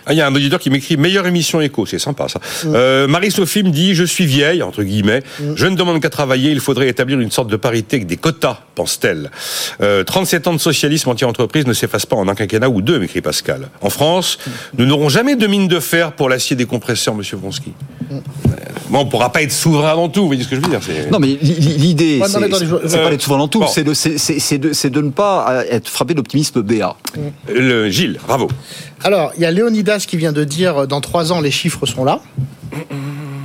Ah, 0.07 0.13
il 0.13 0.17
y 0.17 0.21
a 0.21 0.27
un 0.27 0.35
auditeur 0.35 0.59
qui 0.59 0.71
m'écrit 0.71 0.97
meilleure 0.97 1.27
émission 1.27 1.61
écho, 1.61 1.87
c'est 1.87 1.99
sympa 1.99 2.27
ça. 2.29 2.41
Euh, 2.67 3.07
Marie-Sophie 3.07 3.63
me 3.63 3.71
dit 3.71 3.95
je 3.95 4.05
suis 4.05 4.27
vieille 4.27 4.63
entre 4.63 4.83
guillemets, 4.83 5.23
je 5.55 5.67
ne 5.67 5.77
demande 5.77 6.01
qu'à 6.01 6.11
travailler, 6.11 6.51
il 6.51 6.61
faudrait 6.61 6.89
établir 6.89 7.21
une 7.21 7.31
sorte 7.31 7.49
de 7.49 7.57
parité 7.57 7.97
avec 7.97 8.07
des 8.07 8.17
quotas, 8.17 8.59
pense-t-elle. 8.75 9.31
Euh, 9.81 10.03
37 10.05 10.47
ans 10.49 10.53
de 10.55 10.59
socialisme 10.59 11.09
anti-entreprise 11.11 11.67
ne 11.67 11.73
s'effacent 11.73 12.07
pas 12.07 12.17
en 12.17 12.29
un 12.29 12.35
quinquennat 12.35 12.69
ou 12.69 12.83
deux, 12.83 12.99
m'écrit 12.99 13.21
Pascal. 13.21 13.69
En 13.81 13.91
France, 13.91 14.39
nous 14.77 14.87
n'aurons 14.87 15.09
jamais 15.09 15.37
de 15.37 15.47
mine 15.47 15.69
de 15.69 15.81
fer 15.81 16.13
pour 16.13 16.29
l'acier 16.29 16.57
des 16.57 16.65
compresseurs, 16.67 17.15
Monsieur 17.15 17.37
Vronsky. 17.37 17.73
Bon, 18.91 19.01
on 19.01 19.07
pourra 19.07 19.33
pas 19.33 19.43
être 19.43 19.53
souverain 19.53 19.95
dans 19.97 20.09
tout, 20.09 20.21
vous 20.21 20.27
voyez 20.27 20.43
ce 20.43 20.49
que 20.49 20.57
je 20.57 20.61
veux 20.61 20.69
dire 20.69 20.81
Non, 21.11 21.19
mais 21.19 21.29
li- 21.29 21.39
li- 21.41 21.77
l'idée, 21.79 22.19
Ouais, 22.21 22.29
c'est 22.29 22.39
pas 22.41 22.47
euh, 22.99 23.11
d'être 23.11 23.23
souvent 23.23 23.39
dans 23.39 23.49
tout, 23.49 23.61
bon. 23.61 23.67
c'est 23.67 23.85
de, 23.85 23.95
c'est- 23.95 24.19
c'est- 24.19 24.39
c'est 24.39 24.59
de, 24.59 24.73
c'est 24.75 24.91
de 24.91 25.01
ne 25.01 25.09
pas 25.11 25.65
être 25.71 25.89
frappé 25.89 26.13
d'optimisme 26.13 26.61
BA. 26.61 26.95
Le 27.53 27.89
Gilles, 27.89 28.19
bravo. 28.27 28.49
Alors, 29.05 29.33
il 29.37 29.43
y 29.43 29.47
a 29.47 29.51
Léonidas 29.51 29.92
qui 29.99 30.17
vient 30.17 30.33
de 30.33 30.45
dire 30.45 30.83
euh, 30.83 30.87
dans 30.87 31.01
trois 31.01 31.33
ans 31.33 31.41
les 31.41 31.51
chiffres 31.51 31.87
sont 31.87 32.05
là. 32.05 32.21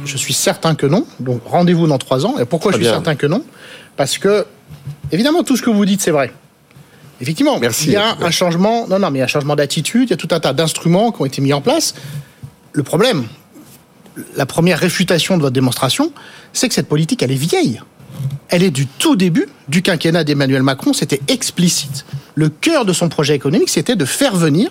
Je 0.06 0.18
suis 0.18 0.34
certain 0.34 0.76
que 0.76 0.86
non. 0.86 1.06
Donc 1.20 1.42
rendez-vous 1.46 1.88
dans 1.88 1.98
trois 1.98 2.26
ans. 2.26 2.36
Et 2.40 2.46
pourquoi 2.46 2.72
Très 2.72 2.80
je 2.80 2.84
suis 2.86 2.92
bien. 2.92 2.98
certain 3.00 3.16
que 3.16 3.28
non? 3.28 3.44
Parce 3.98 4.18
que 4.18 4.46
évidemment 5.12 5.44
tout 5.44 5.58
ce 5.58 5.62
que 5.62 5.70
vous 5.70 5.86
dites 5.86 6.02
c'est 6.02 6.12
vrai. 6.12 6.32
Effectivement, 7.20 7.58
Merci. 7.60 7.88
il 7.88 7.94
y 7.94 7.96
a 7.96 8.16
un 8.22 8.30
changement. 8.30 8.88
Non, 8.88 9.00
non, 9.00 9.10
mais 9.10 9.18
il 9.18 9.20
y 9.20 9.22
a 9.22 9.26
un 9.26 9.28
changement 9.28 9.56
d'attitude. 9.56 10.04
Il 10.04 10.12
y 10.12 10.14
a 10.14 10.18
tout 10.18 10.28
un 10.32 10.40
tas 10.40 10.54
d'instruments 10.54 11.12
qui 11.12 11.22
ont 11.24 11.26
été 11.26 11.42
mis 11.42 11.52
en 11.52 11.62
place. 11.62 11.96
Le 12.74 12.84
problème, 12.84 13.26
la 14.36 14.46
première 14.46 14.78
réfutation 14.78 15.36
de 15.36 15.42
votre 15.42 15.54
démonstration, 15.56 16.12
c'est 16.54 16.68
que 16.68 16.76
cette 16.76 16.88
politique 16.88 17.24
elle 17.24 17.32
est 17.32 17.36
vieille. 17.36 17.82
Elle 18.50 18.62
est 18.64 18.70
du 18.72 18.86
tout 18.88 19.16
début 19.16 19.48
du 19.68 19.82
quinquennat 19.82 20.24
d'Emmanuel 20.24 20.62
Macron. 20.64 20.94
C'était 20.94 21.20
explicite. 21.28 22.06
Le 22.36 22.50
cœur 22.50 22.86
de 22.86 22.94
son 22.94 23.10
projet 23.10 23.34
économique, 23.36 23.70
c'était 23.70 23.96
de 23.96 24.06
faire 24.06 24.36
venir 24.36 24.70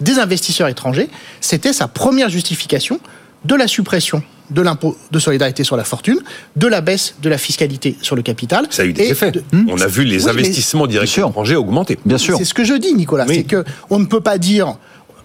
des 0.00 0.18
investisseurs 0.18 0.68
étrangers. 0.68 1.08
C'était 1.40 1.72
sa 1.72 1.88
première 1.88 2.28
justification 2.28 3.00
de 3.44 3.54
la 3.54 3.66
suppression 3.68 4.22
de 4.50 4.60
l'impôt 4.60 4.96
de 5.10 5.18
solidarité 5.18 5.64
sur 5.64 5.76
la 5.76 5.84
fortune, 5.84 6.18
de 6.56 6.66
la 6.66 6.82
baisse 6.82 7.14
de 7.22 7.30
la 7.30 7.38
fiscalité 7.38 7.96
sur 8.02 8.14
le 8.14 8.20
capital. 8.22 8.66
Ça 8.70 8.82
a 8.82 8.84
eu 8.84 8.92
des 8.92 9.04
et 9.04 9.10
effets. 9.10 9.30
de- 9.30 9.42
On 9.68 9.80
a 9.80 9.86
vu 9.86 10.04
les 10.04 10.18
Oui, 10.18 10.24
mais- 10.26 10.30
investissements 10.32 10.86
directs 10.86 11.16
étrangers 11.16 11.56
augmenter. 11.56 11.98
Bien 12.04 12.18
sûr. 12.18 12.36
c'est 12.36 12.44
ce 12.44 12.52
que 12.52 12.64
je 12.64 12.74
dis, 12.74 12.92
Nicolas. 12.94 13.24
Oui. 13.26 13.36
C'est 13.36 13.44
que 13.44 13.64
on 13.88 13.98
ne 13.98 14.04
peut 14.04 14.20
pas 14.20 14.36
dire, 14.36 14.76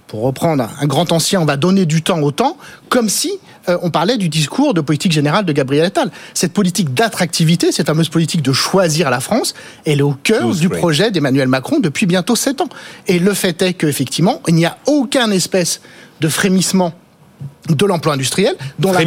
pour 0.10 0.22
reprendre 0.24 0.68
un- 0.82 0.86
grand 0.88 1.12
ancien, 1.14 1.39
on 1.39 1.45
va 1.45 1.55
donner 1.55 1.86
du 1.86 2.01
temps 2.01 2.20
au 2.20 2.32
temps, 2.32 2.57
comme 2.89 3.07
si 3.10 3.32
euh, 3.70 3.78
on 3.84 3.91
parlait 3.91 4.18
du 4.18 4.28
discours 4.28 4.74
de 4.74 4.82
politique 4.82 5.12
générale 5.12 5.45
de 5.45 5.53
Gabriel 5.53 5.86
Attal. 5.86 6.10
Cette 6.34 6.51
politique 6.51 6.93
d'attractivité, 6.95 7.72
cette 7.72 7.86
fameuse 7.86 8.10
politique 8.10 8.41
de 8.41 8.51
choisir 8.51 9.12
la 9.12 9.20
France, 9.20 9.53
elle 9.86 9.99
est 9.99 10.01
au 10.01 10.14
cœur 10.24 10.49
du 10.62 10.68
projet 10.80 11.12
d'Emmanuel 11.12 11.47
Macron 11.47 11.80
depuis 11.80 12.07
bientôt 12.07 12.36
sept 12.36 12.60
ans. 12.60 12.70
Et 13.07 13.20
le 13.20 13.34
fait 13.36 13.62
est 13.62 13.74
qu'effectivement, 13.76 14.41
il 14.47 14.55
n'y 14.55 14.66
a 14.66 14.78
aucun 14.88 15.30
espèce 15.30 15.80
de 16.22 16.28
frémissement 16.28 16.91
de 17.70 17.86
l'emploi 17.86 18.16
industriel 18.16 18.55
dont 18.80 18.89
la 18.91 18.95
part-. 18.95 19.05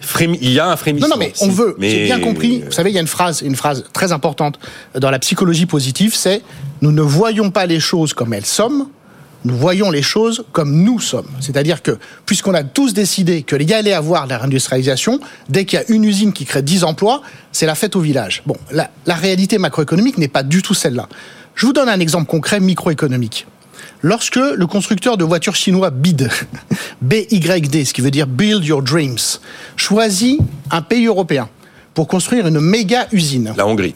Frémi- 0.00 0.38
Il 0.40 0.52
y 0.52 0.58
a 0.60 0.66
un 0.66 0.70
non, 0.70 0.76
frémissement. 0.78 1.08
non, 1.10 1.16
mais 1.18 1.32
on 1.42 1.48
veut. 1.50 1.76
Mais- 1.78 1.90
J'ai 1.90 2.04
bien 2.04 2.20
compris. 2.20 2.62
Vous 2.64 2.72
savez, 2.72 2.90
il 2.90 2.94
y 2.94 2.98
a 2.98 3.02
une 3.02 3.06
phrase, 3.06 3.42
une 3.42 3.54
phrase 3.56 3.84
très 3.92 4.12
importante 4.12 4.58
dans 4.98 5.10
la 5.10 5.18
psychologie 5.18 5.66
positive, 5.66 6.14
c'est 6.16 6.40
nous 6.80 6.92
ne 6.92 7.02
voyons 7.02 7.50
pas 7.50 7.66
les 7.66 7.80
choses 7.80 8.14
comme 8.14 8.32
elles 8.32 8.46
sont, 8.46 8.88
nous 9.44 9.56
voyons 9.56 9.90
les 9.90 10.02
choses 10.02 10.44
comme 10.52 10.82
nous 10.82 11.00
sommes. 11.00 11.28
C'est-à-dire 11.40 11.82
que 11.82 11.98
puisqu'on 12.26 12.54
a 12.54 12.64
tous 12.64 12.92
décidé 12.92 13.42
qu'il 13.42 13.62
y 13.62 13.72
allait 13.74 13.92
avoir 13.92 14.26
la 14.26 14.38
réindustrialisation, 14.38 15.20
dès 15.48 15.64
qu'il 15.64 15.78
y 15.78 15.82
a 15.82 15.84
une 15.90 16.04
usine 16.04 16.32
qui 16.32 16.44
crée 16.44 16.62
10 16.62 16.84
emplois, 16.84 17.22
c'est 17.52 17.66
la 17.66 17.74
fête 17.74 17.96
au 17.96 18.00
village. 18.00 18.42
Bon, 18.46 18.56
la, 18.70 18.90
la 19.06 19.14
réalité 19.14 19.58
macroéconomique 19.58 20.18
n'est 20.18 20.28
pas 20.28 20.42
du 20.42 20.62
tout 20.62 20.74
celle-là. 20.74 21.08
Je 21.54 21.66
vous 21.66 21.72
donne 21.72 21.88
un 21.88 22.00
exemple 22.00 22.26
concret 22.26 22.60
microéconomique. 22.60 23.46
Lorsque 24.02 24.36
le 24.36 24.66
constructeur 24.66 25.16
de 25.16 25.24
voitures 25.24 25.56
chinois 25.56 25.90
BYD, 25.90 26.28
BYD, 27.02 27.84
ce 27.84 27.92
qui 27.92 28.00
veut 28.00 28.10
dire 28.10 28.26
Build 28.26 28.64
Your 28.64 28.82
Dreams, 28.82 29.18
choisit 29.76 30.40
un 30.70 30.82
pays 30.82 31.06
européen 31.06 31.48
pour 31.94 32.06
construire 32.06 32.46
une 32.46 32.60
méga 32.60 33.08
usine, 33.10 33.54
La 33.56 33.66
Hongrie. 33.66 33.94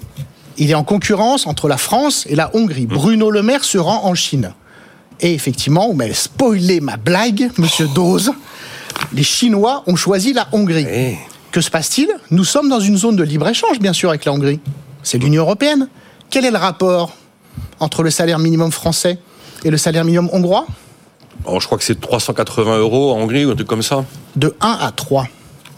il 0.59 0.71
est 0.71 0.75
en 0.75 0.83
concurrence 0.83 1.47
entre 1.47 1.69
la 1.69 1.77
France 1.77 2.27
et 2.29 2.35
la 2.35 2.51
Hongrie. 2.57 2.87
Bruno 2.87 3.31
Le 3.31 3.43
Maire 3.43 3.63
se 3.63 3.79
rend 3.79 4.05
en 4.05 4.15
Chine. 4.15 4.53
Et 5.23 5.33
effectivement, 5.35 5.87
vous 5.87 5.95
m'avez 5.95 6.15
spoilé 6.15 6.81
ma 6.81 6.97
blague, 6.97 7.51
monsieur 7.57 7.87
Dose. 7.95 8.33
Les 9.13 9.23
Chinois 9.23 9.85
ont 9.87 9.95
choisi 9.95 10.33
la 10.33 10.49
Hongrie. 10.53 11.17
Que 11.53 11.61
se 11.61 11.71
passe-t-il? 11.71 12.09
Nous 12.33 12.45
sommes 12.45 12.69
dans 12.69 12.81
une 12.81 12.97
zone 12.97 13.15
de 13.15 13.23
libre-échange, 13.23 13.79
bien 13.79 13.93
sûr, 13.93 14.09
avec 14.09 14.25
la 14.25 14.33
Hongrie. 14.33 14.59
C'est 15.05 15.19
l'Union 15.19 15.43
européenne. 15.43 15.89
Quel 16.29 16.45
est 16.45 16.51
le 16.51 16.59
rapport 16.59 17.13
entre 17.79 18.03
le 18.03 18.11
salaire 18.11 18.41
minimum 18.41 18.73
français 18.73 19.19
et 19.65 19.71
le 19.71 19.77
salaire 19.77 20.05
minimum 20.05 20.29
hongrois? 20.33 20.67
Oh, 21.45 21.61
je 21.61 21.67
crois 21.67 21.79
que 21.79 21.85
c'est 21.85 22.01
380 22.01 22.79
euros 22.79 23.13
en 23.13 23.19
Hongrie 23.19 23.45
ou 23.45 23.51
un 23.51 23.55
truc 23.55 23.69
comme 23.69 23.83
ça. 23.83 24.05
De 24.35 24.55
1 24.61 24.79
à 24.81 24.91
3. 24.91 25.29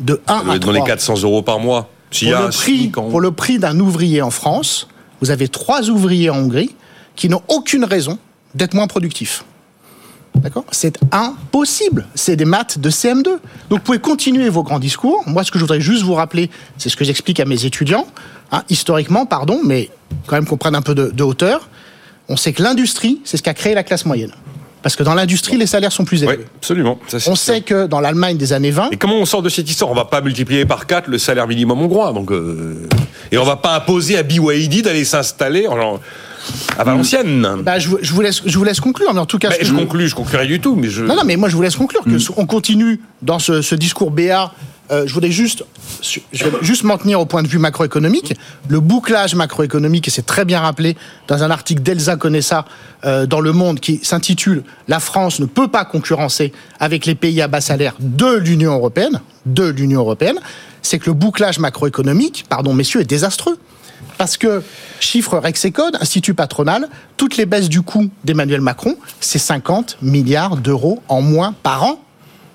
De 0.01 0.23
1 0.27 0.39
Ça 0.39 0.45
doit 0.45 0.53
à 0.53 0.57
être 0.57 0.63
3. 0.63 0.73
dans 0.73 0.81
les 0.81 0.87
400 0.87 1.23
euros 1.23 1.43
par 1.43 1.59
mois. 1.59 1.91
Pour 2.11 2.35
a 2.35 2.43
le, 2.43 2.49
prix, 2.51 2.89
pour 2.89 3.21
le 3.21 3.33
prix 3.33 3.59
d'un 3.59 3.79
ouvrier 3.81 4.23
en 4.23 4.31
France, 4.31 4.89
vous 5.21 5.31
avez 5.31 5.49
trois 5.49 5.91
ouvriers 5.91 6.31
en 6.31 6.37
Hongrie 6.37 6.75
qui 7.17 7.29
n'ont 7.29 7.43
aucune 7.49 7.85
raison 7.85 8.19
d'être 8.55 8.75
moins 8.75 8.87
productifs. 8.87 9.45
D'accord? 10.37 10.65
C'est 10.73 10.99
impossible. 11.13 12.07
C'est 12.15 12.37
des 12.37 12.45
maths 12.45 12.79
de 12.79 12.91
CM2. 12.91 13.23
Donc 13.25 13.39
vous 13.71 13.79
pouvez 13.79 13.99
continuer 14.01 14.49
vos 14.49 14.63
grands 14.65 14.81
discours. 14.81 15.23
Moi, 15.27 15.45
ce 15.45 15.51
que 15.53 15.59
je 15.59 15.65
voudrais 15.65 15.81
juste 15.81 16.03
vous 16.03 16.15
rappeler, 16.15 16.51
c'est 16.77 16.89
ce 16.89 16.97
que 16.97 17.05
j'explique 17.05 17.39
à 17.41 17.45
mes 17.45 17.65
étudiants, 17.65 18.07
hein, 18.51 18.63
historiquement, 18.69 19.27
pardon, 19.27 19.61
mais 19.65 19.91
quand 20.27 20.35
même 20.37 20.45
qu'on 20.47 20.57
prenne 20.57 20.75
un 20.75 20.83
peu 20.83 20.95
de, 20.95 21.11
de 21.11 21.23
hauteur. 21.23 21.69
On 22.29 22.37
sait 22.37 22.53
que 22.53 22.63
l'industrie, 22.63 23.21
c'est 23.25 23.37
ce 23.37 23.43
qui 23.43 23.49
a 23.51 23.55
créé 23.55 23.75
la 23.75 23.85
classe 23.85 24.05
moyenne. 24.07 24.33
Parce 24.83 24.97
que 24.97 25.03
dans 25.03 25.15
l'industrie, 25.15 25.57
les 25.57 25.67
salaires 25.67 25.93
sont 25.93 26.05
plus 26.05 26.25
élevés. 26.25 26.39
Oui, 26.41 26.45
absolument. 26.57 26.99
Ça, 27.07 27.17
On 27.31 27.37
sait 27.37 27.63
que 27.63 27.87
dans 27.87 28.01
l'Allemagne 28.01 28.37
des 28.37 28.53
années 28.53 28.71
20, 28.71 28.91
Et 28.91 28.97
comment 28.99 29.17
on 29.17 29.25
sort 29.25 29.41
de 29.41 29.49
cette 29.49 29.71
histoire? 29.71 29.91
On 29.91 29.95
va 29.95 30.05
pas 30.05 30.21
multiplier 30.21 30.67
par 30.67 30.87
4 30.87 31.09
le 31.09 31.17
salaire 31.17 31.47
minimum 31.47 31.81
hongrois. 31.81 32.13
Donc, 32.13 32.31
euh, 32.33 32.87
Et 33.33 33.39
on 33.39 33.45
va 33.45 33.57
pas 33.57 33.77
imposer 33.77 34.19
à 34.19 34.23
BYD 34.23 34.83
d'aller 34.83 35.05
s'installer 35.07 35.67
en- 35.69 36.01
à 36.79 36.85
Valenciennes. 36.85 37.47
bah, 37.63 37.79
je, 37.79 37.89
vous- 37.89 37.99
je 38.03 38.13
vous 38.13 38.21
laisse, 38.21 38.43
je 38.45 38.59
vous 38.59 38.65
laisse 38.65 38.81
conclure, 38.81 39.13
mais 39.15 39.21
en 39.21 39.27
tout 39.27 39.39
cas, 39.39 39.51
je 39.61 39.73
conclus, 39.73 40.09
je 40.09 40.15
conclurai 40.15 40.47
du 40.47 40.61
tout, 40.61 40.75
mais 40.77 40.89
je. 40.89 41.05
Non, 41.05 41.17
non, 41.17 41.23
mais 41.25 41.37
moi 41.37 41.49
je 41.49 41.57
vous 41.57 41.63
laisse 41.63 41.77
conclure 41.77 42.05
que 42.05 42.17
on 42.37 42.47
continue 42.47 43.01
dans 43.23 43.39
ce, 43.39 43.63
ce 43.63 43.75
discours 43.75 44.11
BA. 44.11 44.53
Euh, 44.91 45.05
je 45.07 45.15
voulais 45.15 45.31
juste, 45.31 45.65
je 46.03 46.45
vais 46.45 46.51
juste 46.61 46.85
m'en 46.85 46.99
tenir 46.99 47.19
au 47.19 47.25
point 47.25 47.43
de 47.43 47.49
vue 47.49 47.57
macroéconomique. 47.59 48.35
Le 48.69 48.81
bouclage 48.81 49.35
macroéconomique, 49.35 50.09
et 50.09 50.11
c'est 50.11 50.27
très 50.27 50.45
bien 50.45 50.61
rappelé 50.61 50.95
dans 51.27 51.43
un 51.43 51.51
article 51.51 51.81
d'Elsa 51.83 52.17
Conessa 52.17 52.67
euh, 53.07 53.25
dans 53.25 53.41
Le 53.41 53.53
Monde 53.53 53.81
qui 53.81 54.01
s'intitule 54.03 54.63
La 54.87 55.01
France 55.01 55.41
ne 55.41 55.47
peut 55.47 55.69
pas 55.69 55.87
concurrencer 55.87 56.53
avec 56.81 57.07
les 57.07 57.15
pays 57.15 57.41
à 57.41 57.49
bas 57.49 57.63
salaire 57.63 57.95
de 57.99 58.35
l'Union 58.37 58.75
européenne, 58.75 59.23
de 59.47 59.65
l'Union 59.65 60.01
européenne, 60.01 60.39
c'est 60.83 60.99
que 60.99 61.07
le 61.07 61.15
bouclage 61.15 61.59
macroéconomique, 61.59 62.45
pardon 62.51 62.75
messieurs, 62.75 63.01
est 63.01 63.05
désastreux. 63.07 63.57
Parce 64.19 64.37
que, 64.37 64.63
chiffre 65.01 65.39
Rexecode, 65.39 65.97
Institut 66.01 66.35
patronal, 66.35 66.89
toutes 67.17 67.37
les 67.37 67.47
baisses 67.47 67.69
du 67.69 67.83
coût 67.83 68.11
d'Emmanuel 68.25 68.61
Macron, 68.61 68.97
c'est 69.21 69.39
50 69.39 69.99
milliards 70.03 70.57
d'euros 70.57 71.03
en 71.09 71.21
moins 71.21 71.55
par 71.63 71.85
an, 71.85 72.01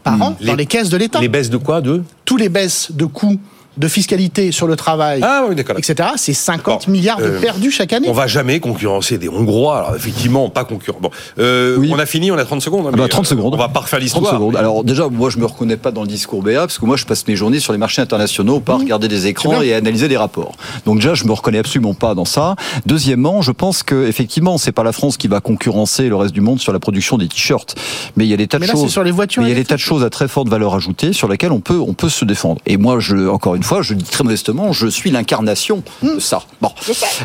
par 0.03 0.21
an, 0.21 0.37
dans 0.45 0.55
les 0.55 0.65
caisses 0.65 0.89
de 0.89 0.97
l'État. 0.97 1.19
Les 1.19 1.27
baisses 1.27 1.49
de 1.49 1.57
quoi 1.57 1.81
De? 1.81 2.03
Tous 2.25 2.37
les 2.37 2.49
baisses 2.49 2.91
de 2.91 3.05
coûts 3.05 3.39
de 3.79 3.87
fiscalité 3.87 4.51
sur 4.51 4.67
le 4.67 4.75
travail, 4.75 5.21
Ah 5.23 5.45
oui, 5.49 5.55
etc., 5.77 6.09
c'est 6.17 6.33
50 6.33 6.85
Bon, 6.85 6.91
milliards 6.91 7.17
de 7.17 7.23
euh, 7.23 7.39
perdus 7.39 7.71
chaque 7.71 7.93
année. 7.93 8.07
On 8.09 8.13
va 8.13 8.27
jamais 8.27 8.59
concurrencer 8.59 9.17
des 9.17 9.29
Hongrois. 9.29 9.77
Alors 9.77 9.95
effectivement, 9.95 10.49
pas 10.49 10.65
concurrent. 10.65 10.99
Bon, 11.01 11.09
euh, 11.39 11.77
Oui. 11.77 11.89
on 11.93 11.97
a 11.97 12.05
fini, 12.05 12.29
on 12.31 12.37
a 12.37 12.43
30 12.45 12.61
secondes. 12.61 12.85
hein, 12.87 12.91
Ah 12.93 12.97
bah, 12.97 13.03
mais, 13.03 13.09
30 13.09 13.25
euh, 13.25 13.29
secondes. 13.29 13.53
On 13.53 13.57
va 13.57 13.69
pas 13.69 13.79
refaire 13.79 13.99
30 13.99 14.03
l'histoire. 14.03 14.41
Alors 14.57 14.83
déjà, 14.83 15.07
moi 15.07 15.29
je 15.29 15.37
me 15.37 15.45
reconnais 15.45 15.77
pas 15.77 15.91
dans 15.91 16.01
le 16.01 16.07
discours 16.07 16.43
BA 16.43 16.59
parce 16.59 16.77
que 16.77 16.85
moi 16.85 16.97
je 16.97 17.05
passe 17.05 17.25
mes 17.27 17.35
journées 17.37 17.59
sur 17.61 17.71
les 17.71 17.79
marchés 17.79 18.01
internationaux, 18.01 18.59
pas 18.59 18.75
regarder 18.75 19.07
des 19.07 19.27
écrans 19.27 19.61
et 19.61 19.73
analyser 19.73 20.09
des 20.09 20.17
rapports. 20.17 20.51
Donc 20.85 20.97
déjà, 20.97 21.13
je 21.13 21.23
me 21.23 21.31
reconnais 21.31 21.59
absolument 21.59 21.93
pas 21.93 22.15
dans 22.15 22.25
ça. 22.25 22.55
Deuxièmement, 22.85 23.41
je 23.41 23.51
pense 23.51 23.83
que 23.83 24.07
effectivement, 24.07 24.57
c'est 24.57 24.71
pas 24.73 24.83
la 24.83 24.91
France 24.91 25.15
qui 25.15 25.27
va 25.29 25.39
concurrencer 25.39 26.09
le 26.09 26.15
reste 26.17 26.33
du 26.33 26.41
monde 26.41 26.59
sur 26.59 26.73
la 26.73 26.79
production 26.79 27.17
des 27.17 27.27
t-shirts, 27.29 27.75
mais 28.17 28.25
il 28.25 28.29
y 28.29 28.33
a 28.33 28.37
des 28.37 28.47
tas 28.47 28.57
de 28.57 28.61
Mais 28.61 28.67
là, 28.67 28.73
choses. 28.73 28.81
c'est 28.83 28.89
sur 28.89 29.03
les 29.03 29.11
voitures 29.11 29.41
mais 29.43 29.49
il 29.49 29.51
y 29.53 29.55
a 29.55 29.59
des 29.59 29.65
tas 29.65 29.75
de 29.75 29.79
choses 29.79 30.03
à 30.03 30.09
très 30.09 30.27
forte 30.27 30.49
valeur 30.49 30.75
ajoutée 30.75 31.13
sur 31.13 31.29
lesquelles 31.29 31.51
on 31.53 31.61
peut 31.61 31.79
on 31.79 31.93
peut 31.93 32.09
se 32.09 32.25
défendre. 32.25 32.59
Et 32.65 32.75
moi, 32.77 32.99
je 32.99 33.29
encore 33.29 33.55
une 33.55 33.63
fois, 33.63 33.68
je 33.81 33.93
dis 33.93 34.03
très 34.03 34.23
modestement, 34.23 34.71
je 34.73 34.87
suis 34.87 35.11
l'incarnation 35.11 35.83
Hmm. 36.01 36.15
de 36.15 36.19
ça. 36.19 36.43
Bon. 36.61 36.71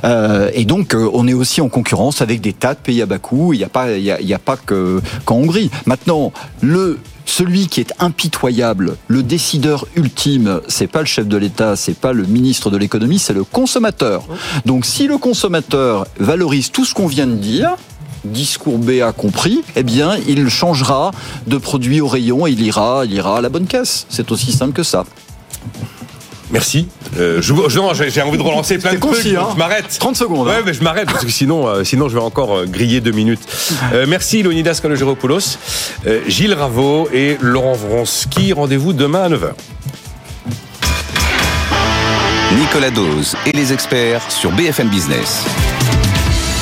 Euh, 0.05 0.51
et 0.55 0.64
donc, 0.64 0.95
euh, 0.95 1.09
on 1.12 1.26
est 1.26 1.32
aussi 1.32 1.61
en 1.61 1.68
concurrence 1.68 2.20
avec 2.20 2.40
des 2.40 2.53
tas 2.53 2.74
de 2.74 2.78
pays 2.78 3.03
à 3.03 3.07
bas 3.07 3.18
coût. 3.18 3.53
Il 3.53 3.59
n'y 3.59 3.64
a 3.64 3.68
pas, 3.68 3.92
il 3.92 4.03
y 4.05 4.11
a, 4.11 4.20
il 4.20 4.26
y 4.26 4.34
a 4.34 4.38
pas 4.38 4.57
que 4.57 5.01
qu'en 5.24 5.36
Hongrie. 5.36 5.70
Maintenant, 5.86 6.32
le 6.61 6.99
celui 7.26 7.68
qui 7.68 7.80
est 7.80 7.92
impitoyable, 8.01 8.97
le 9.09 9.22
décideur 9.22 9.86
ultime, 9.97 10.61
c'est 10.68 10.86
pas 10.86 11.01
le 11.01 11.07
chef 11.07 11.26
de 11.26 11.38
l'État, 11.38 11.74
c'est 11.74 11.97
pas 11.97 12.12
le 12.12 12.24
ministre 12.24 12.70
de 12.70 12.76
l'économie, 12.76 13.18
c'est 13.18 13.32
le 13.32 13.45
consommateur. 13.45 14.24
Donc, 14.66 14.84
si 14.84 15.07
le 15.07 15.16
consommateur 15.16 16.07
valorise 16.20 16.70
tout 16.70 16.84
ce 16.84 16.92
qu'on 16.95 17.07
vient 17.07 17.26
de 17.26 17.36
dire, 17.36 17.76
discours 18.26 18.78
BA 18.78 19.11
compris, 19.12 19.62
eh 19.74 19.82
bien, 19.82 20.16
il 20.28 20.49
changera 20.51 21.12
de 21.47 21.57
produit 21.57 22.03
au 22.03 22.09
rayon 22.09 22.47
et 22.47 22.51
il 22.51 22.62
ira, 22.62 23.05
il 23.07 23.14
ira 23.14 23.38
à 23.38 23.40
la 23.40 23.49
bonne 23.49 23.66
caisse. 23.66 24.07
C'est 24.11 24.30
aussi 24.30 24.53
simple 24.53 24.74
que 24.74 24.82
ça. 24.82 25.05
Merci. 26.55 26.87
Euh, 27.19 27.43
je, 27.43 27.53
je- 27.69 27.79
non, 27.79 27.93
j'ai 27.93 28.23
envie 28.23 28.39
de 28.39 28.43
relancer 28.43 28.79
plein 28.79 28.95
de 28.95 28.99
trucs. 28.99 29.13
concis, 29.17 29.35
hein. 29.37 29.49
Je 29.53 29.59
m'arrête. 29.59 29.85
30 29.99 30.17
secondes, 30.17 30.47
Ouais, 30.47 30.55
hein. 30.55 30.63
mais 30.65 30.73
je 30.73 30.83
m'arrête 30.83 31.07
parce 31.11 31.25
que 31.25 31.31
sinon, 31.31 31.67
euh, 31.69 31.85
sinon 31.85 32.09
je 32.09 32.15
vais 32.15 32.23
encore 32.23 32.57
euh, 32.59 32.65
griller 32.67 33.01
deux 33.01 33.11
minutes. 33.11 33.41
Euh, 33.93 34.07
merci 34.09 34.43
Leonidas 34.43 34.79
Kalogeropoulos, 34.81 35.59
euh, 36.07 36.21
Gilles 36.29 36.55
Raveau 36.55 37.09
et 37.13 37.37
Laurent 37.41 37.75
Vronsky. 37.75 38.53
Rendez-vous 38.53 38.93
demain 38.93 39.25
à 39.25 39.29
9h. 39.29 39.51
Nicolas 42.57 42.91
Dose 42.91 43.35
et 43.47 43.53
les 43.53 43.73
experts 43.73 44.23
sur 44.31 44.53
BFM 44.53 44.89
Business. 44.89 45.43